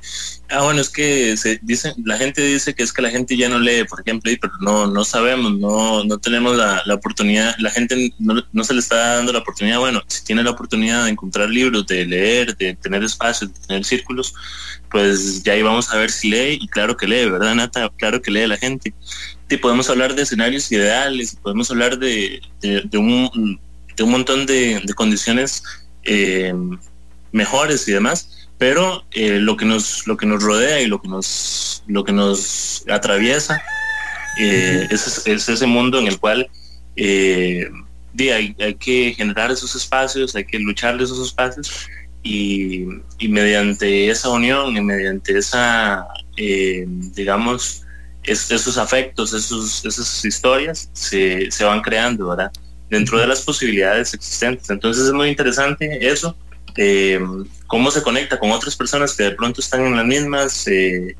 ah, 0.51 0.61
bueno, 0.61 0.81
es 0.81 0.89
que 0.89 1.35
se 1.35 1.59
dice, 1.63 1.95
la 2.05 2.15
gente 2.17 2.43
dice 2.43 2.75
que 2.75 2.83
es 2.83 2.93
que 2.93 3.01
la 3.01 3.09
gente 3.09 3.35
ya 3.35 3.49
no 3.49 3.57
lee, 3.57 3.85
por 3.85 4.01
ejemplo, 4.01 4.31
pero 4.39 4.53
no, 4.61 4.85
no 4.85 5.03
sabemos, 5.03 5.57
no, 5.57 6.03
no 6.03 6.19
tenemos 6.19 6.55
la, 6.55 6.83
oportunidad, 6.93 7.55
la 7.57 7.71
gente 7.71 8.13
no, 8.19 8.63
se 8.63 8.73
le 8.75 8.81
está 8.81 9.15
dando 9.15 9.33
la 9.33 9.39
oportunidad, 9.39 9.79
bueno, 9.79 10.03
si 10.05 10.23
tiene 10.23 10.43
la 10.43 10.51
oportunidad 10.51 11.05
de 11.05 11.09
encontrar 11.09 11.49
libros, 11.49 11.87
de 11.87 12.05
leer, 12.05 12.55
de 12.55 12.75
tener 12.75 13.03
espacios, 13.03 13.51
de 13.51 13.59
tener 13.67 13.83
círculos, 13.83 14.35
pues 14.93 15.43
ya 15.43 15.53
ahí 15.53 15.61
vamos 15.61 15.91
a 15.91 15.97
ver 15.97 16.09
si 16.09 16.29
lee, 16.29 16.59
y 16.61 16.67
claro 16.69 16.95
que 16.95 17.07
lee, 17.07 17.29
¿verdad, 17.29 17.55
Nata? 17.55 17.91
Claro 17.97 18.21
que 18.21 18.31
lee 18.31 18.47
la 18.47 18.57
gente 18.57 18.93
podemos 19.57 19.89
hablar 19.89 20.15
de 20.15 20.23
escenarios 20.23 20.71
ideales, 20.71 21.35
podemos 21.41 21.69
hablar 21.71 21.97
de, 21.97 22.41
un, 22.93 23.59
de 23.95 24.03
un, 24.03 24.11
montón 24.11 24.45
de, 24.45 24.81
condiciones 24.95 25.63
eh, 26.03 26.53
mejores 27.31 27.87
y 27.87 27.91
demás, 27.91 28.47
pero 28.57 29.03
eh, 29.11 29.39
lo 29.39 29.57
que 29.57 29.65
nos 29.65 30.07
lo 30.07 30.17
que 30.17 30.25
nos 30.25 30.43
rodea 30.43 30.81
y 30.81 30.87
lo 30.87 31.01
que 31.01 31.07
nos 31.07 31.83
lo 31.87 32.03
que 32.03 32.11
nos 32.11 32.85
atraviesa 32.89 33.61
eh, 34.39 34.87
es, 34.89 35.25
ese 35.25 35.65
mundo 35.65 35.99
en 35.99 36.07
el 36.07 36.19
cual 36.19 36.49
hay, 36.97 38.55
hay, 38.59 38.75
que 38.75 39.13
generar 39.15 39.51
esos 39.51 39.75
espacios, 39.75 40.35
hay 40.35 40.45
que 40.45 40.59
luchar 40.59 40.97
de 40.97 41.03
esos 41.03 41.25
espacios 41.25 41.87
y, 42.23 42.87
mediante 43.27 44.09
esa 44.09 44.29
unión 44.29 44.75
y 44.75 44.81
mediante 44.81 45.37
esa, 45.37 46.07
eh, 46.37 46.85
digamos, 46.87 47.83
esos 48.23 48.77
afectos, 48.77 49.33
esos, 49.33 49.83
esas 49.85 50.23
historias 50.23 50.89
se, 50.93 51.51
se, 51.51 51.63
van 51.65 51.81
creando, 51.81 52.29
¿verdad? 52.29 52.51
Dentro 52.89 53.19
de 53.19 53.27
las 53.27 53.41
posibilidades 53.41 54.13
existentes. 54.13 54.69
Entonces 54.69 55.05
es 55.05 55.13
muy 55.13 55.27
interesante 55.27 56.07
eso, 56.07 56.35
eh, 56.77 57.19
cómo 57.67 57.91
se 57.91 58.01
conecta 58.01 58.39
con 58.39 58.51
otras 58.51 58.75
personas 58.75 59.13
que 59.13 59.23
de 59.23 59.31
pronto 59.31 59.59
están 59.59 59.85
en 59.85 59.95
las 59.95 60.05
mismas 60.05 60.67
eh, 60.67 61.15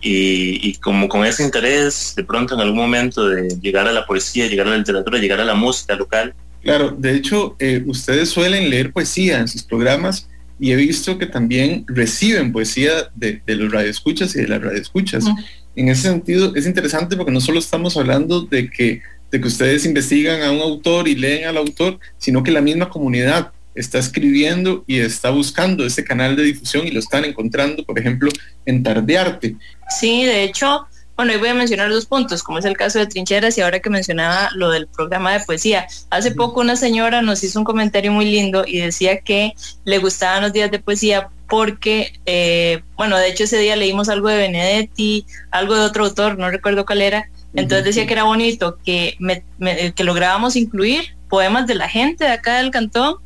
y, 0.00 0.74
como 0.74 1.08
con 1.08 1.24
ese 1.24 1.44
interés 1.44 2.14
de 2.16 2.24
pronto 2.24 2.54
en 2.54 2.60
algún 2.60 2.78
momento 2.78 3.28
de 3.28 3.48
llegar 3.60 3.86
a 3.86 3.92
la 3.92 4.06
poesía, 4.06 4.48
llegar 4.48 4.66
a 4.66 4.70
la 4.70 4.78
literatura, 4.78 5.18
llegar 5.18 5.40
a 5.40 5.44
la 5.44 5.54
música 5.54 5.94
local. 5.94 6.34
Claro, 6.62 6.90
de 6.90 7.14
hecho, 7.14 7.56
ustedes 7.86 8.30
suelen 8.30 8.68
leer 8.68 8.92
poesía 8.92 9.38
en 9.38 9.46
sus 9.46 9.62
programas 9.62 10.28
y 10.58 10.72
he 10.72 10.76
visto 10.76 11.18
que 11.18 11.26
también 11.26 11.84
reciben 11.86 12.52
poesía 12.52 13.10
de, 13.14 13.40
de 13.46 13.54
los 13.54 13.70
radioescuchas 13.70 14.34
y 14.34 14.40
de 14.40 14.48
las 14.48 14.62
radioescuchas. 14.62 15.24
Uh 15.24 15.28
-huh 15.28 15.44
en 15.78 15.88
ese 15.88 16.02
sentido 16.02 16.52
es 16.56 16.66
interesante 16.66 17.16
porque 17.16 17.30
no 17.30 17.40
solo 17.40 17.60
estamos 17.60 17.96
hablando 17.96 18.40
de 18.40 18.68
que, 18.68 19.00
de 19.30 19.40
que 19.40 19.46
ustedes 19.46 19.86
investigan 19.86 20.42
a 20.42 20.50
un 20.50 20.60
autor 20.60 21.06
y 21.06 21.14
leen 21.14 21.46
al 21.46 21.56
autor, 21.56 22.00
sino 22.18 22.42
que 22.42 22.50
la 22.50 22.60
misma 22.60 22.90
comunidad 22.90 23.52
está 23.76 24.00
escribiendo 24.00 24.82
y 24.88 24.98
está 24.98 25.30
buscando 25.30 25.86
ese 25.86 26.02
canal 26.02 26.34
de 26.34 26.42
difusión 26.42 26.84
y 26.84 26.90
lo 26.90 26.98
están 26.98 27.24
encontrando, 27.24 27.84
por 27.84 27.96
ejemplo, 27.96 28.28
en 28.66 28.82
Tardearte. 28.82 29.54
Sí, 30.00 30.24
de 30.24 30.42
hecho, 30.42 30.88
bueno, 31.18 31.32
hoy 31.32 31.38
voy 31.40 31.48
a 31.48 31.54
mencionar 31.54 31.90
dos 31.90 32.06
puntos, 32.06 32.44
como 32.44 32.60
es 32.60 32.64
el 32.64 32.76
caso 32.76 33.00
de 33.00 33.08
Trincheras 33.08 33.58
y 33.58 33.60
ahora 33.60 33.80
que 33.80 33.90
mencionaba 33.90 34.50
lo 34.54 34.70
del 34.70 34.86
programa 34.86 35.32
de 35.32 35.44
poesía. 35.44 35.88
Hace 36.10 36.30
poco 36.30 36.60
una 36.60 36.76
señora 36.76 37.22
nos 37.22 37.42
hizo 37.42 37.58
un 37.58 37.64
comentario 37.64 38.12
muy 38.12 38.26
lindo 38.26 38.62
y 38.64 38.78
decía 38.78 39.18
que 39.18 39.52
le 39.84 39.98
gustaban 39.98 40.42
los 40.42 40.52
días 40.52 40.70
de 40.70 40.78
poesía 40.78 41.28
porque, 41.48 42.12
eh, 42.24 42.84
bueno, 42.96 43.18
de 43.18 43.30
hecho 43.30 43.42
ese 43.42 43.58
día 43.58 43.74
leímos 43.74 44.08
algo 44.08 44.28
de 44.28 44.36
Benedetti, 44.36 45.26
algo 45.50 45.74
de 45.74 45.80
otro 45.80 46.04
autor, 46.04 46.38
no 46.38 46.50
recuerdo 46.50 46.86
cuál 46.86 47.02
era, 47.02 47.28
entonces 47.52 47.84
decía 47.84 48.06
que 48.06 48.12
era 48.12 48.22
bonito 48.22 48.78
que, 48.84 49.16
me, 49.18 49.42
me, 49.58 49.92
que 49.92 50.04
lográbamos 50.04 50.54
incluir 50.54 51.16
poemas 51.28 51.66
de 51.66 51.74
la 51.74 51.88
gente 51.88 52.26
de 52.26 52.30
acá 52.30 52.58
del 52.58 52.70
cantón 52.70 53.16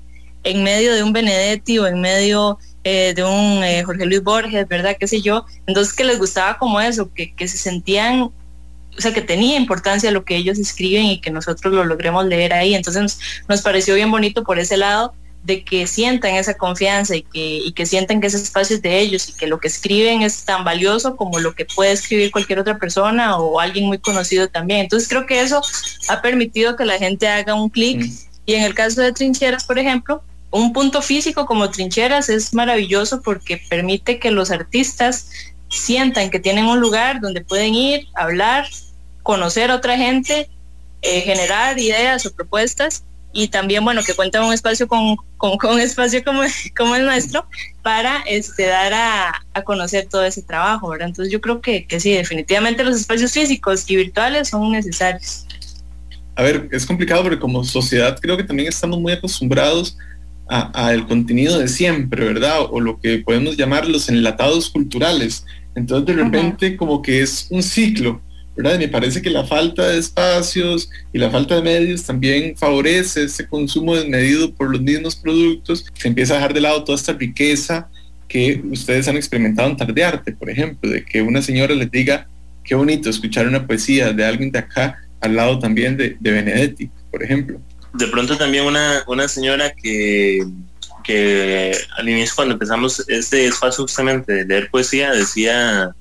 en 0.44 0.62
medio 0.62 0.94
de 0.94 1.02
un 1.02 1.12
Benedetti 1.12 1.78
o 1.78 1.86
en 1.86 2.00
medio 2.00 2.58
eh, 2.84 3.12
de 3.14 3.24
un 3.24 3.62
eh, 3.62 3.82
Jorge 3.84 4.06
Luis 4.06 4.22
Borges, 4.22 4.66
¿verdad? 4.68 4.96
¿Qué 4.98 5.06
sé 5.06 5.20
yo? 5.20 5.46
Entonces 5.66 5.94
que 5.94 6.04
les 6.04 6.18
gustaba 6.18 6.58
como 6.58 6.80
eso, 6.80 7.12
que, 7.12 7.34
que 7.34 7.48
se 7.48 7.58
sentían 7.58 8.30
o 8.96 9.00
sea, 9.00 9.14
que 9.14 9.22
tenía 9.22 9.56
importancia 9.56 10.10
lo 10.10 10.24
que 10.24 10.36
ellos 10.36 10.58
escriben 10.58 11.06
y 11.06 11.20
que 11.20 11.30
nosotros 11.30 11.72
lo 11.72 11.84
logremos 11.84 12.26
leer 12.26 12.52
ahí. 12.52 12.74
Entonces 12.74 13.02
nos, 13.02 13.18
nos 13.48 13.62
pareció 13.62 13.94
bien 13.94 14.10
bonito 14.10 14.44
por 14.44 14.58
ese 14.58 14.76
lado 14.76 15.14
de 15.42 15.64
que 15.64 15.86
sientan 15.86 16.34
esa 16.34 16.54
confianza 16.54 17.16
y 17.16 17.22
que, 17.22 17.56
y 17.56 17.72
que 17.72 17.84
sientan 17.84 18.20
que 18.20 18.28
ese 18.28 18.36
espacio 18.36 18.76
es 18.76 18.82
de 18.82 19.00
ellos 19.00 19.28
y 19.28 19.32
que 19.32 19.48
lo 19.48 19.58
que 19.58 19.68
escriben 19.68 20.22
es 20.22 20.44
tan 20.44 20.62
valioso 20.64 21.16
como 21.16 21.40
lo 21.40 21.54
que 21.54 21.64
puede 21.64 21.92
escribir 21.92 22.30
cualquier 22.30 22.60
otra 22.60 22.78
persona 22.78 23.36
o 23.38 23.58
alguien 23.58 23.86
muy 23.86 23.98
conocido 23.98 24.48
también. 24.48 24.80
Entonces 24.80 25.08
creo 25.08 25.26
que 25.26 25.40
eso 25.40 25.60
ha 26.08 26.22
permitido 26.22 26.76
que 26.76 26.84
la 26.84 26.98
gente 26.98 27.26
haga 27.26 27.54
un 27.54 27.70
clic 27.70 28.04
mm. 28.04 28.12
y 28.46 28.54
en 28.54 28.62
el 28.62 28.74
caso 28.74 29.00
de 29.00 29.12
Trincheras, 29.12 29.64
por 29.64 29.78
ejemplo, 29.78 30.22
un 30.52 30.72
punto 30.72 31.02
físico 31.02 31.46
como 31.46 31.70
Trincheras 31.70 32.28
es 32.28 32.54
maravilloso 32.54 33.22
porque 33.22 33.60
permite 33.68 34.18
que 34.18 34.30
los 34.30 34.50
artistas 34.50 35.30
sientan 35.68 36.30
que 36.30 36.38
tienen 36.38 36.66
un 36.66 36.78
lugar 36.78 37.20
donde 37.20 37.40
pueden 37.40 37.74
ir, 37.74 38.06
hablar, 38.14 38.66
conocer 39.22 39.70
a 39.70 39.76
otra 39.76 39.96
gente, 39.96 40.50
eh, 41.00 41.20
generar 41.22 41.78
ideas 41.78 42.26
o 42.26 42.32
propuestas 42.34 43.02
y 43.32 43.48
también 43.48 43.82
bueno 43.82 44.02
que 44.02 44.12
cuenta 44.12 44.44
un 44.44 44.52
espacio 44.52 44.86
con, 44.86 45.16
con, 45.38 45.56
un 45.70 45.80
espacio 45.80 46.22
como, 46.22 46.42
como 46.76 46.96
el 46.96 47.06
nuestro 47.06 47.46
para 47.82 48.20
este 48.26 48.66
dar 48.66 48.92
a, 48.92 49.46
a, 49.54 49.62
conocer 49.62 50.06
todo 50.10 50.22
ese 50.22 50.42
trabajo 50.42 50.94
entonces 50.94 51.32
yo 51.32 51.40
creo 51.40 51.62
que, 51.62 51.86
que 51.86 51.98
sí 51.98 52.12
definitivamente 52.12 52.84
los 52.84 52.94
espacios 53.00 53.32
físicos 53.32 53.90
y 53.90 53.96
virtuales 53.96 54.48
son 54.48 54.70
necesarios. 54.70 55.46
A 56.36 56.42
ver 56.42 56.68
es 56.72 56.84
complicado 56.84 57.22
porque 57.22 57.38
como 57.38 57.64
sociedad 57.64 58.18
creo 58.20 58.36
que 58.36 58.44
también 58.44 58.68
estamos 58.68 59.00
muy 59.00 59.14
acostumbrados 59.14 59.96
al 60.48 61.06
contenido 61.06 61.58
de 61.58 61.68
siempre 61.68 62.24
verdad 62.24 62.58
o 62.70 62.80
lo 62.80 62.98
que 63.00 63.18
podemos 63.18 63.56
llamar 63.56 63.88
los 63.88 64.08
enlatados 64.08 64.68
culturales 64.70 65.46
entonces 65.74 66.14
de 66.14 66.22
repente 66.22 66.76
como 66.76 67.00
que 67.00 67.22
es 67.22 67.46
un 67.50 67.62
ciclo 67.62 68.20
¿verdad? 68.56 68.78
Me 68.78 68.88
parece 68.88 69.22
que 69.22 69.30
la 69.30 69.44
falta 69.44 69.88
de 69.88 69.98
espacios 69.98 70.90
y 71.12 71.18
la 71.18 71.30
falta 71.30 71.56
de 71.56 71.62
medios 71.62 72.04
también 72.04 72.56
favorece 72.56 73.24
ese 73.24 73.46
consumo 73.46 73.96
desmedido 73.96 74.54
por 74.54 74.70
los 74.70 74.80
mismos 74.80 75.16
productos. 75.16 75.86
Se 75.94 76.08
empieza 76.08 76.34
a 76.34 76.36
dejar 76.36 76.54
de 76.54 76.60
lado 76.60 76.84
toda 76.84 76.96
esta 76.96 77.12
riqueza 77.12 77.88
que 78.28 78.62
ustedes 78.70 79.08
han 79.08 79.16
experimentado 79.16 79.68
en 79.68 79.76
Tardearte, 79.76 80.32
por 80.32 80.50
ejemplo, 80.50 80.90
de 80.90 81.04
que 81.04 81.22
una 81.22 81.42
señora 81.42 81.74
les 81.74 81.90
diga 81.90 82.28
qué 82.64 82.74
bonito 82.74 83.10
escuchar 83.10 83.46
una 83.46 83.66
poesía 83.66 84.12
de 84.12 84.24
alguien 84.24 84.50
de 84.50 84.58
acá 84.58 84.98
al 85.20 85.36
lado 85.36 85.58
también 85.58 85.96
de, 85.96 86.16
de 86.18 86.30
Benedetti, 86.30 86.90
por 87.10 87.22
ejemplo. 87.22 87.60
De 87.94 88.06
pronto 88.06 88.36
también 88.36 88.64
una, 88.64 89.04
una 89.06 89.28
señora 89.28 89.72
que, 89.72 90.40
que 91.04 91.72
al 91.96 92.08
inicio 92.08 92.34
cuando 92.36 92.54
empezamos 92.54 93.04
este 93.08 93.46
espacio 93.46 93.84
justamente 93.84 94.32
de 94.32 94.44
leer 94.44 94.70
poesía 94.70 95.12
decía 95.12 95.94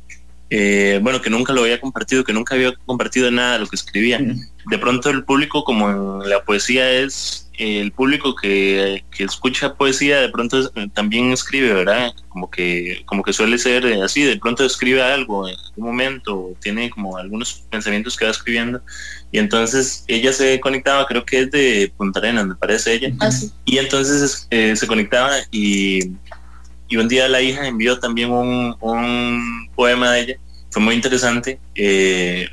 eh, 0.54 1.00
bueno, 1.02 1.22
que 1.22 1.30
nunca 1.30 1.54
lo 1.54 1.62
había 1.62 1.80
compartido, 1.80 2.26
que 2.26 2.34
nunca 2.34 2.56
había 2.56 2.76
compartido 2.86 3.32
nada 3.32 3.54
de 3.54 3.60
lo 3.60 3.68
que 3.68 3.78
escribía. 3.78 4.20
De 4.66 4.78
pronto 4.78 5.10
el 5.10 5.24
público, 5.24 5.64
como 5.64 6.22
en 6.22 6.30
la 6.30 6.44
poesía 6.44 6.92
es 6.92 7.50
el 7.58 7.94
público 7.94 8.36
que, 8.36 9.06
que 9.16 9.24
escucha 9.24 9.76
poesía, 9.76 10.20
de 10.20 10.28
pronto 10.28 10.60
es, 10.60 10.70
también 10.94 11.32
escribe, 11.32 11.74
¿verdad? 11.74 12.12
Como 12.28 12.52
que, 12.52 13.02
como 13.06 13.24
que 13.24 13.32
suele 13.32 13.58
ser 13.58 13.86
así, 14.04 14.24
de 14.24 14.38
pronto 14.38 14.66
escribe 14.66 15.02
algo 15.02 15.48
en 15.48 15.56
algún 15.58 15.86
momento, 15.86 16.52
tiene 16.60 16.89
como 16.89 17.18
algunos 17.18 17.64
pensamientos 17.70 18.18
que 18.18 18.26
va 18.26 18.32
escribiendo, 18.32 18.82
y 19.32 19.40
entonces 19.40 20.04
ella 20.08 20.34
se 20.34 20.60
conectaba, 20.60 21.06
creo 21.06 21.26
que 21.26 21.42
es 21.42 21.52
de 21.52 21.94
Punta 21.98 22.20
Arenas, 22.20 22.48
me 22.48 22.56
parece 22.56 22.94
ella, 22.94 23.14
ah, 23.20 23.32
sí. 23.32 23.52
y 23.66 23.78
entonces 23.78 24.48
eh, 24.50 24.76
se 24.76 24.88
conectaba 24.88 25.32
y 25.52 26.12
y 26.92 26.98
un 26.98 27.08
día 27.08 27.28
la 27.30 27.42
hija 27.42 27.66
envió 27.66 27.98
también 28.00 28.32
un, 28.32 28.76
un 28.82 29.70
poema 29.74 30.12
de 30.12 30.22
ella, 30.22 30.36
fue 30.70 30.82
muy 30.82 30.96
interesante, 30.96 31.58
eh, 31.74 32.48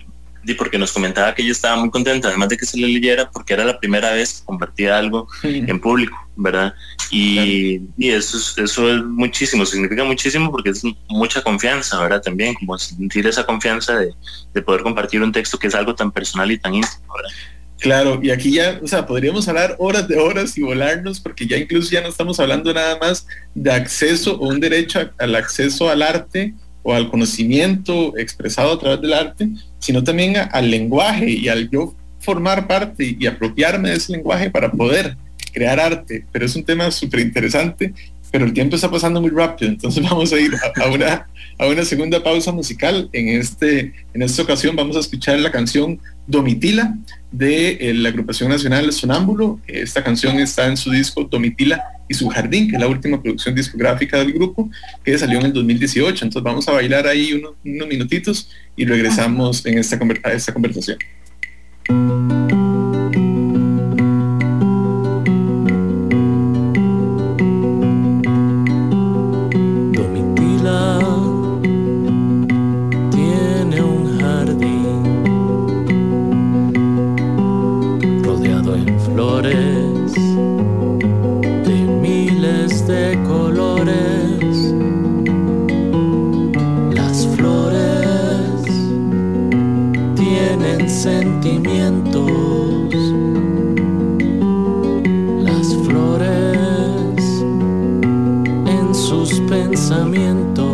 porque 0.55 0.79
nos 0.79 0.93
comentaba 0.93 1.35
que 1.35 1.43
ella 1.43 1.53
estaba 1.53 1.77
muy 1.77 1.91
contenta, 1.91 2.29
además 2.29 2.49
de 2.49 2.57
que 2.57 2.67
se 2.67 2.79
le 2.79 2.89
leyera, 2.89 3.31
porque 3.31 3.55
era 3.55 3.65
la 3.65 3.79
primera 3.79 4.13
vez 4.13 4.41
que 4.41 4.47
compartía 4.47 4.99
algo 4.99 5.29
sí. 5.43 5.65
en 5.67 5.81
público, 5.81 6.17
¿verdad? 6.37 6.75
Y, 7.11 7.79
claro. 7.79 7.95
y 7.97 8.09
eso, 8.11 8.37
es, 8.37 8.59
eso 8.59 8.95
es 8.95 9.05
muchísimo, 9.05 9.65
significa 9.65 10.05
muchísimo 10.05 10.51
porque 10.51 10.71
es 10.71 10.83
mucha 11.09 11.43
confianza, 11.43 11.99
¿verdad? 12.01 12.23
También, 12.23 12.55
como 12.55 12.79
sentir 12.79 13.27
esa 13.27 13.45
confianza 13.45 13.99
de, 13.99 14.15
de 14.55 14.63
poder 14.63 14.83
compartir 14.83 15.23
un 15.23 15.33
texto 15.33 15.59
que 15.59 15.69
es 15.69 15.75
algo 15.75 15.95
tan 15.95 16.11
personal 16.13 16.51
y 16.51 16.59
tan 16.59 16.75
íntimo, 16.75 17.15
¿verdad? 17.15 17.31
Claro, 17.81 18.19
y 18.21 18.31
aquí 18.31 18.53
ya, 18.53 18.81
o 18.83 18.89
sea, 18.89 19.07
podríamos 19.07 19.47
hablar 19.47 19.77
horas 19.79 20.09
de 20.09 20.19
horas 20.19 20.59
y 20.59 20.63
volarnos, 20.63 21.21
porque 21.21 21.47
ya 21.47 21.57
incluso 21.57 21.91
ya 21.91 22.01
no 22.01 22.09
estamos 22.09 22.41
hablando 22.41 22.75
nada 22.75 22.99
más 22.99 23.27
de 23.55 23.71
acceso 23.71 24.37
o 24.37 24.49
un 24.49 24.59
derecho 24.59 25.11
al 25.17 25.35
acceso 25.37 25.89
al 25.89 26.03
arte 26.03 26.55
o 26.83 26.93
al 26.93 27.09
conocimiento 27.09 28.17
expresado 28.17 28.73
a 28.73 28.79
través 28.81 29.01
del 29.01 29.13
arte, 29.13 29.49
sino 29.79 30.03
también 30.05 30.37
al 30.51 30.71
lenguaje 30.71 31.31
y 31.31 31.49
al 31.49 31.71
yo 31.71 31.95
formar 32.21 32.67
parte 32.67 33.05
y, 33.05 33.17
y 33.21 33.27
apropiarme 33.27 33.91
de 33.91 33.97
ese 33.97 34.13
lenguaje 34.13 34.51
para 34.51 34.71
poder 34.71 35.17
crear 35.53 35.81
arte. 35.81 36.25
Pero 36.33 36.47
es 36.47 36.57
un 36.57 36.65
tema 36.65 36.91
súper 36.91 37.21
interesante, 37.21 37.93
pero 38.31 38.45
el 38.45 38.53
tiempo 38.53 38.77
está 38.77 38.91
pasando 38.91 39.21
muy 39.21 39.31
rápido, 39.31 39.71
entonces 39.71 40.03
vamos 40.09 40.33
a 40.33 40.41
ir 40.41 40.53
a, 40.55 40.83
a, 40.83 40.91
una, 40.91 41.29
a 41.59 41.67
una 41.67 41.85
segunda 41.85 42.23
pausa 42.23 42.53
musical. 42.53 43.09
En, 43.13 43.29
este, 43.29 43.93
en 44.15 44.23
esta 44.23 44.43
ocasión 44.43 44.77
vamos 44.77 44.97
a 44.97 45.01
escuchar 45.01 45.39
la 45.39 45.51
canción 45.51 46.01
Domitila 46.27 46.95
de 47.33 47.71
eh, 47.81 47.95
la 47.95 48.11
agrupación 48.11 48.51
nacional 48.51 48.93
Sonámbulo. 48.93 49.61
Esta 49.67 50.05
canción 50.05 50.39
está 50.39 50.67
en 50.67 50.77
su 50.77 50.91
disco 50.91 51.25
Domitila 51.25 51.83
y 52.09 52.15
su 52.15 52.29
jardín, 52.29 52.69
que 52.69 52.77
es 52.77 52.81
la 52.81 52.89
última 52.89 53.21
producción 53.21 53.55
discográfica 53.55 54.19
del 54.19 54.33
grupo, 54.33 54.71
que 55.05 55.17
salió 55.19 55.39
en 55.39 55.47
el 55.47 55.53
2018. 55.53 56.25
Entonces 56.25 56.43
vamos 56.43 56.69
a 56.69 56.73
bailar 56.73 57.07
ahí 57.07 57.35
unos, 57.35 57.53
unos 57.65 57.89
minutitos 57.89 58.51
y 58.77 58.85
regresamos 58.85 59.65
en 59.67 59.79
esta, 59.79 59.99
esta 60.33 60.53
conversación. 60.53 60.99
tienen 90.59 90.91
sentimientos. 90.91 92.31
Las 95.41 95.75
flores 95.85 97.23
en 98.67 98.95
sus 98.95 99.41
pensamientos. 99.49 100.68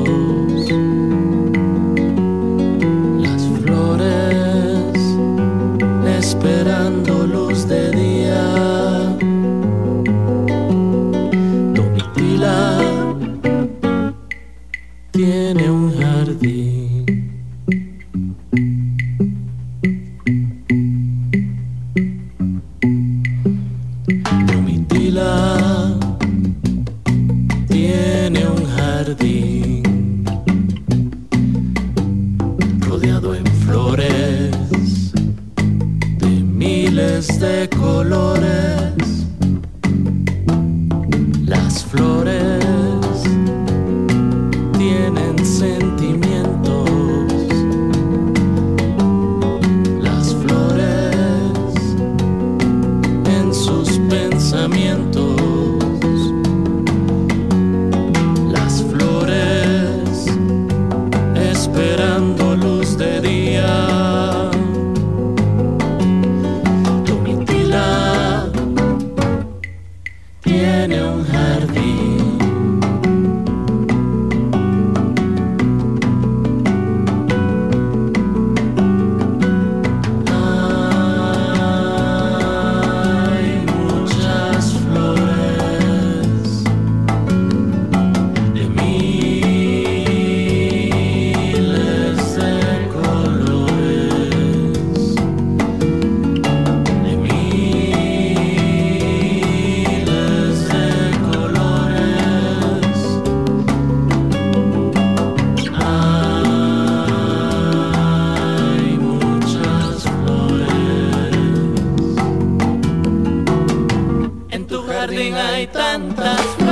Jardín 115.15 115.35
hay 115.37 115.67
tantas 115.69 116.64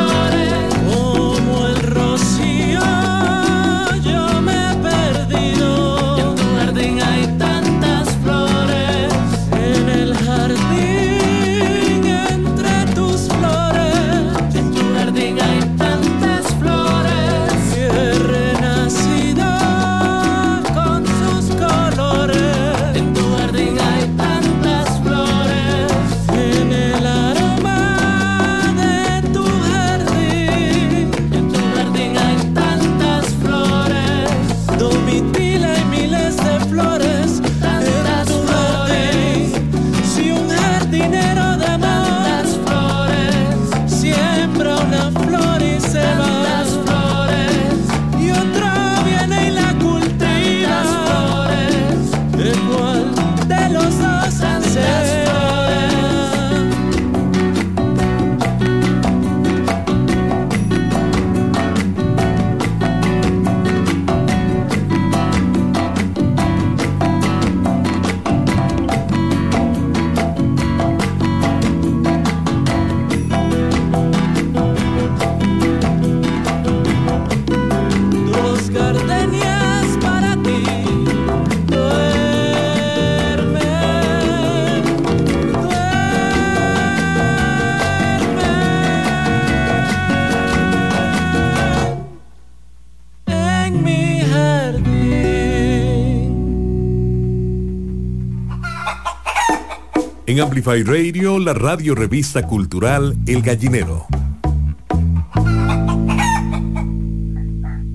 En 100.32 100.40
Amplify 100.40 100.82
Radio, 100.82 101.38
la 101.38 101.52
radio 101.52 101.94
revista 101.94 102.46
cultural 102.46 103.14
El 103.26 103.42
Gallinero. 103.42 104.06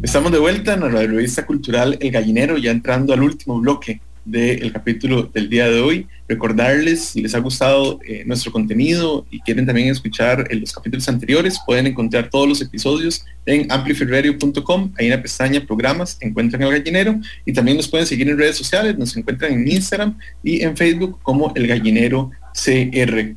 Estamos 0.04 0.32
de 0.32 0.38
vuelta 0.38 0.76
en 0.76 0.82
la 0.82 0.90
revista 0.90 1.48
cultural 1.48 1.98
El 2.00 2.12
Gallinero, 2.12 2.60
ya 2.60 2.70
entrando 2.70 3.12
al 3.12 3.24
último 3.24 3.60
bloque 3.60 4.02
del 4.24 4.72
capítulo 4.72 5.24
del 5.24 5.50
día 5.50 5.66
de 5.68 5.82
hoy. 5.82 6.08
Recordarles, 6.28 7.06
si 7.06 7.22
les 7.22 7.34
ha 7.36 7.40
gustado 7.40 8.00
eh, 8.06 8.24
nuestro 8.26 8.52
contenido 8.52 9.26
y 9.32 9.40
quieren 9.40 9.66
también 9.66 9.88
escuchar 9.88 10.46
eh, 10.50 10.56
los 10.56 10.74
capítulos 10.74 11.08
anteriores, 11.08 11.58
pueden 11.66 11.88
encontrar 11.88 12.30
todos 12.30 12.50
los 12.50 12.62
episodios 12.62 13.24
en 13.46 13.72
amplifyradio.com. 13.72 14.94
Ahí 14.98 15.06
en 15.06 15.12
la 15.12 15.22
pestaña 15.22 15.62
programas 15.66 16.18
encuentran 16.20 16.62
El 16.64 16.72
Gallinero 16.72 17.20
y 17.46 17.54
también 17.54 17.78
nos 17.78 17.88
pueden 17.88 18.06
seguir 18.06 18.28
en 18.30 18.38
redes 18.38 18.58
sociales. 18.58 18.98
Nos 18.98 19.16
encuentran 19.16 19.54
en 19.54 19.68
Instagram 19.68 20.18
y 20.44 20.62
en 20.64 20.76
Facebook 20.76 21.20
como 21.24 21.54
El 21.56 21.66
Gallinero 21.66 22.32
CR. 22.54 23.36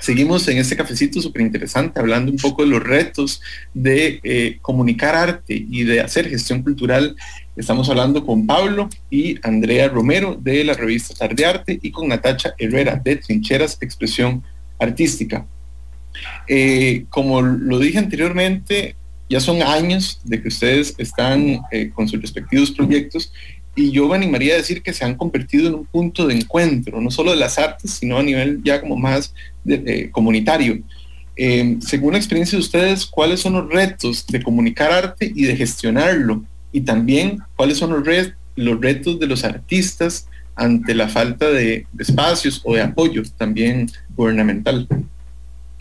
Seguimos 0.00 0.46
en 0.46 0.58
este 0.58 0.76
cafecito 0.76 1.20
súper 1.20 1.42
interesante 1.42 1.98
hablando 1.98 2.30
un 2.30 2.38
poco 2.38 2.62
de 2.62 2.68
los 2.68 2.82
retos 2.82 3.42
de 3.74 4.20
eh, 4.22 4.58
comunicar 4.62 5.16
arte 5.16 5.54
y 5.54 5.82
de 5.82 6.00
hacer 6.00 6.28
gestión 6.28 6.62
cultural. 6.62 7.16
Estamos 7.58 7.90
hablando 7.90 8.24
con 8.24 8.46
Pablo 8.46 8.88
y 9.10 9.36
Andrea 9.42 9.88
Romero 9.88 10.38
de 10.40 10.62
la 10.62 10.74
revista 10.74 11.12
Tarde 11.12 11.44
Arte 11.44 11.76
y 11.82 11.90
con 11.90 12.06
Natacha 12.06 12.54
Herrera 12.56 13.00
de 13.04 13.16
Trincheras 13.16 13.78
Expresión 13.80 14.44
Artística. 14.78 15.44
Eh, 16.46 17.06
como 17.08 17.42
lo 17.42 17.80
dije 17.80 17.98
anteriormente, 17.98 18.94
ya 19.28 19.40
son 19.40 19.60
años 19.60 20.20
de 20.22 20.40
que 20.40 20.46
ustedes 20.46 20.94
están 20.98 21.60
eh, 21.72 21.90
con 21.92 22.06
sus 22.06 22.22
respectivos 22.22 22.70
proyectos 22.70 23.32
y 23.74 23.90
yo 23.90 24.06
me 24.06 24.14
animaría 24.14 24.54
a 24.54 24.58
decir 24.58 24.80
que 24.80 24.92
se 24.92 25.04
han 25.04 25.16
convertido 25.16 25.66
en 25.66 25.74
un 25.74 25.84
punto 25.84 26.28
de 26.28 26.36
encuentro, 26.36 27.00
no 27.00 27.10
solo 27.10 27.32
de 27.32 27.38
las 27.38 27.58
artes, 27.58 27.90
sino 27.90 28.18
a 28.18 28.22
nivel 28.22 28.60
ya 28.62 28.80
como 28.80 28.96
más 28.96 29.34
eh, 29.66 30.10
comunitario. 30.12 30.78
Según 31.80 32.12
la 32.12 32.18
experiencia 32.18 32.56
de 32.56 32.62
ustedes, 32.62 33.04
¿cuáles 33.04 33.40
son 33.40 33.54
los 33.54 33.68
retos 33.68 34.26
de 34.28 34.42
comunicar 34.42 34.92
arte 34.92 35.32
y 35.34 35.44
de 35.44 35.56
gestionarlo? 35.56 36.44
Y 36.72 36.82
también, 36.82 37.40
¿cuáles 37.56 37.78
son 37.78 37.90
los, 37.90 38.04
re 38.04 38.34
los 38.56 38.80
retos 38.80 39.18
de 39.18 39.26
los 39.26 39.44
artistas 39.44 40.28
ante 40.54 40.94
la 40.94 41.08
falta 41.08 41.48
de, 41.50 41.86
de, 41.92 42.02
espacios 42.02 42.60
o 42.64 42.74
de 42.74 42.82
apoyo 42.82 43.22
también 43.36 43.90
gubernamental? 44.16 44.88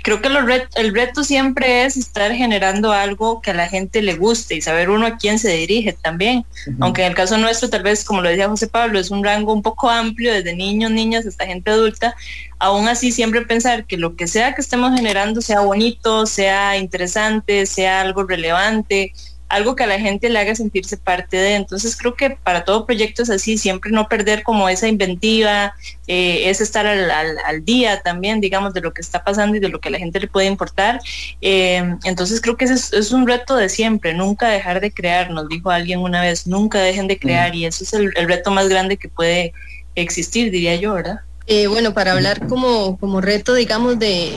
creo 0.08 0.22
que 0.22 0.30
el 0.78 0.94
reto 0.94 1.22
siempre 1.22 1.84
es 1.84 1.98
estar 1.98 2.32
generando 2.32 2.94
algo 2.94 3.42
que 3.42 3.52
a 3.52 3.54
la 3.54 3.68
gente 3.68 4.02
le 4.02 4.16
guste 4.16 4.56
y 4.56 4.62
saber 4.62 4.90
uno 4.90 5.06
a 5.06 5.18
quién 5.18 5.38
se 5.38 5.50
dirige 5.50 5.92
también. 5.92 6.46
Aunque 6.80 7.02
en 7.02 7.10
el 7.10 7.14
caso 7.14 7.38
nuestro, 7.38 7.70
tal 7.70 7.84
vez, 7.84 8.06
como 8.06 8.22
lo 8.22 8.30
decía 8.30 8.48
José 8.48 8.68
Pablo, 8.68 9.00
es 9.00 9.12
un 9.12 9.22
rango 9.22 9.52
un 9.52 9.62
poco 9.62 9.90
amplio, 9.90 10.34
desde 10.34 10.56
niños, 10.56 10.92
niñas 10.92 11.26
hasta 11.26 11.46
gente 11.46 11.72
adulta. 11.72 12.16
Aún 12.58 12.88
así, 12.88 13.12
siempre 13.12 13.42
pensar 13.42 13.84
que 13.84 13.98
lo 13.98 14.16
que 14.16 14.28
sea 14.28 14.56
que 14.56 14.62
estemos 14.62 14.96
generando 14.96 15.42
sea 15.42 15.60
bonito, 15.60 16.26
sea 16.26 16.78
interesante, 16.78 17.66
sea 17.66 18.00
algo 18.00 18.24
relevante, 18.24 19.12
algo 19.50 19.76
que 19.76 19.84
a 19.84 19.88
la 19.88 20.00
gente 20.00 20.30
le 20.30 20.40
haga 20.40 20.56
sentirse 20.56 20.98
parte 20.98 21.38
de. 21.38 21.56
Entonces 21.56 21.96
creo 21.96 22.16
que 22.16 22.32
para 22.32 22.66
todo 22.66 22.86
proyecto 22.86 23.24
es 23.24 23.30
así, 23.30 23.58
siempre 23.58 23.92
no 23.92 24.08
perder 24.08 24.44
como 24.44 24.70
esa 24.70 24.88
inventiva, 24.88 25.74
eh, 26.08 26.50
es 26.50 26.62
estar 26.62 26.86
al, 26.86 27.66
día 27.66 28.02
también, 28.02 28.40
digamos, 28.40 28.74
de 28.74 28.82
lo 28.82 28.94
que 28.94 29.02
está 29.02 29.24
pasando 29.24 29.58
y 29.58 29.60
de 29.60 29.70
lo 29.70 29.80
que 29.80 29.90
a 29.90 29.92
la 29.92 30.00
gente 30.00 30.20
le 30.20 30.28
puede 30.28 30.48
importar. 30.48 31.00
Eh, 31.42 31.96
entonces 32.04 32.42
creo 32.42 32.58
que 32.58 32.66
ese 32.66 32.98
es, 32.98 33.12
un 33.12 33.28
reto 33.28 33.56
de 33.56 33.70
siempre, 33.70 34.14
nunca 34.14 34.48
dejar 34.50 34.80
de 34.82 34.92
crear, 34.92 35.32
nos 35.32 35.48
dijo 35.48 35.72
alguien 35.72 36.00
una 36.00 36.22
vez, 36.22 36.48
nunca 36.48 36.80
dejen 36.80 37.08
de 37.08 37.20
crear 37.20 37.56
y 37.56 37.66
eso 37.66 37.84
es 37.84 37.94
el 37.94 38.12
reto 38.28 38.52
más 38.52 38.70
grande 38.70 38.98
que 38.98 39.10
puede 39.10 39.54
existir, 39.96 40.52
diría 40.52 40.76
yo, 40.76 40.94
¿verdad? 40.94 41.22
Eh, 41.50 41.68
bueno, 41.68 41.94
para 41.94 42.12
hablar 42.12 42.46
como, 42.48 42.98
como 42.98 43.22
reto, 43.22 43.54
digamos, 43.54 43.98
de, 43.98 44.34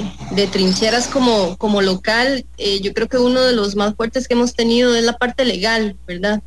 trincheras 0.52 1.08
como, 1.08 1.56
como 1.56 1.82
local, 1.82 2.46
eh, 2.56 2.80
yo 2.80 2.94
creo 2.94 3.08
que 3.08 3.18
uno 3.18 3.42
de 3.42 3.52
los 3.52 3.74
más 3.74 3.96
fuertes 3.96 4.28
que 4.28 4.34
hemos 4.34 4.54
tenido 4.54 4.94
es 4.94 5.02
la 5.02 5.18
parte 5.18 5.44
legal, 5.44 5.96
¿verdad? 6.06 6.40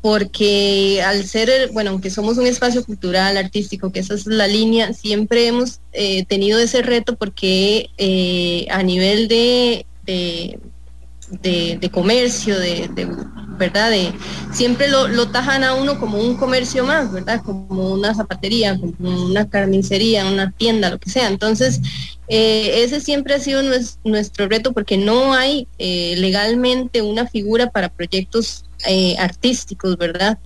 Porque 0.00 1.02
al 1.04 1.24
ser, 1.24 1.70
bueno, 1.72 1.90
aunque 1.90 2.10
somos 2.10 2.38
un 2.38 2.46
espacio 2.46 2.84
cultural, 2.84 3.36
artístico, 3.36 3.90
que 3.90 3.98
esa 3.98 4.14
es 4.14 4.26
la 4.26 4.46
línea, 4.46 4.92
siempre 4.92 5.48
hemos 5.48 5.80
eh, 5.92 6.24
tenido 6.26 6.60
ese 6.60 6.82
reto 6.82 7.16
porque 7.16 7.90
a 8.70 8.84
nivel 8.84 9.26
de, 9.26 9.86
de, 10.06 11.90
comercio, 11.90 12.56
de, 12.60 12.88
¿verdad? 13.56 13.90
De, 13.90 14.12
siempre 14.52 14.88
lo, 14.88 15.28
tajan 15.28 15.64
a 15.64 15.74
uno 15.74 15.98
como 15.98 16.18
un 16.18 16.36
comercio 16.36 16.84
más, 16.84 17.12
¿verdad? 17.12 17.42
Como 17.44 17.92
una 17.92 18.14
zapatería, 18.14 18.78
como 18.78 19.26
una 19.26 19.48
carnicería, 19.48 20.26
una 20.26 20.52
tienda, 20.52 20.90
lo 20.90 20.98
que 20.98 21.10
sea. 21.10 21.28
Entonces, 21.28 21.80
eh, 22.28 22.82
ese 22.84 23.00
siempre 23.00 23.34
ha 23.34 23.40
sido 23.40 23.62
nuestro 24.04 24.48
reto 24.48 24.72
porque 24.72 24.96
no 24.96 25.34
hay 25.34 25.68
eh, 25.78 26.14
legalmente 26.16 27.02
una 27.02 27.26
figura 27.26 27.70
para 27.70 27.88
proyectos 27.88 28.64
eh, 28.86 29.16
artísticos, 29.18 29.96
¿verdad? 29.96 30.38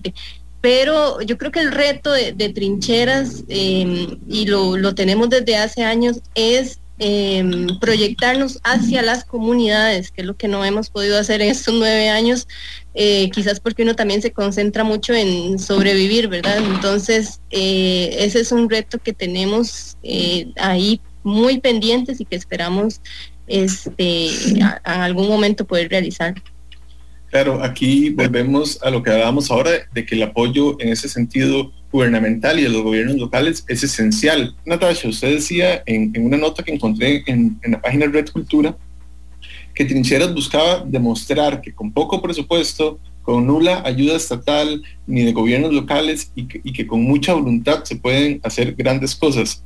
Pero 0.61 1.21
yo 1.21 1.37
creo 1.37 1.51
que 1.51 1.61
el 1.61 1.71
reto 1.71 2.11
de, 2.11 2.49
trincheras, 2.53 3.43
y 3.47 4.45
lo, 4.45 4.77
lo 4.77 4.93
tenemos 4.93 5.29
desde 5.29 5.57
hace 5.57 5.83
años, 5.83 6.21
es 6.35 6.80
Em, 7.03 7.79
proyectarnos 7.79 8.59
hacia 8.63 9.01
las 9.01 9.25
comunidades, 9.25 10.11
que 10.11 10.21
es 10.21 10.27
lo 10.27 10.37
que 10.37 10.47
no 10.47 10.63
hemos 10.63 10.91
podido 10.91 11.17
hacer 11.17 11.41
en 11.41 11.49
estos 11.49 11.73
nueve 11.73 12.09
años, 12.09 12.47
eh, 12.93 13.31
quizás 13.31 13.59
porque 13.59 13.81
uno 13.81 13.95
también 13.95 14.21
se 14.21 14.31
concentra 14.31 14.83
mucho 14.83 15.15
en 15.15 15.57
sobrevivir, 15.57 16.27
¿verdad? 16.27 16.59
Entonces, 16.59 17.41
eh, 17.49 18.15
ese 18.19 18.41
es 18.41 18.51
un 18.51 18.69
reto 18.69 18.99
que 18.99 19.13
tenemos 19.13 19.97
eh, 20.03 20.51
ahí 20.57 21.01
muy 21.23 21.59
pendientes 21.59 22.21
y 22.21 22.25
que 22.25 22.35
esperamos 22.35 23.01
este, 23.47 24.27
en 24.51 24.61
algún 24.83 25.27
momento 25.27 25.65
poder 25.65 25.89
realizar. 25.89 26.35
Claro, 27.31 27.63
aquí 27.63 28.11
volvemos 28.11 28.77
a 28.83 28.91
lo 28.91 29.01
que 29.01 29.09
hablábamos 29.09 29.49
ahora, 29.49 29.71
de 29.91 30.05
que 30.05 30.13
el 30.13 30.21
apoyo 30.21 30.79
en 30.79 30.89
ese 30.89 31.09
sentido 31.09 31.71
gubernamental 31.91 32.59
y 32.59 32.63
de 32.63 32.69
los 32.69 32.83
gobiernos 32.83 33.17
locales 33.17 33.63
es 33.67 33.83
esencial. 33.83 34.55
Natasha, 34.65 35.09
usted 35.09 35.35
decía 35.35 35.83
en, 35.85 36.13
una 36.17 36.37
nota 36.37 36.63
que 36.63 36.73
encontré 36.73 37.23
en, 37.27 37.59
la 37.63 37.81
página 37.81 38.07
Red 38.07 38.29
Cultura 38.29 38.75
que 39.73 39.85
Trincheras 39.85 40.33
buscaba 40.33 40.83
demostrar 40.85 41.61
que 41.61 41.73
con 41.73 41.91
poco 41.91 42.21
presupuesto, 42.21 42.99
con 43.21 43.47
nula 43.47 43.81
ayuda 43.85 44.17
estatal 44.17 44.81
ni 45.07 45.23
de 45.23 45.31
gobiernos 45.31 45.73
locales 45.73 46.31
y 46.35 46.73
que 46.73 46.87
con 46.87 47.03
mucha 47.03 47.33
voluntad 47.33 47.83
se 47.83 47.95
pueden 47.95 48.41
hacer 48.43 48.73
grandes 48.75 49.15
cosas. 49.15 49.63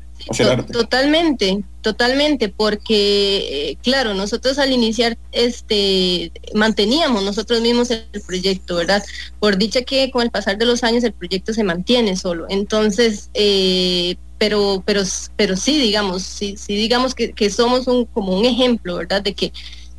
Totalmente, 0.71 1.63
totalmente, 1.81 2.49
porque 2.49 3.69
eh, 3.69 3.77
claro, 3.83 4.13
nosotros 4.13 4.57
al 4.57 4.71
iniciar 4.71 5.17
este 5.31 6.31
manteníamos 6.53 7.23
nosotros 7.23 7.61
mismos 7.61 7.91
el 7.91 8.21
proyecto, 8.25 8.77
¿verdad? 8.77 9.03
Por 9.39 9.57
dicha 9.57 9.83
que 9.83 10.09
con 10.09 10.23
el 10.23 10.31
pasar 10.31 10.57
de 10.57 10.65
los 10.65 10.83
años 10.83 11.03
el 11.03 11.13
proyecto 11.13 11.53
se 11.53 11.63
mantiene 11.63 12.15
solo. 12.15 12.47
Entonces, 12.49 13.29
eh, 13.35 14.15
pero, 14.39 14.83
pero, 14.85 15.03
pero 15.35 15.55
sí, 15.55 15.79
digamos, 15.79 16.23
sí, 16.23 16.55
sí 16.57 16.75
digamos 16.75 17.13
que, 17.13 17.49
somos 17.49 17.87
un, 17.87 18.05
como 18.05 18.37
un 18.37 18.45
ejemplo, 18.45 18.95
¿verdad? 18.97 19.21
De 19.21 19.33
que 19.33 19.51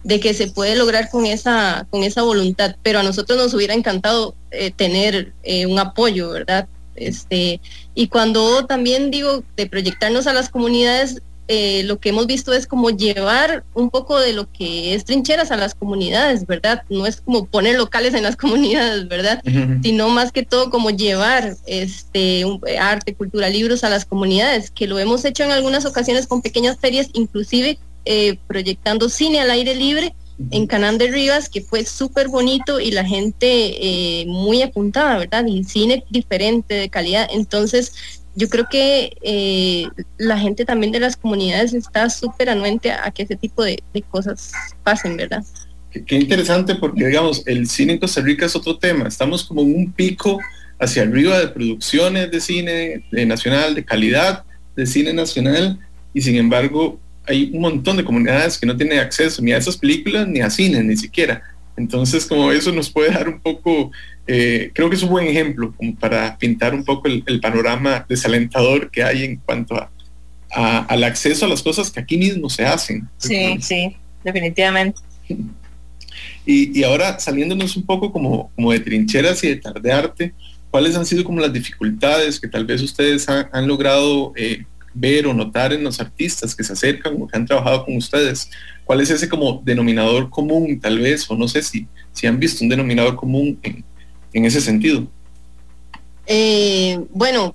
de 0.02 0.20
que 0.20 0.34
se 0.34 0.46
puede 0.46 0.76
lograr 0.76 1.10
con 1.10 1.26
esa, 1.26 1.88
con 1.90 2.04
esa 2.04 2.22
voluntad, 2.22 2.76
pero 2.84 3.00
a 3.00 3.02
nosotros 3.02 3.38
nos 3.38 3.54
hubiera 3.54 3.74
encantado 3.74 4.36
eh, 4.52 4.70
tener 4.70 5.32
un 5.66 5.80
apoyo, 5.80 6.30
¿verdad? 6.30 6.68
Este, 6.96 7.60
y 7.94 8.08
cuando 8.08 8.66
también 8.66 9.10
digo 9.10 9.44
de 9.56 9.66
proyectarnos 9.66 10.26
a 10.26 10.32
las 10.32 10.48
comunidades, 10.48 11.22
eh, 11.48 11.84
lo 11.84 12.00
que 12.00 12.08
hemos 12.08 12.26
visto 12.26 12.52
es 12.52 12.66
como 12.66 12.90
llevar 12.90 13.62
un 13.72 13.88
poco 13.90 14.18
de 14.18 14.32
lo 14.32 14.50
que 14.50 14.94
es 14.94 15.04
trincheras 15.04 15.52
a 15.52 15.56
las 15.56 15.76
comunidades, 15.76 16.44
¿verdad? 16.44 16.82
No 16.88 17.06
es 17.06 17.20
como 17.20 17.46
poner 17.46 17.76
locales 17.76 18.14
en 18.14 18.24
las 18.24 18.36
comunidades, 18.36 19.06
¿verdad? 19.06 19.40
Sino 19.82 20.08
más 20.08 20.32
que 20.32 20.42
todo 20.42 20.70
como 20.70 20.90
llevar 20.90 21.56
este 21.66 22.44
arte, 22.80 23.14
cultura, 23.14 23.48
libros 23.48 23.84
a 23.84 23.90
las 23.90 24.04
comunidades, 24.04 24.72
que 24.72 24.88
lo 24.88 24.98
hemos 24.98 25.24
hecho 25.24 25.44
en 25.44 25.52
algunas 25.52 25.86
ocasiones 25.86 26.26
con 26.26 26.42
pequeñas 26.42 26.78
ferias, 26.80 27.10
inclusive 27.12 27.78
eh, 28.04 28.38
proyectando 28.48 29.08
cine 29.08 29.40
al 29.40 29.50
aire 29.50 29.76
libre 29.76 30.14
en 30.50 30.66
Canán 30.66 30.98
de 30.98 31.10
Rivas, 31.10 31.48
que 31.48 31.62
fue 31.62 31.84
súper 31.84 32.28
bonito 32.28 32.78
y 32.78 32.90
la 32.90 33.04
gente 33.04 33.46
eh, 33.48 34.26
muy 34.26 34.62
apuntada, 34.62 35.18
¿verdad? 35.18 35.46
Y 35.46 35.64
cine 35.64 36.04
diferente, 36.10 36.74
de 36.74 36.88
calidad. 36.90 37.28
Entonces, 37.32 38.22
yo 38.34 38.48
creo 38.48 38.66
que 38.70 39.16
eh, 39.22 39.86
la 40.18 40.38
gente 40.38 40.66
también 40.66 40.92
de 40.92 41.00
las 41.00 41.16
comunidades 41.16 41.72
está 41.72 42.10
súper 42.10 42.50
anuente 42.50 42.92
a 42.92 43.10
que 43.10 43.22
ese 43.22 43.36
tipo 43.36 43.64
de, 43.64 43.82
cosas 44.10 44.52
pasen, 44.82 45.16
¿verdad? 45.16 45.42
Qué, 45.90 46.16
interesante 46.16 46.74
porque, 46.74 47.06
digamos, 47.06 47.42
el 47.46 47.66
cine 47.66 47.94
en 47.94 47.98
Costa 47.98 48.20
Rica 48.20 48.44
es 48.44 48.54
otro 48.54 48.76
tema. 48.78 49.08
Estamos 49.08 49.42
como 49.42 49.62
en 49.62 49.74
un 49.74 49.92
pico 49.92 50.38
hacia 50.78 51.04
arriba 51.04 51.38
de 51.38 51.48
producciones 51.48 52.30
de 52.30 52.40
cine 52.40 53.04
de 53.10 53.24
nacional, 53.24 53.74
de 53.74 53.84
calidad 53.84 54.44
de 54.76 54.84
cine 54.84 55.14
nacional, 55.14 55.78
y 56.12 56.20
sin 56.20 56.36
embargo 56.36 57.00
hay 57.26 57.50
un 57.52 57.60
montón 57.60 57.96
de 57.96 58.04
comunidades 58.04 58.58
que 58.58 58.66
no 58.66 58.76
tienen 58.76 58.98
acceso 58.98 59.42
ni 59.42 59.52
a 59.52 59.58
esas 59.58 59.76
películas 59.76 60.26
ni 60.28 60.40
a 60.40 60.50
cine, 60.50 60.82
ni 60.82 60.96
siquiera. 60.96 61.42
Entonces, 61.76 62.24
como 62.24 62.52
eso 62.52 62.72
nos 62.72 62.90
puede 62.90 63.10
dar 63.10 63.28
un 63.28 63.40
poco, 63.40 63.90
eh, 64.26 64.70
creo 64.72 64.88
que 64.88 64.96
es 64.96 65.02
un 65.02 65.10
buen 65.10 65.26
ejemplo 65.26 65.74
como 65.76 65.94
para 65.94 66.36
pintar 66.38 66.74
un 66.74 66.84
poco 66.84 67.08
el, 67.08 67.40
panorama 67.40 68.04
desalentador 68.08 68.90
que 68.90 69.02
hay 69.02 69.24
en 69.24 69.36
cuanto 69.36 69.76
a, 69.76 69.90
al 70.86 71.04
acceso 71.04 71.44
a 71.44 71.48
las 71.48 71.62
cosas 71.62 71.90
que 71.90 72.00
aquí 72.00 72.16
mismo 72.16 72.48
se 72.48 72.64
hacen. 72.64 73.06
Sí, 73.18 73.58
sí, 73.60 73.94
definitivamente. 74.24 75.00
Y, 76.46 76.78
y, 76.78 76.84
ahora 76.84 77.18
saliéndonos 77.18 77.76
un 77.76 77.84
poco 77.84 78.12
como, 78.12 78.50
como 78.54 78.72
de 78.72 78.80
trincheras 78.80 79.42
y 79.44 79.48
de 79.48 79.56
tardearte, 79.56 80.32
¿cuáles 80.70 80.96
han 80.96 81.04
sido 81.04 81.24
como 81.24 81.40
las 81.40 81.52
dificultades 81.52 82.40
que 82.40 82.48
tal 82.48 82.64
vez 82.64 82.80
ustedes 82.82 83.28
han, 83.28 83.66
logrado 83.66 84.32
eh, 84.36 84.64
ver 84.98 85.26
o 85.26 85.34
notar 85.34 85.72
en 85.72 85.84
los 85.84 86.00
artistas 86.00 86.54
que 86.54 86.64
se 86.64 86.72
acercan 86.72 87.20
o 87.20 87.26
que 87.26 87.36
han 87.36 87.46
trabajado 87.46 87.84
con 87.84 87.96
ustedes? 87.96 88.50
¿Cuál 88.84 89.00
es 89.00 89.10
ese 89.10 89.28
como 89.28 89.62
denominador 89.64 90.30
común 90.30 90.80
tal 90.80 90.98
vez? 90.98 91.28
O 91.30 91.36
no 91.36 91.48
sé 91.48 91.62
si, 91.62 91.86
si 92.12 92.26
han 92.26 92.38
visto 92.38 92.64
un 92.64 92.70
denominador 92.70 93.16
común 93.16 93.58
en, 93.62 94.44
ese 94.44 94.60
sentido. 94.60 95.06
Eh, 96.26 97.00
bueno, 97.10 97.54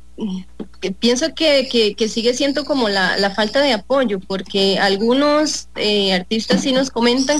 pienso 1.00 1.34
que, 1.36 1.96
sigue 2.10 2.34
siendo 2.34 2.66
como 2.66 2.90
la, 2.90 3.32
falta 3.36 3.62
de 3.62 3.74
apoyo, 3.74 4.20
porque 4.20 4.80
algunos 4.80 5.68
eh, 5.76 6.14
artistas 6.14 6.62
sí 6.62 6.72
nos 6.72 6.90
comentan 6.90 7.40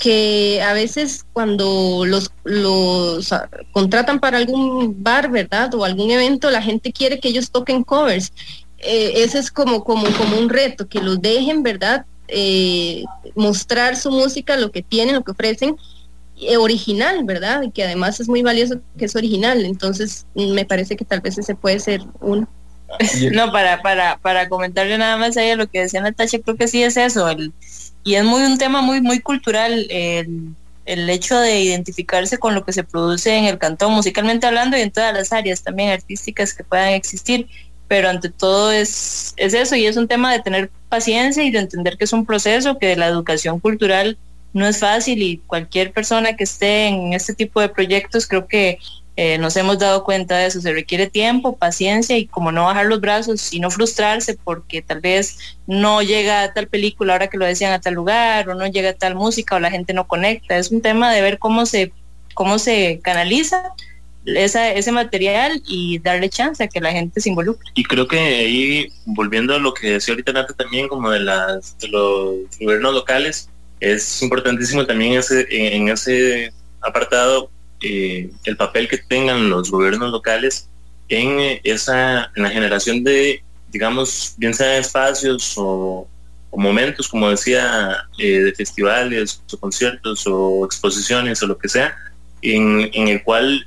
que 0.00 0.62
a 0.62 0.72
veces 0.72 1.24
cuando 1.32 2.04
los, 2.06 2.30
los 2.44 3.32
ah, 3.32 3.48
contratan 3.72 4.20
para 4.20 4.38
algún 4.38 5.02
bar, 5.02 5.30
¿verdad? 5.30 5.74
O 5.74 5.84
algún 5.84 6.10
evento, 6.10 6.50
la 6.50 6.62
gente 6.62 6.92
quiere 6.92 7.18
que 7.18 7.28
ellos 7.28 7.50
toquen 7.50 7.82
covers 7.82 8.32
eh, 8.78 9.12
ese 9.16 9.38
es 9.38 9.50
como, 9.50 9.84
como, 9.84 10.06
como 10.16 10.38
un 10.38 10.48
reto, 10.48 10.88
que 10.88 11.00
los 11.00 11.20
dejen, 11.20 11.62
¿verdad? 11.62 12.06
Eh, 12.28 13.04
mostrar 13.34 13.96
su 13.96 14.10
música, 14.10 14.56
lo 14.56 14.70
que 14.70 14.82
tienen, 14.82 15.16
lo 15.16 15.24
que 15.24 15.32
ofrecen, 15.32 15.76
eh, 16.40 16.56
original, 16.56 17.24
¿verdad? 17.24 17.62
Y 17.62 17.70
que 17.70 17.84
además 17.84 18.20
es 18.20 18.28
muy 18.28 18.42
valioso 18.42 18.80
que 18.96 19.06
es 19.06 19.16
original. 19.16 19.64
Entonces, 19.64 20.26
me 20.34 20.64
parece 20.64 20.96
que 20.96 21.04
tal 21.04 21.20
vez 21.20 21.38
ese 21.38 21.54
puede 21.54 21.80
ser 21.80 22.02
un 22.20 22.46
No, 23.32 23.52
para, 23.52 23.82
para, 23.82 24.18
para 24.18 24.48
comentarle 24.48 24.96
nada 24.96 25.16
más 25.16 25.36
ahí 25.36 25.50
a 25.50 25.56
lo 25.56 25.66
que 25.68 25.80
decía 25.80 26.00
Natasha, 26.00 26.38
creo 26.38 26.56
que 26.56 26.68
sí 26.68 26.82
es 26.82 26.96
eso. 26.96 27.28
y 28.04 28.14
es 28.14 28.24
muy 28.24 28.42
un 28.42 28.58
tema 28.58 28.80
muy, 28.80 29.00
muy 29.00 29.20
cultural. 29.20 29.86
El, 29.90 30.54
el 30.86 31.10
hecho 31.10 31.38
de 31.38 31.60
identificarse 31.60 32.38
con 32.38 32.54
lo 32.54 32.64
que 32.64 32.72
se 32.72 32.82
produce 32.82 33.36
en 33.36 33.44
el 33.44 33.58
cantón, 33.58 33.92
musicalmente 33.92 34.46
hablando, 34.46 34.76
y 34.76 34.80
en 34.80 34.90
todas 34.90 35.12
las 35.12 35.32
áreas 35.34 35.62
también 35.62 35.90
artísticas 35.90 36.54
que 36.54 36.64
puedan 36.64 36.94
existir 36.94 37.46
pero 37.88 38.10
ante 38.10 38.28
todo 38.28 38.70
es, 38.70 39.34
es 39.36 39.54
eso 39.54 39.74
y 39.74 39.86
es 39.86 39.96
un 39.96 40.06
tema 40.06 40.30
de 40.32 40.40
tener 40.40 40.70
paciencia 40.88 41.42
y 41.42 41.50
de 41.50 41.58
entender 41.58 41.96
que 41.96 42.04
es 42.04 42.12
un 42.12 42.26
proceso, 42.26 42.78
que 42.78 42.94
la 42.96 43.06
educación 43.06 43.58
cultural 43.60 44.18
no 44.52 44.66
es 44.66 44.78
fácil 44.78 45.22
y 45.22 45.38
cualquier 45.38 45.92
persona 45.92 46.36
que 46.36 46.44
esté 46.44 46.86
en 46.86 47.14
este 47.14 47.34
tipo 47.34 47.60
de 47.60 47.68
proyectos 47.68 48.26
creo 48.26 48.46
que 48.46 48.78
eh, 49.16 49.36
nos 49.36 49.56
hemos 49.56 49.80
dado 49.80 50.04
cuenta 50.04 50.36
de 50.36 50.46
eso, 50.46 50.60
se 50.60 50.72
requiere 50.72 51.08
tiempo, 51.08 51.56
paciencia 51.56 52.16
y 52.16 52.26
como 52.26 52.52
no 52.52 52.66
bajar 52.66 52.86
los 52.86 53.00
brazos 53.00 53.52
y 53.52 53.58
no 53.58 53.68
frustrarse 53.68 54.38
porque 54.44 54.80
tal 54.80 55.00
vez 55.00 55.56
no 55.66 56.02
llega 56.02 56.52
tal 56.54 56.68
película 56.68 57.14
ahora 57.14 57.26
que 57.26 57.36
lo 57.36 57.44
decían 57.44 57.72
a 57.72 57.80
tal 57.80 57.94
lugar 57.94 58.48
o 58.48 58.54
no 58.54 58.66
llega 58.68 58.92
tal 58.92 59.16
música 59.16 59.56
o 59.56 59.58
la 59.58 59.72
gente 59.72 59.92
no 59.92 60.06
conecta. 60.06 60.56
Es 60.56 60.70
un 60.70 60.82
tema 60.82 61.12
de 61.12 61.22
ver 61.22 61.40
cómo 61.40 61.66
se, 61.66 61.92
cómo 62.34 62.60
se 62.60 63.00
canaliza 63.02 63.74
ese 64.36 64.92
material 64.92 65.62
y 65.66 65.98
darle 65.98 66.28
chance 66.28 66.62
a 66.62 66.68
que 66.68 66.80
la 66.80 66.92
gente 66.92 67.20
se 67.20 67.28
involucre. 67.28 67.70
Y 67.74 67.84
creo 67.84 68.06
que 68.06 68.18
ahí, 68.18 68.88
volviendo 69.06 69.54
a 69.54 69.58
lo 69.58 69.74
que 69.74 69.92
decía 69.92 70.12
ahorita 70.12 70.32
Nata 70.32 70.54
también, 70.54 70.88
como 70.88 71.10
de, 71.10 71.20
las, 71.20 71.78
de 71.78 71.88
los 71.88 72.58
gobiernos 72.60 72.94
locales, 72.94 73.48
es 73.80 74.22
importantísimo 74.22 74.86
también 74.86 75.14
ese, 75.14 75.46
en 75.50 75.88
ese 75.88 76.52
apartado 76.80 77.50
eh, 77.82 78.30
el 78.44 78.56
papel 78.56 78.88
que 78.88 78.98
tengan 78.98 79.48
los 79.50 79.70
gobiernos 79.70 80.10
locales 80.10 80.68
en 81.08 81.40
eh, 81.40 81.60
esa 81.64 82.30
en 82.34 82.42
la 82.42 82.50
generación 82.50 83.04
de 83.04 83.42
digamos 83.70 84.34
bien 84.36 84.52
sea 84.52 84.78
espacios 84.78 85.54
o, 85.56 86.08
momentos 86.50 87.06
como 87.08 87.30
decía 87.30 87.98
eh, 88.18 88.40
de 88.40 88.52
festivales 88.52 89.42
o 89.52 89.56
conciertos 89.58 90.24
o 90.26 90.64
exposiciones 90.64 91.40
o 91.42 91.46
lo 91.46 91.56
que 91.56 91.68
sea 91.68 91.94
en, 92.42 93.08
el 93.08 93.22
cual 93.22 93.66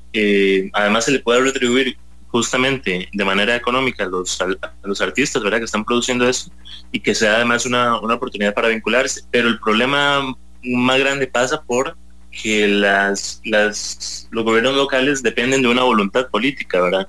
además 0.74 1.06
se 1.06 1.12
le 1.12 1.20
puede 1.20 1.42
retribuir 1.42 1.98
justamente 2.28 3.10
de 3.12 3.26
manera 3.26 3.56
económica 3.56 4.06
a 4.06 4.08
los, 4.08 4.40
los 4.84 5.02
artistas 5.02 5.44
¿verdad? 5.44 5.60
que 5.60 5.66
están 5.66 5.84
produciendo 5.84 6.28
eso 6.28 6.50
y 6.92 7.00
que 7.00 7.14
sea 7.14 7.36
además 7.36 7.66
una, 7.66 8.00
una 8.00 8.16
oportunidad 8.16 8.54
para 8.54 8.70
vincularse 8.70 9.22
pero 9.32 9.50
el 9.50 9.60
problema 9.60 10.34
más 10.64 11.00
grande 11.00 11.28
pasa 11.28 11.62
por 11.62 11.98
que 12.32 12.68
las, 12.68 13.42
las, 13.44 14.28
los 14.32 14.44
gobiernos 14.44 14.76
locales 14.76 15.22
dependen 15.22 15.62
de 15.62 15.68
una 15.68 15.84
voluntad 15.84 16.30
política, 16.30 16.82
¿verdad? 16.82 17.08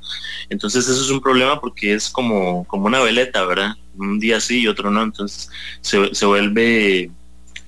Entonces 0.51 0.89
eso 0.89 1.01
es 1.01 1.11
un 1.11 1.21
problema 1.21 1.61
porque 1.61 1.95
es 1.95 2.11
como, 2.11 2.65
como 2.65 2.87
una 2.87 3.01
veleta, 3.01 3.45
¿verdad? 3.47 3.77
Un 3.97 4.19
día 4.19 4.41
sí 4.41 4.63
y 4.63 4.69
otro 4.69 4.91
no, 4.91 5.03
entonces 5.03 5.49
se, 5.81 6.15
se 6.15 6.27
vuelve 6.27 7.11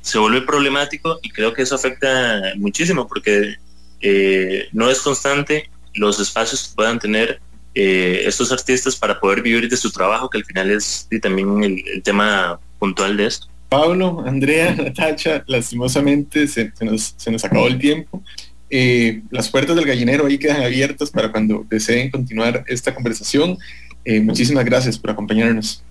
se 0.01 0.18
vuelve 0.18 0.42
problemático 0.42 1.18
y 1.22 1.30
creo 1.30 1.55
que 1.55 1.62
eso 1.62 1.76
afecta 1.76 2.42
muchísimo 2.57 3.09
porque 3.09 3.55
eh, 4.07 4.69
no 4.73 4.91
es 4.91 5.01
constante 5.01 5.71
los 5.95 6.21
espacios 6.21 6.69
que 6.69 6.75
puedan 6.75 6.99
tener 6.99 7.41
eh, 7.75 8.25
estos 8.27 8.53
artistas 8.53 8.97
para 8.97 9.19
poder 9.19 9.41
vivir 9.41 9.67
de 9.67 9.79
su 9.79 9.91
trabajo, 9.91 10.29
que 10.29 10.37
al 10.37 10.45
final 10.45 10.71
es 10.71 11.09
también 11.23 11.65
el 11.65 12.03
tema 12.03 12.61
puntual 12.79 13.17
de 13.17 13.27
esto. 13.27 13.47
Pablo, 13.71 14.23
Andrea, 14.27 14.75
Natacha, 14.79 15.43
lastimosamente 15.47 16.47
se, 16.47 16.71
nos, 16.83 17.17
acabó 17.43 17.67
el 17.67 17.79
tiempo. 17.79 18.23
Eh, 18.69 19.23
las 19.31 19.49
puertas 19.49 19.75
del 19.75 19.87
gallinero 19.87 20.27
ahí 20.27 20.37
quedan 20.37 20.63
abiertas 20.63 21.11
para 21.11 21.33
cuando 21.33 21.65
deseen 21.71 22.11
continuar 22.11 22.63
esta 22.67 22.95
conversación. 22.95 23.57
Muchísimas 24.07 24.67
gracias 24.67 24.99
por 24.99 25.13
acompañarnos. 25.13 25.83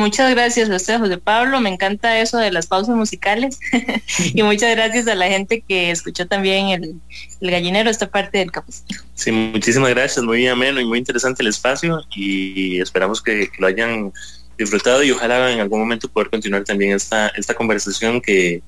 Muchas 0.00 0.30
gracias 0.30 0.70
a 0.70 0.76
usted, 0.76 0.98
José 0.98 1.18
Pablo. 1.18 1.60
Me 1.60 1.68
encanta 1.68 2.18
eso 2.18 2.38
de 2.38 2.50
las 2.50 2.66
pausas 2.66 2.96
musicales. 2.96 3.58
y 4.34 4.42
muchas 4.42 4.74
gracias 4.74 5.06
a 5.08 5.14
la 5.14 5.28
gente 5.28 5.60
que 5.60 5.90
escuchó 5.90 6.26
también 6.26 6.68
el, 6.70 7.50
gallinero, 7.50 7.90
esta 7.90 8.10
parte 8.10 8.38
del 8.38 8.50
capítulo. 8.50 8.98
Sí, 9.14 9.30
muchísimas 9.30 9.90
gracias. 9.90 10.24
Muy 10.24 10.46
ameno 10.46 10.80
y 10.80 10.86
muy 10.86 10.98
interesante 10.98 11.42
el 11.42 11.48
espacio 11.48 12.00
y 12.16 12.80
esperamos 12.80 13.20
que 13.20 13.50
lo 13.58 13.66
hayan 13.66 14.10
disfrutado 14.56 15.02
y 15.02 15.10
ojalá 15.10 15.52
en 15.52 15.60
algún 15.60 15.80
momento 15.80 16.08
poder 16.08 16.30
continuar 16.30 16.64
también 16.64 16.92
esta, 16.92 17.28
esta 17.36 17.52
conversación 17.52 18.22
que, 18.22 18.62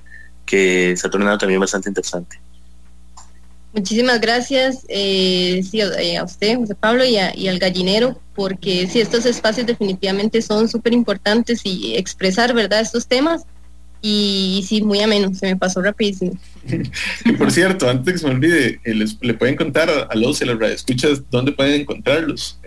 que 0.45 0.95
se 0.99 1.07
ha 1.07 1.11
tornado 1.11 1.39
también 1.39 1.61
bastante 1.61 1.89
interesante. 1.89 2.39
Muchísimas 3.75 4.21
gracias 4.21 4.85
eh, 4.89 5.63
eh, 5.73 6.17
a 6.19 6.25
usted, 6.25 6.59
José 6.59 6.75
Pablo, 6.75 7.05
y, 7.05 7.17
y, 7.35 7.49
al 7.49 7.59
gallinero, 7.59 8.21
porque 8.35 8.87
sí, 8.87 9.01
estos 9.01 9.25
espacios 9.25 9.67
definitivamente 9.67 10.43
son 10.43 10.69
súper 10.69 10.93
importantes 10.93 11.63
y 11.65 11.97
expresar, 11.97 12.53
¿verdad?, 12.55 12.81
estos 12.81 13.07
temas. 13.07 13.45
Y, 14.03 14.65
sí, 14.69 14.83
muy 14.83 15.01
ameno, 15.01 15.33
se 15.33 15.47
me 15.47 15.57
pasó 15.57 15.81
rapidísimo. 15.81 16.33
y 17.25 17.33
por 17.33 17.51
cierto, 17.51 17.89
antes 17.89 18.15
que 18.15 18.19
se 18.19 18.27
me 18.27 18.35
olvide, 18.35 18.81
eh, 18.85 19.07
le 19.21 19.35
pueden 19.35 19.57
contar 19.57 19.89
a, 19.89 20.15
los 20.17 20.41
de 20.41 20.47
las 20.47 20.71
escuchas 20.71 21.23
dónde 21.31 21.53
pueden 21.53 21.83
encontrarlos. 21.83 22.59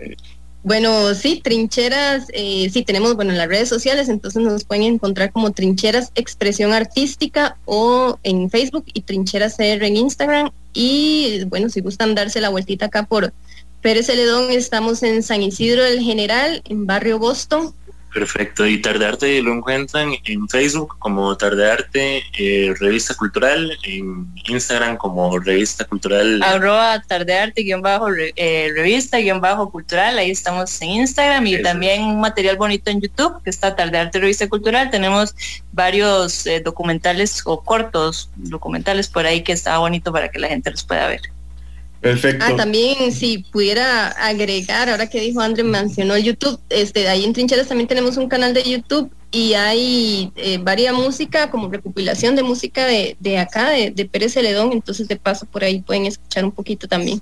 Bueno, 0.66 1.14
sí, 1.14 1.40
trincheras, 1.44 2.26
eh, 2.32 2.68
sí, 2.72 2.82
tenemos, 2.82 3.14
bueno, 3.14 3.30
en 3.30 3.38
las 3.38 3.46
redes 3.46 3.68
sociales, 3.68 4.08
entonces 4.08 4.42
nos 4.42 4.64
pueden 4.64 4.82
encontrar 4.82 5.30
como 5.30 5.52
trincheras 5.52 6.10
expresión 6.16 6.72
artística 6.72 7.56
o 7.66 8.18
en 8.24 8.50
Facebook 8.50 8.84
y 8.92 9.02
trincheras 9.02 9.56
CR 9.56 9.84
en 9.84 9.96
Instagram. 9.96 10.50
Y 10.78 11.44
bueno, 11.44 11.70
si 11.70 11.80
gustan 11.80 12.14
darse 12.14 12.38
la 12.42 12.50
vueltita 12.50 12.86
acá 12.86 13.04
por 13.04 13.32
Pérez 13.80 14.06
Celedón, 14.06 14.50
estamos 14.50 15.02
en 15.02 15.22
San 15.22 15.42
Isidro 15.42 15.82
del 15.82 16.02
General, 16.02 16.60
en 16.68 16.84
barrio 16.84 17.18
Boston, 17.18 17.74
Perfecto, 18.16 18.66
y 18.66 18.80
Tardearte 18.80 19.42
lo 19.42 19.52
encuentran 19.52 20.14
en 20.24 20.48
Facebook 20.48 20.96
como 20.98 21.36
Tardearte 21.36 22.22
eh, 22.38 22.74
Revista 22.80 23.12
Cultural, 23.12 23.76
en 23.82 24.32
Instagram 24.46 24.96
como 24.96 25.38
Revista 25.38 25.84
Cultural. 25.84 26.42
Arroba 26.42 27.02
Tardearte 27.02 27.60
guion 27.60 27.82
bajo 27.82 28.08
eh, 28.16 28.72
revista 28.74 29.18
guion 29.18 29.42
bajo 29.42 29.70
cultural, 29.70 30.16
ahí 30.16 30.30
estamos 30.30 30.80
en 30.80 30.92
Instagram 30.92 31.46
y 31.46 31.60
también 31.60 32.04
un 32.04 32.18
material 32.18 32.56
bonito 32.56 32.90
en 32.90 33.02
YouTube 33.02 33.42
que 33.42 33.50
está 33.50 33.76
Tardearte 33.76 34.18
Revista 34.18 34.48
Cultural. 34.48 34.88
Tenemos 34.88 35.34
varios 35.72 36.46
eh, 36.46 36.60
documentales 36.60 37.42
o 37.44 37.60
cortos 37.60 38.30
documentales 38.36 39.08
por 39.08 39.26
ahí 39.26 39.42
que 39.42 39.52
está 39.52 39.76
bonito 39.76 40.10
para 40.10 40.30
que 40.30 40.38
la 40.38 40.48
gente 40.48 40.70
los 40.70 40.84
pueda 40.84 41.06
ver. 41.06 41.35
Perfecto. 42.00 42.44
Ah, 42.46 42.54
también 42.56 43.10
si 43.12 43.38
pudiera 43.38 44.08
agregar, 44.08 44.88
ahora 44.88 45.08
que 45.08 45.20
dijo 45.20 45.40
André, 45.40 45.64
mencionó 45.64 46.16
YouTube, 46.16 46.60
este, 46.68 47.08
ahí 47.08 47.24
en 47.24 47.32
Trincheras 47.32 47.68
también 47.68 47.88
tenemos 47.88 48.16
un 48.16 48.28
canal 48.28 48.54
de 48.54 48.62
YouTube 48.62 49.10
y 49.30 49.54
hay 49.54 50.32
eh, 50.36 50.58
música, 50.92 51.50
como 51.50 51.68
recopilación 51.68 52.36
de 52.36 52.42
música 52.42 52.86
de, 52.86 53.16
de 53.20 53.38
acá, 53.38 53.70
de, 53.70 53.90
de 53.90 54.04
Pérez 54.04 54.34
Celedón, 54.34 54.72
entonces 54.72 55.08
de 55.08 55.16
paso 55.16 55.46
por 55.46 55.64
ahí 55.64 55.80
pueden 55.80 56.06
escuchar 56.06 56.44
un 56.44 56.52
poquito 56.52 56.86
también. 56.86 57.20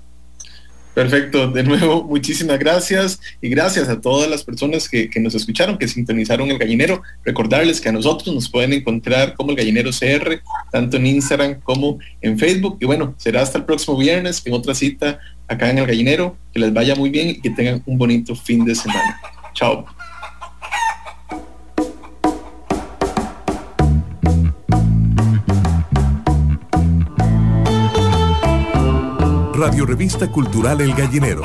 Perfecto, 0.95 1.51
de 1.51 1.61
nuevo, 1.61 2.03
muchísimas 2.09 2.57
gracias 2.57 3.19
y 3.41 3.49
gracias 3.49 3.89
a 3.89 3.99
todas 3.99 4.29
las 4.29 4.45
personas 4.45 4.87
que, 4.87 5.09
nos 5.19 5.35
escucharon, 5.35 5.77
que 5.77 5.89
sintonizaron 5.89 6.49
el 6.49 6.57
gallinero. 6.57 7.03
Recordarles 7.25 7.81
que 7.81 7.89
a 7.89 7.91
nosotros 7.91 8.33
nos 8.33 8.49
pueden 8.49 8.71
encontrar 8.71 9.35
como 9.35 9.51
el 9.51 9.57
gallinero 9.57 9.91
CR, 9.91 10.41
tanto 10.71 10.95
en 10.95 11.05
Instagram 11.05 11.59
como 11.61 11.99
en 12.21 12.39
Facebook. 12.39 12.77
Y 12.79 12.85
bueno, 12.85 13.13
será 13.17 13.41
hasta 13.41 13.57
el 13.57 13.65
próximo 13.65 13.97
viernes 13.97 14.41
en 14.45 14.53
otra 14.53 14.73
cita 14.73 15.19
acá 15.49 15.69
en 15.69 15.79
el 15.79 15.85
gallinero. 15.85 16.37
Que 16.53 16.61
les 16.61 16.73
vaya 16.73 16.95
muy 16.95 17.09
bien 17.09 17.29
y 17.29 17.41
que 17.41 17.49
tengan 17.49 17.83
un 17.85 17.97
bonito 17.97 18.33
fin 18.33 18.63
de 18.63 18.73
semana. 18.73 19.19
Chao. 19.53 19.85
Radio 29.55 29.85
Revista 29.85 30.29
Cultural 30.29 30.81
El 30.81 30.93
Gallinero. 30.93 31.43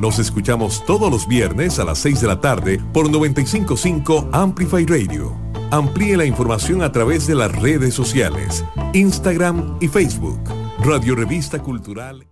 Nos 0.00 0.18
escuchamos 0.18 0.84
todos 0.84 1.08
los 1.08 1.28
viernes 1.28 1.78
a 1.78 1.84
las 1.84 1.98
6 1.98 2.22
de 2.22 2.26
la 2.26 2.40
tarde 2.40 2.80
por 2.92 3.08
955 3.08 4.30
Amplify 4.32 4.84
Radio. 4.84 5.36
Amplíe 5.70 6.16
la 6.16 6.24
información 6.24 6.82
a 6.82 6.90
través 6.90 7.28
de 7.28 7.36
las 7.36 7.52
redes 7.52 7.94
sociales, 7.94 8.64
Instagram 8.92 9.76
y 9.80 9.86
Facebook. 9.86 10.40
Radio 10.80 11.14
Revista 11.14 11.60
Cultural 11.60 12.26